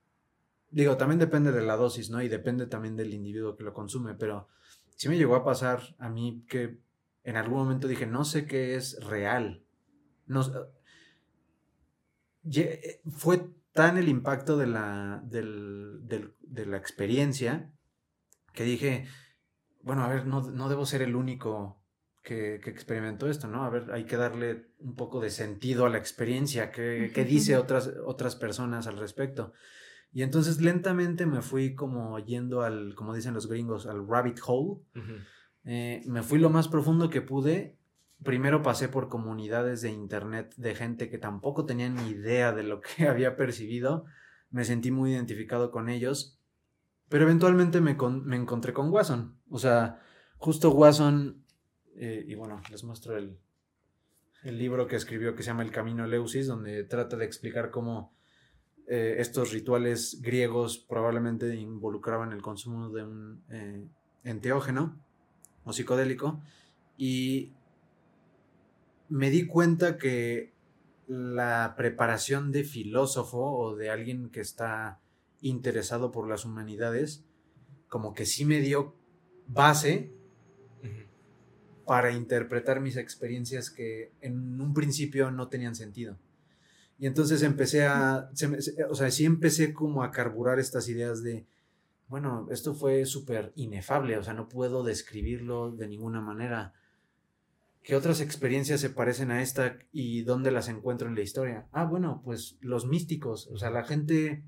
[0.75, 2.21] digo, también depende de la dosis, ¿no?
[2.21, 4.49] Y depende también del individuo que lo consume, pero
[4.97, 6.79] sí me llegó a pasar a mí que
[7.23, 9.63] en algún momento dije, no sé qué es real.
[10.27, 10.41] No,
[12.53, 17.71] eh, fue tan el impacto de la, de la experiencia
[18.51, 19.07] que dije,
[19.81, 21.81] bueno, a ver, no, debo ser el único
[22.21, 23.63] que, que, experimentó esto, ¿no?
[23.63, 27.55] A ver, hay que darle un poco de sentido a la experiencia, qué, qué dice
[27.55, 29.53] otras, otras personas al respecto.
[30.15, 34.79] Y entonces lentamente me fui como yendo al, como dicen los gringos, al rabbit hole.
[35.65, 37.77] Eh, me fui lo más profundo que pude.
[38.23, 42.79] Primero pasé por comunidades de internet de gente que tampoco tenía ni idea de lo
[42.79, 44.05] que había percibido.
[44.51, 46.39] Me sentí muy identificado con ellos.
[47.09, 49.37] Pero eventualmente me, me encontré con Watson.
[49.49, 49.99] O sea,
[50.37, 51.43] justo Watson,
[51.93, 53.37] eh, y bueno, les muestro el,
[54.43, 58.15] el libro que escribió que se llama El Camino Leusis, donde trata de explicar cómo
[58.87, 63.87] eh, estos rituales griegos probablemente involucraban el consumo de un eh,
[64.23, 64.99] enteógeno
[65.63, 66.41] o psicodélico
[66.97, 67.53] y
[69.09, 70.53] me di cuenta que
[71.07, 74.99] la preparación de filósofo o de alguien que está
[75.41, 77.23] interesado por las humanidades
[77.87, 78.95] como que sí me dio
[79.47, 80.11] base
[81.85, 86.17] para interpretar mis experiencias que en un principio no tenían sentido.
[86.97, 88.29] Y entonces empecé a,
[88.89, 91.45] o sea, sí empecé como a carburar estas ideas de,
[92.07, 96.73] bueno, esto fue súper inefable, o sea, no puedo describirlo de ninguna manera.
[97.83, 101.67] ¿Qué otras experiencias se parecen a esta y dónde las encuentro en la historia?
[101.71, 104.43] Ah, bueno, pues los místicos, o sea, la gente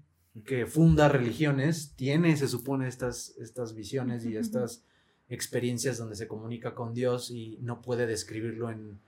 [0.45, 4.83] que funda religiones tiene, se supone, estas, estas visiones y estas
[5.29, 8.99] experiencias donde se comunica con Dios y no puede describirlo en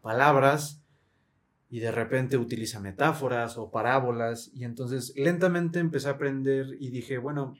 [0.00, 0.80] palabras
[1.68, 7.18] y de repente utiliza metáforas o parábolas y entonces lentamente empecé a aprender y dije,
[7.18, 7.56] bueno,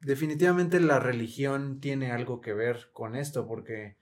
[0.00, 3.96] definitivamente la religión tiene algo que ver con esto porque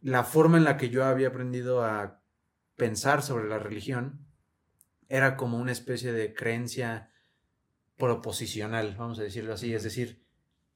[0.00, 2.20] la forma en la que yo había aprendido a
[2.76, 4.26] pensar sobre la religión
[5.08, 7.10] era como una especie de creencia
[7.96, 10.23] proposicional, vamos a decirlo así, es decir,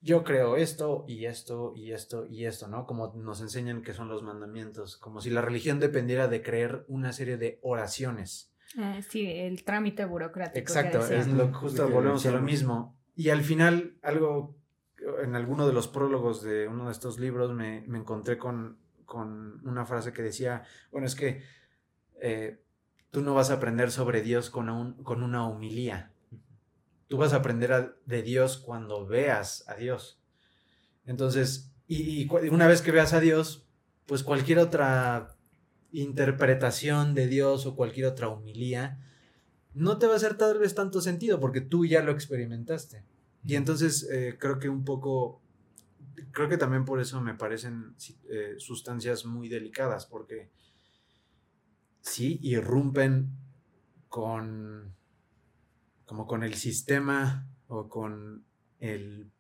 [0.01, 2.87] yo creo esto y esto y esto y esto, ¿no?
[2.87, 7.13] Como nos enseñan que son los mandamientos, como si la religión dependiera de creer una
[7.13, 8.53] serie de oraciones.
[8.79, 10.59] Eh, sí, el trámite burocrático.
[10.59, 12.97] Exacto, es lo justo volvemos a lo mismo.
[13.17, 14.57] Y al final, algo,
[15.23, 19.85] en alguno de los prólogos de uno de estos libros me, encontré con, con, una
[19.85, 20.63] frase que decía,
[20.93, 21.43] bueno, es que
[22.21, 22.63] eh,
[23.11, 26.13] tú no vas a aprender sobre Dios con, un, con una humilía
[27.09, 30.21] Tú vas a aprender de Dios cuando veas a Dios.
[31.07, 33.67] Entonces, y, una vez que veas a Dios,
[34.07, 35.35] pues cualquier otra
[35.91, 38.99] interpretación de Dios o cualquier otra humilía,
[39.75, 43.05] no te va a hacer tal vez tanto sentido porque tú ya lo experimentaste.
[43.45, 45.41] Y entonces eh, creo que un poco,
[46.33, 47.95] creo que también por eso me parecen
[48.29, 50.51] eh, sustancias muy delicadas, porque
[52.01, 53.31] sí irrumpen
[54.09, 54.95] con,
[56.09, 58.47] como con el sistema o con
[58.81, 59.31] el,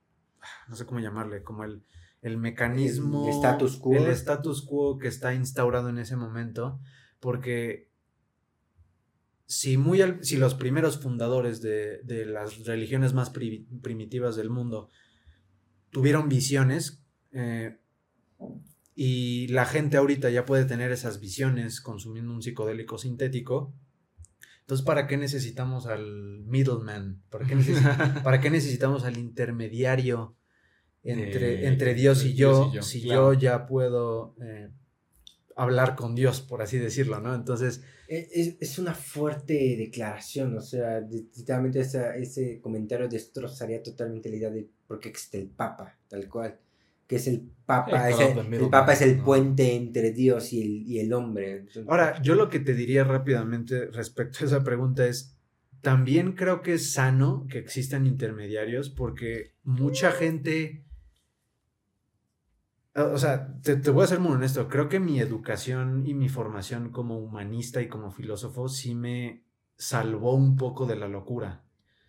[0.68, 1.82] no sé cómo llamarle, como el,
[2.20, 3.94] el mecanismo, el status quo.
[3.94, 6.78] El status quo que está instaurado en ese momento,
[7.20, 7.88] porque
[9.46, 14.90] si, muy si los primeros fundadores de, las religiones más primitivas del mundo
[15.90, 17.78] tuvieron visiones, eh,
[18.94, 23.72] y la gente ahorita ya puede tener esas visiones consumiendo un psicodélico sintético,
[24.68, 27.22] entonces, ¿para qué necesitamos al middleman?
[27.30, 27.56] ¿Para qué,
[28.22, 30.36] ¿para qué necesitamos al intermediario
[31.02, 34.68] entre, eh, entre Dios, y yo, si yo ya puedo eh,
[35.56, 37.34] hablar con Dios, por así decirlo, ¿no?
[37.34, 37.82] Entonces...
[38.08, 44.68] E, es, una fuerte declaración, o sea, literalmente ese comentario destrozaría totalmente la idea de
[44.86, 46.60] por qué existe el Papa, tal cual
[47.08, 51.12] que es el Papa, el, Papa es el puente entre Dios y el, y el
[51.12, 51.66] hombre.
[51.86, 55.36] Ahora, yo lo que te diría rápidamente respecto a esa pregunta es,
[55.80, 60.84] también creo que es sano que existan intermediarios porque mucha gente
[62.94, 66.90] o sea, te, voy a ser muy honesto, creo que mi educación y mi formación
[66.90, 69.44] como humanista y como filósofo sí me
[69.76, 71.64] salvó un poco de la locura.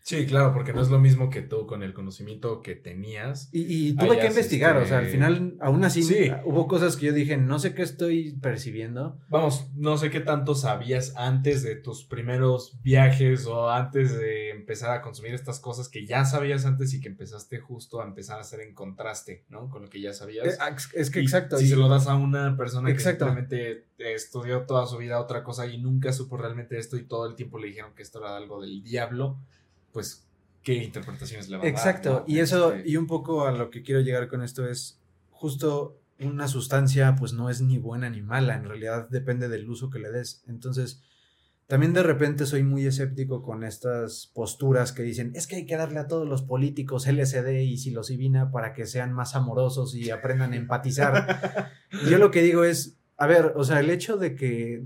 [0.10, 3.48] Sí, claro, porque no es lo mismo que tú con el conocimiento que tenías.
[3.52, 6.02] Y, tuve que investigar, o sea, al este, final, aún así,
[6.46, 9.20] hubo cosas que yo dije, no sé qué estoy percibiendo.
[9.30, 14.90] Vamos, no sé qué tanto sabías antes de tus primeros viajes o antes de empezar
[14.98, 18.42] a consumir estas cosas que ya sabías antes y que empezaste justo a empezar a
[18.42, 19.70] hacer en contraste, ¿no?
[19.70, 20.48] Con lo que ya sabías.
[20.48, 21.60] Eh, ah, es que exacto.
[21.60, 25.68] Si se lo das a una persona que simplemente estudió toda su vida otra cosa
[25.68, 28.60] y nunca supo realmente esto y todo el tiempo le dijeron que esto era algo
[28.60, 29.38] del diablo
[30.00, 30.28] pues,
[30.64, 33.70] ¿qué interpretaciones le va a Exacto, dar, y eso, este y un poco a lo
[33.70, 35.00] que quiero llegar con esto es
[35.30, 39.90] justo una sustancia, pues no es ni buena ni mala, en realidad depende del uso
[39.90, 40.44] que le des.
[40.48, 41.02] Entonces,
[41.68, 45.78] también de repente soy muy escéptico con estas posturas que dicen, es que hay que
[45.78, 50.54] darle a todos los políticos LSD y psilocibina para que sean más amorosos y aprendan
[50.54, 51.72] a empatizar.
[52.10, 54.84] Yo lo que digo es, a ver, o sea, el hecho de que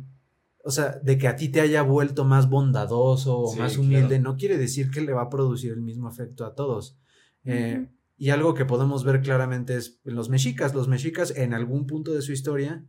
[0.64, 4.38] o sea, de que a ti te haya vuelto más bondadoso o más humilde, no
[4.38, 6.98] quiere decir que le va a producir el mismo efecto a todos.
[7.44, 10.74] Eh, y algo que podemos ver claramente es en los mexicas.
[10.74, 12.86] Los mexicas en algún punto de su historia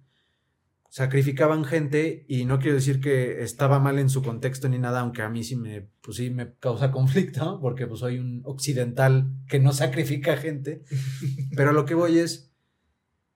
[0.89, 5.23] sacrificaban gente y no quiero decir que estaba mal en su contexto ni nada, aunque
[5.23, 9.59] a mí sí me, pues sí me causa conflicto, porque pues soy un occidental que
[9.59, 10.85] no sacrifica gente.
[11.57, 12.53] Pero lo que voy es,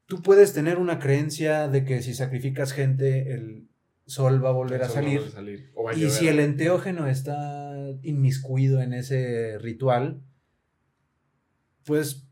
[0.07, 3.69] tú puedes tener una creencia de que si sacrificas gente, el,
[4.09, 5.21] sol va a volver, a, salir.
[5.95, 10.23] y si el enteógeno está inmiscuido en ese ritual,
[11.85, 12.27] pues,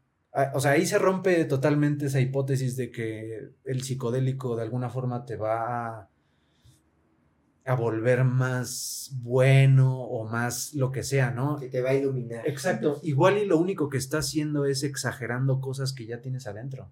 [0.55, 5.27] o sea, ahí se rompe totalmente esa hipótesis de que el psicodélico de alguna forma
[5.27, 6.11] te va a,
[7.67, 11.59] a volver más bueno o más lo que sea, ¿no?
[11.59, 12.49] Que te va a iluminar.
[12.49, 13.01] Exacto.
[13.03, 16.91] Igual y lo único que está haciendo es exagerando cosas que ya tienes adentro.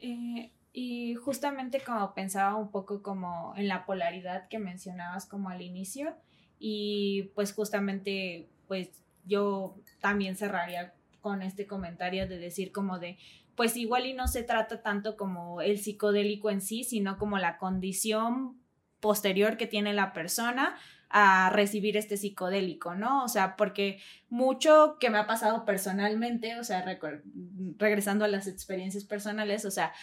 [0.00, 5.62] Eh, y justamente como pensaba un poco como en la polaridad que mencionabas como al
[5.62, 6.14] inicio
[6.58, 8.90] y pues justamente pues
[9.24, 10.92] yo también cerraría
[11.22, 13.16] con este comentario de decir como de
[13.54, 17.56] pues igual y no se trata tanto como el psicodélico en sí, sino como la
[17.56, 18.60] condición
[19.00, 20.76] posterior que tiene la persona
[21.08, 23.24] a recibir este psicodélico, ¿no?
[23.24, 23.98] O sea, porque
[24.28, 26.84] mucho que me ha pasado personalmente, o sea,
[27.78, 29.94] regresando a las experiencias personales, o sea,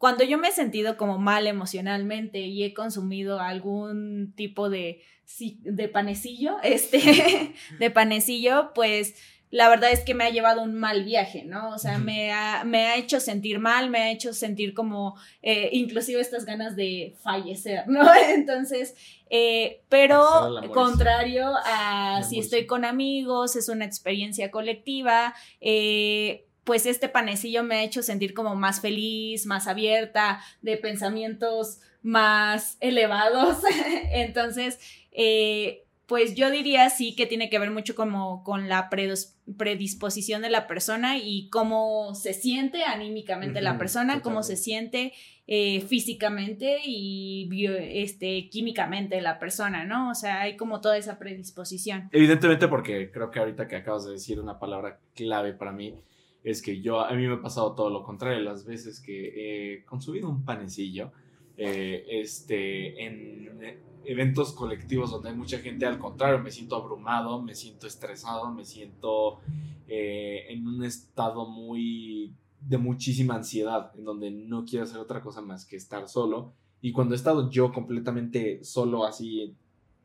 [0.00, 5.02] cuando yo me he sentido como mal emocionalmente y he consumido algún tipo de,
[5.38, 9.14] de panecillo, este, de panecillo, pues
[9.50, 11.68] la verdad es que me ha llevado un mal viaje, ¿no?
[11.74, 15.68] O sea, me ha, me ha hecho sentir mal, me ha hecho sentir como eh,
[15.72, 18.08] inclusive estas ganas de fallecer, ¿no?
[18.30, 18.94] Entonces,
[19.28, 27.08] eh, pero contrario a si estoy con amigos, es una experiencia colectiva, eh, pues este
[27.08, 33.58] panecillo me ha hecho sentir como más feliz, más abierta, de pensamientos más elevados.
[34.12, 34.78] Entonces,
[35.12, 40.50] eh, pues yo diría sí que tiene que ver mucho como con la predisposición de
[40.50, 45.12] la persona y cómo se siente anímicamente la persona, cómo se siente
[45.46, 50.10] eh, físicamente y este, químicamente la persona, ¿no?
[50.10, 52.08] O sea, hay como toda esa predisposición.
[52.10, 55.94] Evidentemente porque creo que ahorita que acabas de decir una palabra clave para mí,
[56.42, 59.84] es que yo, a mí me ha pasado todo lo contrario, las veces que he
[59.84, 61.12] consumido un panecillo,
[61.56, 67.54] eh, este, en eventos colectivos donde hay mucha gente, al contrario, me siento abrumado, me
[67.54, 69.40] siento estresado, me siento
[69.86, 75.40] eh, en un estado muy de muchísima ansiedad, en donde no quiero hacer otra cosa
[75.40, 76.54] más que estar solo.
[76.80, 79.54] Y cuando he estado yo completamente solo, así,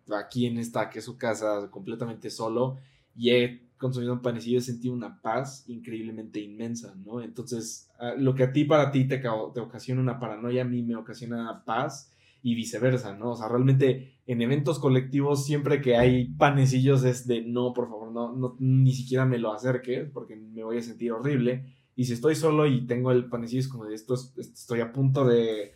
[0.10, 2.78] aquí en esta que es su casa, completamente solo,
[3.16, 7.22] y he consumido un panecillo, he sentido una paz increíblemente inmensa, ¿no?
[7.22, 10.82] Entonces, ah, lo que a ti para ti te, te ocasiona una paranoia, a mí
[10.82, 12.12] me ocasiona paz
[12.42, 13.32] y viceversa, ¿no?
[13.32, 18.12] O sea, realmente en eventos colectivos, siempre que hay panecillos es de no, por favor,
[18.12, 21.66] no, no ni siquiera me lo acerques porque me voy a sentir horrible.
[21.96, 25.26] Y si estoy solo y tengo el panecillo, es como de esto, estoy a punto
[25.26, 25.72] de,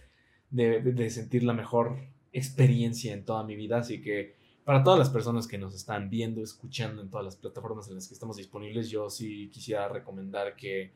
[0.51, 1.97] de, de sentir la mejor
[2.33, 3.79] experiencia en toda mi vida.
[3.79, 4.35] Así que
[4.69, 8.07] para todas las personas que nos están viendo, escuchando en todas las plataformas en las
[8.07, 10.91] que estamos disponibles, yo sí quisiera recomendar que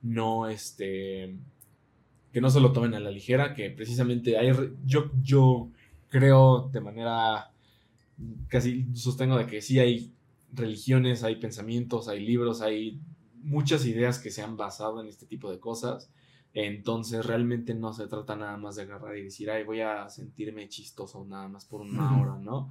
[0.00, 1.34] no, este,
[2.32, 4.52] que no se lo tomen a la ligera, que precisamente hay,
[4.84, 5.70] yo, yo
[6.08, 7.50] creo de manera
[8.46, 10.12] casi sostengo de que sí hay
[10.52, 13.00] religiones, hay pensamientos, hay libros, hay
[13.42, 16.12] muchas ideas que se han basado en este tipo de cosas.
[16.54, 20.68] Entonces realmente no se trata nada más de agarrar y decir, ay, voy a sentirme
[20.68, 22.70] chistoso nada más por una hora, ¿no?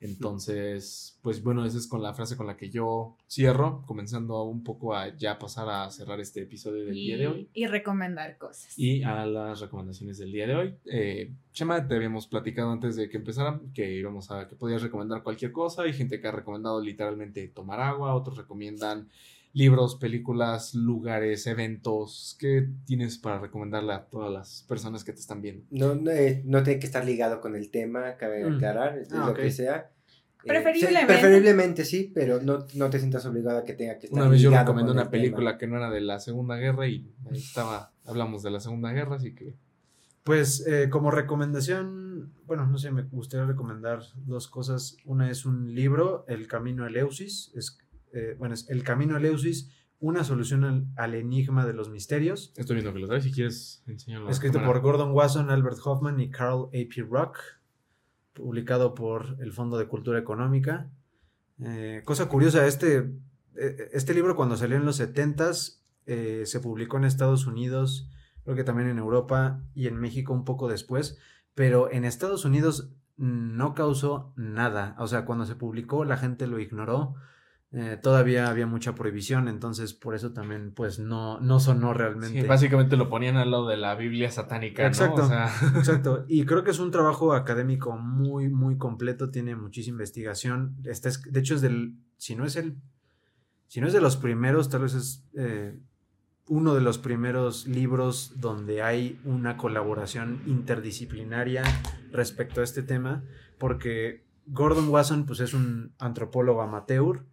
[0.00, 4.62] Entonces, pues bueno, esa es con la frase con la que yo cierro, comenzando un
[4.62, 7.48] poco a ya pasar a cerrar este episodio del día de hoy.
[7.54, 8.78] Y recomendar cosas.
[8.78, 10.74] Y a las recomendaciones del día de hoy.
[10.84, 15.22] Eh, Chema, te habíamos platicado antes de que empezara que íbamos a que podías recomendar
[15.22, 15.82] cualquier cosa.
[15.82, 19.08] Hay gente que ha recomendado literalmente tomar agua, otros recomiendan
[19.56, 22.36] libros, películas, lugares, eventos.
[22.38, 25.64] ¿Qué tienes para recomendarle a todas las personas que te están viendo?
[25.70, 28.54] No, no, eh, tiene que estar ligado con el tema, cabe mm.
[28.54, 29.90] aclarar, ah, lo que sea.
[30.44, 31.06] Eh, preferiblemente.
[31.06, 34.42] preferiblemente sí, pero no, no, te sientas obligado a que tenga que estar Una vez
[34.42, 38.42] yo recomendé una película que no era de la Segunda Guerra y ahí estaba, hablamos
[38.42, 39.54] de la Segunda Guerra, así que...
[40.22, 44.96] Pues eh, como recomendación, bueno, no sé, me gustaría recomendar dos cosas.
[45.04, 47.78] Una es un libro, El Camino a Eleusis, es
[48.16, 49.70] eh, bueno, es El Camino a Leusis,
[50.00, 52.54] una solución al, enigma de los misterios.
[52.56, 54.30] Estoy viendo que lo traes, si quieres enseñarlo.
[54.30, 57.06] Escrito por Gordon Wasson, Albert Hoffman y Carl A.P.
[57.10, 57.38] Rock,
[58.32, 60.90] publicado por el Fondo de Cultura Económica.
[61.60, 63.10] Eh, cosa curiosa, este,
[63.54, 68.08] eh, este libro cuando salió en los 70s se publicó en Estados Unidos,
[68.44, 71.18] creo que también en Europa y en México un poco después,
[71.54, 74.94] pero en Estados Unidos no causó nada.
[75.00, 77.16] O sea, cuando se publicó la gente lo ignoró
[77.72, 82.40] eh, todavía había mucha prohibición, entonces por eso también pues no, no sonó realmente.
[82.40, 84.86] Sí, básicamente lo ponían al lado de la Biblia satánica.
[84.86, 85.28] Exacto,
[85.76, 86.24] exacto.
[86.28, 90.76] Y creo que es un trabajo académico muy, muy completo, tiene muchísima investigación.
[90.84, 92.76] Este es, de hecho es del, si no es el,
[93.66, 95.76] si no es de los primeros, tal vez es eh,
[96.48, 101.64] uno de los primeros libros donde hay una colaboración interdisciplinaria
[102.12, 103.24] respecto a este tema,
[103.58, 107.24] porque Gordon Wasson pues es un antropólogo amateur,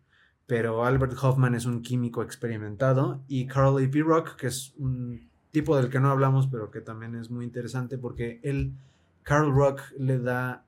[0.45, 3.90] pero Albert Hoffman es un químico experimentado y Carl A.
[3.90, 4.02] P.
[4.02, 7.98] Rock, que es un tipo del que no hablamos, pero que también es muy interesante
[7.98, 8.74] porque él,
[9.22, 10.65] Carl Rock, le da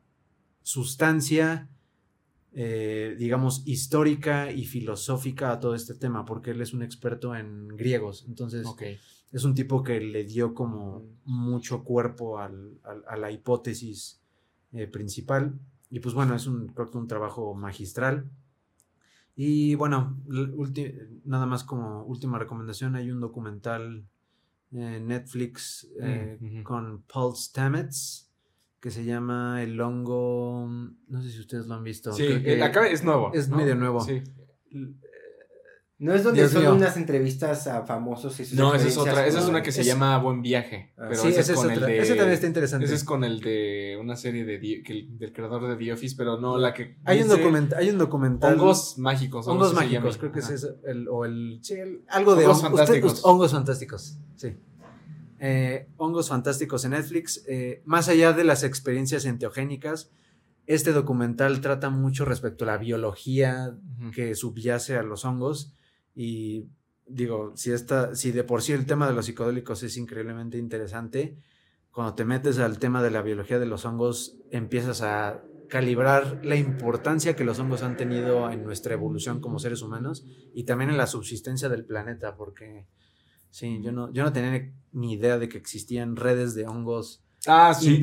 [0.62, 1.68] sustancia,
[2.54, 7.68] eh, digamos, histórica y filosófica a todo este tema, porque él es un experto en
[7.70, 8.26] griegos.
[8.28, 8.66] Entonces,
[9.32, 12.50] es un tipo que le dio como mucho cuerpo a
[13.18, 14.22] la hipótesis
[14.72, 15.60] eh, principal.
[15.90, 18.30] Y pues bueno, es un, creo que un trabajo magistral.
[19.36, 20.18] Y bueno,
[21.26, 24.06] nada más como última recomendación, hay un documental
[24.72, 28.32] en Netflix eh, con Paul Stamets
[28.80, 30.70] que se llama El hongo,
[31.08, 32.14] no sé si ustedes lo han visto.
[32.14, 32.32] Sí,
[32.62, 33.34] acá es nuevo.
[33.34, 34.00] Es medio nuevo.
[34.00, 34.22] Sí.
[35.98, 39.26] No es donde son unas entrevistas a famosos y No, esa es otra.
[39.26, 40.92] Esa es una que se llama Buen Viaje.
[40.98, 41.06] Ah.
[41.10, 42.86] pero sí, ese es, con el de, ese también está interesante.
[42.86, 46.58] Ese es con el de una serie de del creador de The Office, pero no
[46.58, 46.98] la que.
[47.06, 48.60] Hay, un, documental, hay un documental.
[48.60, 49.48] Hongos mágicos.
[49.48, 51.76] Hongos mágicos, creo que es el, o el, sí,
[52.10, 53.22] algo de hongos fantásticos.
[53.24, 54.58] hongos fantásticos, sí.
[55.40, 57.46] Eh, hongos fantásticos en Netflix.
[57.48, 60.12] Eh, más allá de las experiencias enteogénicas,
[60.68, 63.78] este documental trata mucho respecto a la biología
[64.14, 65.72] que subyace a los hongos
[66.16, 66.70] y
[67.06, 71.38] digo, si, esta, si de por sí el tema de los psicodélicos es increíblemente interesante,
[71.92, 76.56] cuando te metes al tema de la biología de los hongos, empiezas a calibrar la
[76.56, 80.98] importancia que los hongos han tenido en nuestra evolución como seres humanos y también en
[80.98, 82.88] la subsistencia del planeta, porque
[83.50, 87.74] sí, yo no, yo no tenía ni idea de que existían redes de hongos ah,
[87.74, 88.02] sí,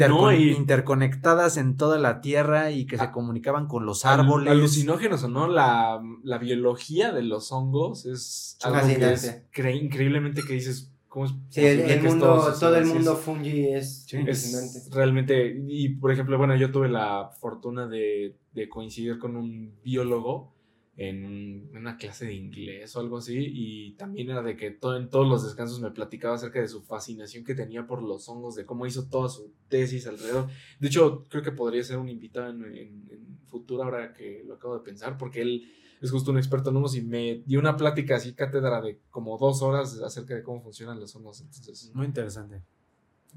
[0.57, 3.13] interconectadas en toda la Tierra y que se ah.
[3.13, 4.51] comunicaban con los árboles.
[4.51, 10.55] Alucinógenos o no, la, la biología de los hongos es algo que es increíblemente que
[10.55, 16.11] dices, ¿Cómo es sí, el, mundo, todo, el mundo fungi es, es realmente, y por
[16.11, 20.55] ejemplo, bueno, yo tuve la fortuna de, de coincidir con un biólogo
[20.97, 25.09] en una clase de inglés o algo así y también era de que todo, en
[25.09, 28.67] todos los descansos me platicaba acerca de su fascinación que tenía por los hongos, de
[28.67, 30.49] cómo hizo toda su tesis alrededor.
[30.79, 34.79] De hecho, creo que podría ser un invitado en, en, futuro ahora que lo acabo
[34.79, 35.71] de pensar, porque él
[36.01, 39.37] es justo un experto en hongos y me dio una plática así, cátedra de como
[39.37, 41.43] dos horas acerca de cómo funcionan los hongos.
[41.43, 42.63] Entonces, Muy interesante.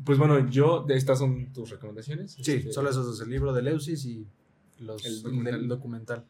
[0.03, 2.33] Pues bueno, yo, estas son tus recomendaciones.
[2.33, 4.25] Sí, este, solo esos, el libro de Leusis y
[4.79, 6.25] los, El documental.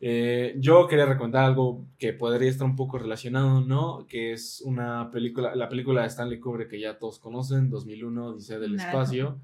[0.00, 4.06] Eh, yo quería recomendar algo que podría estar un poco relacionado, ¿no?
[4.06, 8.60] Que es una película, la película de Stanley Kubrick que ya todos conocen, 2001, Dice
[8.60, 9.40] del Espacio.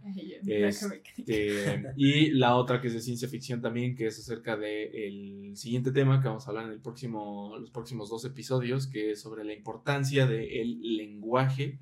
[0.46, 5.90] Este, y la otra que es de ciencia ficción también, que es acerca del siguiente
[5.90, 9.42] tema que vamos a hablar en el próximo, los próximos dos episodios, que es sobre
[9.42, 11.80] la importancia del lenguaje.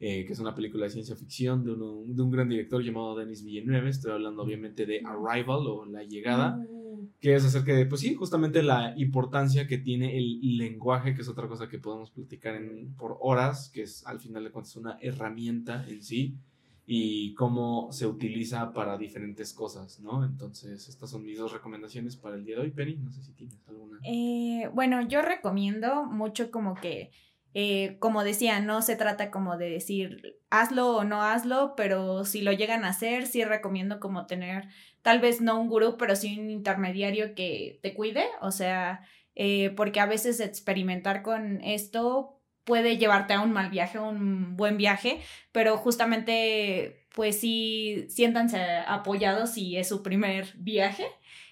[0.00, 3.42] Eh, que es una película de ciencia ficción de, de un gran director llamado Denis
[3.42, 3.90] Villeneuve.
[3.90, 6.50] Estoy hablando obviamente de Arrival o La Llegada.
[6.50, 6.77] Mm
[7.20, 11.28] que es acerca de, pues sí, justamente la importancia que tiene el lenguaje, que es
[11.28, 14.98] otra cosa que podemos platicar en, por horas, que es al final de cuentas una
[15.00, 16.36] herramienta en sí
[16.90, 20.24] y cómo se utiliza para diferentes cosas, ¿no?
[20.24, 22.70] Entonces, estas son mis dos recomendaciones para el día de hoy.
[22.70, 23.98] Penny, no sé si tienes alguna.
[24.04, 27.10] Eh, bueno, yo recomiendo mucho como que,
[27.52, 32.40] eh, como decía, no se trata como de decir hazlo o no hazlo, pero si
[32.40, 34.68] lo llegan a hacer, sí recomiendo como tener
[35.08, 39.00] tal vez no un gurú, pero sí un intermediario que te cuide, o sea,
[39.34, 44.76] eh, porque a veces experimentar con esto puede llevarte a un mal viaje, un buen
[44.76, 51.06] viaje, pero justamente, pues sí, siéntanse apoyados si es su primer viaje.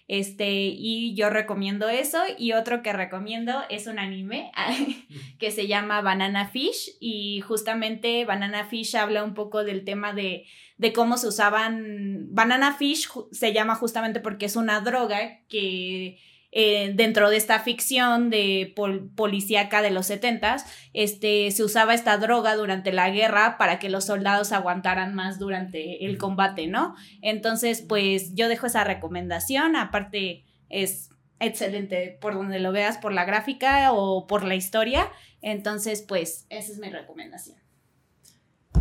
[0.08, 2.18] Este, y yo recomiendo eso.
[2.38, 4.52] Y otro que recomiendo es un anime
[5.38, 6.96] que se llama Banana Fish.
[7.00, 10.46] Y justamente Banana Fish habla un poco del tema de
[10.78, 12.26] de cómo se usaban.
[12.30, 16.18] Banana Fish se llama justamente porque es una droga que
[16.52, 18.74] eh, dentro de esta ficción de
[19.14, 24.04] policíaca de los setentas, este, se usaba esta droga durante la guerra para que los
[24.04, 26.94] soldados aguantaran más durante el combate, ¿no?
[27.22, 33.24] Entonces, pues yo dejo esa recomendación, aparte es excelente por donde lo veas, por la
[33.24, 35.10] gráfica o por la historia,
[35.42, 37.58] entonces, pues esa es mi recomendación.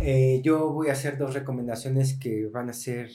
[0.00, 3.10] Eh, yo voy a hacer dos recomendaciones que van a ser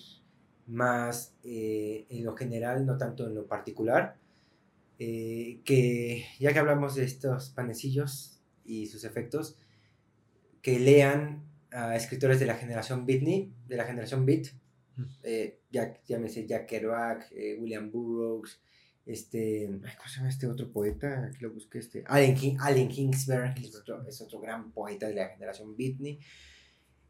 [0.68, 4.16] más eh, en lo general, no tanto en lo particular.
[5.04, 9.58] Eh, que ya que hablamos de estos panecillos y sus efectos,
[10.62, 14.50] que lean a escritores de la generación Bitney, de la generación Beat,
[15.72, 18.62] Jack, llámese Jack Kerouac, William Burroughs,
[19.08, 19.66] este,
[19.98, 21.26] ¿cómo se llama este otro poeta?
[21.26, 25.16] Aquí lo busqué, este, Allen, King, Allen Kingsberg, es otro, es otro gran poeta de
[25.16, 26.20] la generación Bitney.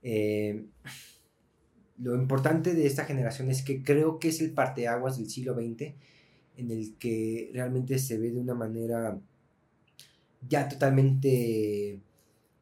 [0.02, 0.66] Eh,
[1.98, 5.94] lo importante de esta generación es que creo que es el parteaguas del siglo XX
[6.62, 9.20] en el que realmente se ve de una manera
[10.48, 12.00] ya totalmente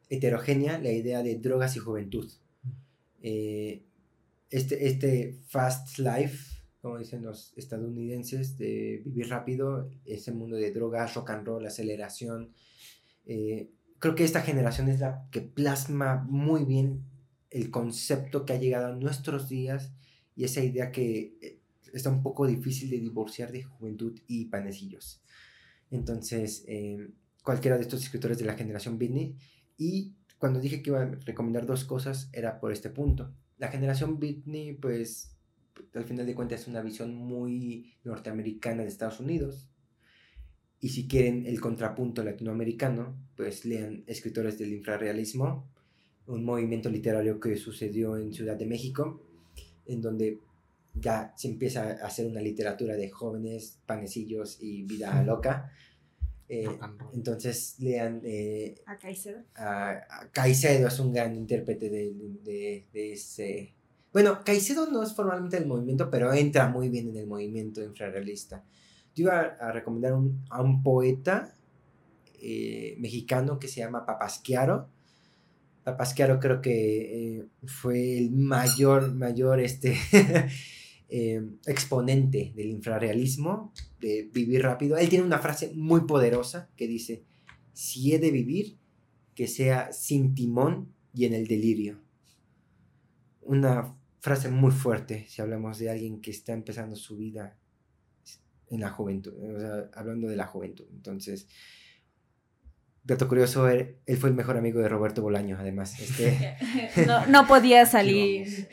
[0.08, 2.30] heterogénea la idea de drogas y juventud.
[3.22, 3.82] Eh,
[4.50, 11.14] este, este fast life, como dicen los estadounidenses, de vivir rápido, ese mundo de drogas,
[11.14, 12.52] rock and roll, aceleración.
[13.26, 17.04] Eh, creo que esta generación es la que plasma muy bien
[17.50, 19.92] el concepto que ha llegado a nuestros días
[20.36, 21.59] y esa idea que eh,
[21.92, 25.22] está un poco difícil de divorciar de juventud y panecillos.
[25.90, 27.12] Entonces, em,
[27.42, 29.36] cualquiera de estos escritores de la generación Bitney.
[29.76, 33.34] Y cuando dije que iba a recomendar dos cosas, era por este punto.
[33.58, 35.36] La generación Bitney, pues,
[35.94, 39.70] al final de cuentas, es una visión muy norteamericana de Estados Unidos.
[40.80, 45.70] Y si quieren el contrapunto latinoamericano, pues lean escritores del infrarrealismo
[46.30, 49.20] un movimiento literario que sucedió en Ciudad de México,
[49.86, 50.38] en donde
[50.94, 55.70] ya se empieza a hacer una literatura de jóvenes, panecillos y vida loca.
[56.48, 56.66] Eh,
[57.14, 59.42] entonces lean eh, a Caicedo.
[59.54, 60.00] A,
[60.32, 63.74] Caicedo es un gran intérprete de, de, ese...
[64.12, 68.64] Bueno, Caicedo no es formalmente del movimiento, pero entra muy bien en el movimiento infrarrealista.
[69.14, 70.14] Yo iba a, recomendar
[70.50, 71.54] a un poeta
[72.42, 74.88] eh, mexicano que se llama Papasquiaro,
[75.84, 79.96] Papasquiaro creo que eh, fue el mayor, mayor este,
[81.12, 84.96] eh, exponente del infrarrealismo, de vivir rápido.
[84.96, 87.24] Él tiene una frase muy poderosa que dice,
[87.72, 88.78] si he de vivir,
[89.34, 92.00] que sea sin timón y en el delirio.
[93.40, 97.58] Una frase muy fuerte si hablamos de alguien que está empezando su vida
[98.68, 100.86] en la juventud, o sea, hablando de la juventud.
[100.92, 101.48] Entonces,
[103.02, 105.98] dato curioso, él, fue el mejor amigo de Roberto Bolaño, además.
[105.98, 106.56] Este...
[107.28, 108.68] no, podía salir.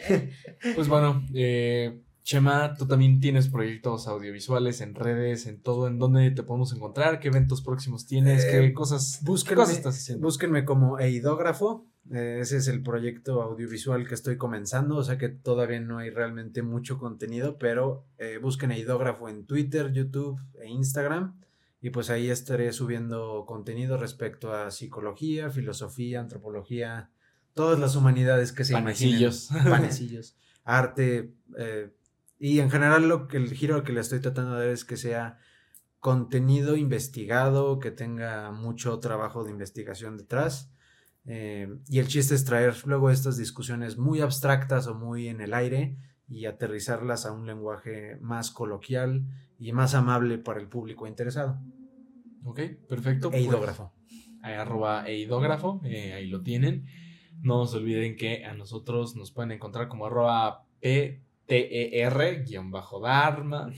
[0.76, 6.30] pues bueno, eh, Chema, tú también tienes proyectos audiovisuales en redes, en todo, en dónde
[6.32, 10.28] te podemos encontrar, qué eventos próximos tienes, qué eh, cosas, búsquenme, estás haciendo.
[10.28, 15.30] Búsquenme como eidógrafo, eh, ese es el proyecto audiovisual que estoy comenzando, o sea que
[15.30, 18.04] todavía no hay realmente mucho contenido, pero
[18.42, 21.40] busquen eidógrafo en Twitter, YouTube e Instagram
[21.80, 27.10] y pues ahí estaré subiendo contenido respecto a psicología, filosofía, antropología,
[27.54, 29.50] todas las humanidades que se Panecillos.
[29.50, 29.72] imaginen.
[29.72, 30.36] Panecillos.
[30.68, 31.34] arte.
[31.58, 31.90] Eh,
[32.40, 34.98] y en general lo que el giro que le estoy tratando de dar es que
[34.98, 35.40] sea
[36.00, 40.72] contenido investigado, que tenga mucho trabajo de investigación detrás.
[41.26, 45.54] Eh, y el chiste es traer luego estas discusiones muy abstractas o muy en el
[45.54, 45.98] aire
[46.30, 49.26] y aterrizarlas a un lenguaje más coloquial
[49.60, 51.60] y más amable para el público interesado.
[52.44, 53.30] Ok, perfecto.
[53.30, 53.92] Pues, eidógrafo.
[54.42, 56.86] arroba eidógrafo, eh, ahí lo tienen.
[57.42, 63.72] No se olviden que a nosotros nos pueden encontrar como arroba PTER, guion bajo Dharma.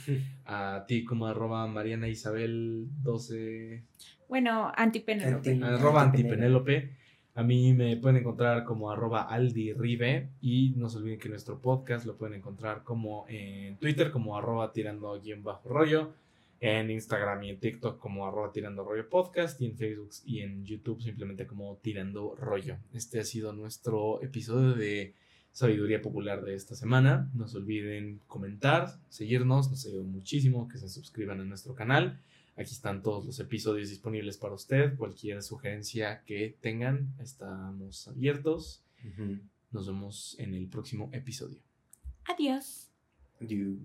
[0.46, 3.84] A ti como arroba Mariana Isabel 12.
[4.28, 5.60] Bueno, antipenelope.
[5.64, 7.00] arroba antipenelope.
[7.36, 12.06] A mí me pueden encontrar como arroba aldirribe y no se olviden que nuestro podcast
[12.06, 16.12] lo pueden encontrar como en Twitter como arroba tirando guion bajo rollo,
[16.60, 20.66] en Instagram y en TikTok como arroba tirando rollo podcast y en Facebook y en
[20.66, 22.76] YouTube simplemente como tirando rollo.
[22.94, 25.14] Este ha sido nuestro episodio de
[25.52, 27.30] sabiduría popular de esta semana.
[27.34, 32.20] No se olviden comentar, seguirnos, nos ayuda muchísimo que se suscriban a nuestro canal.
[32.56, 34.98] Aquí están todos los episodios disponibles para usted.
[34.98, 38.82] Cualquier sugerencia que tengan, estamos abiertos.
[39.72, 41.60] Nos vemos en el próximo episodio.
[42.26, 42.90] Adiós.
[43.40, 43.78] Adiós.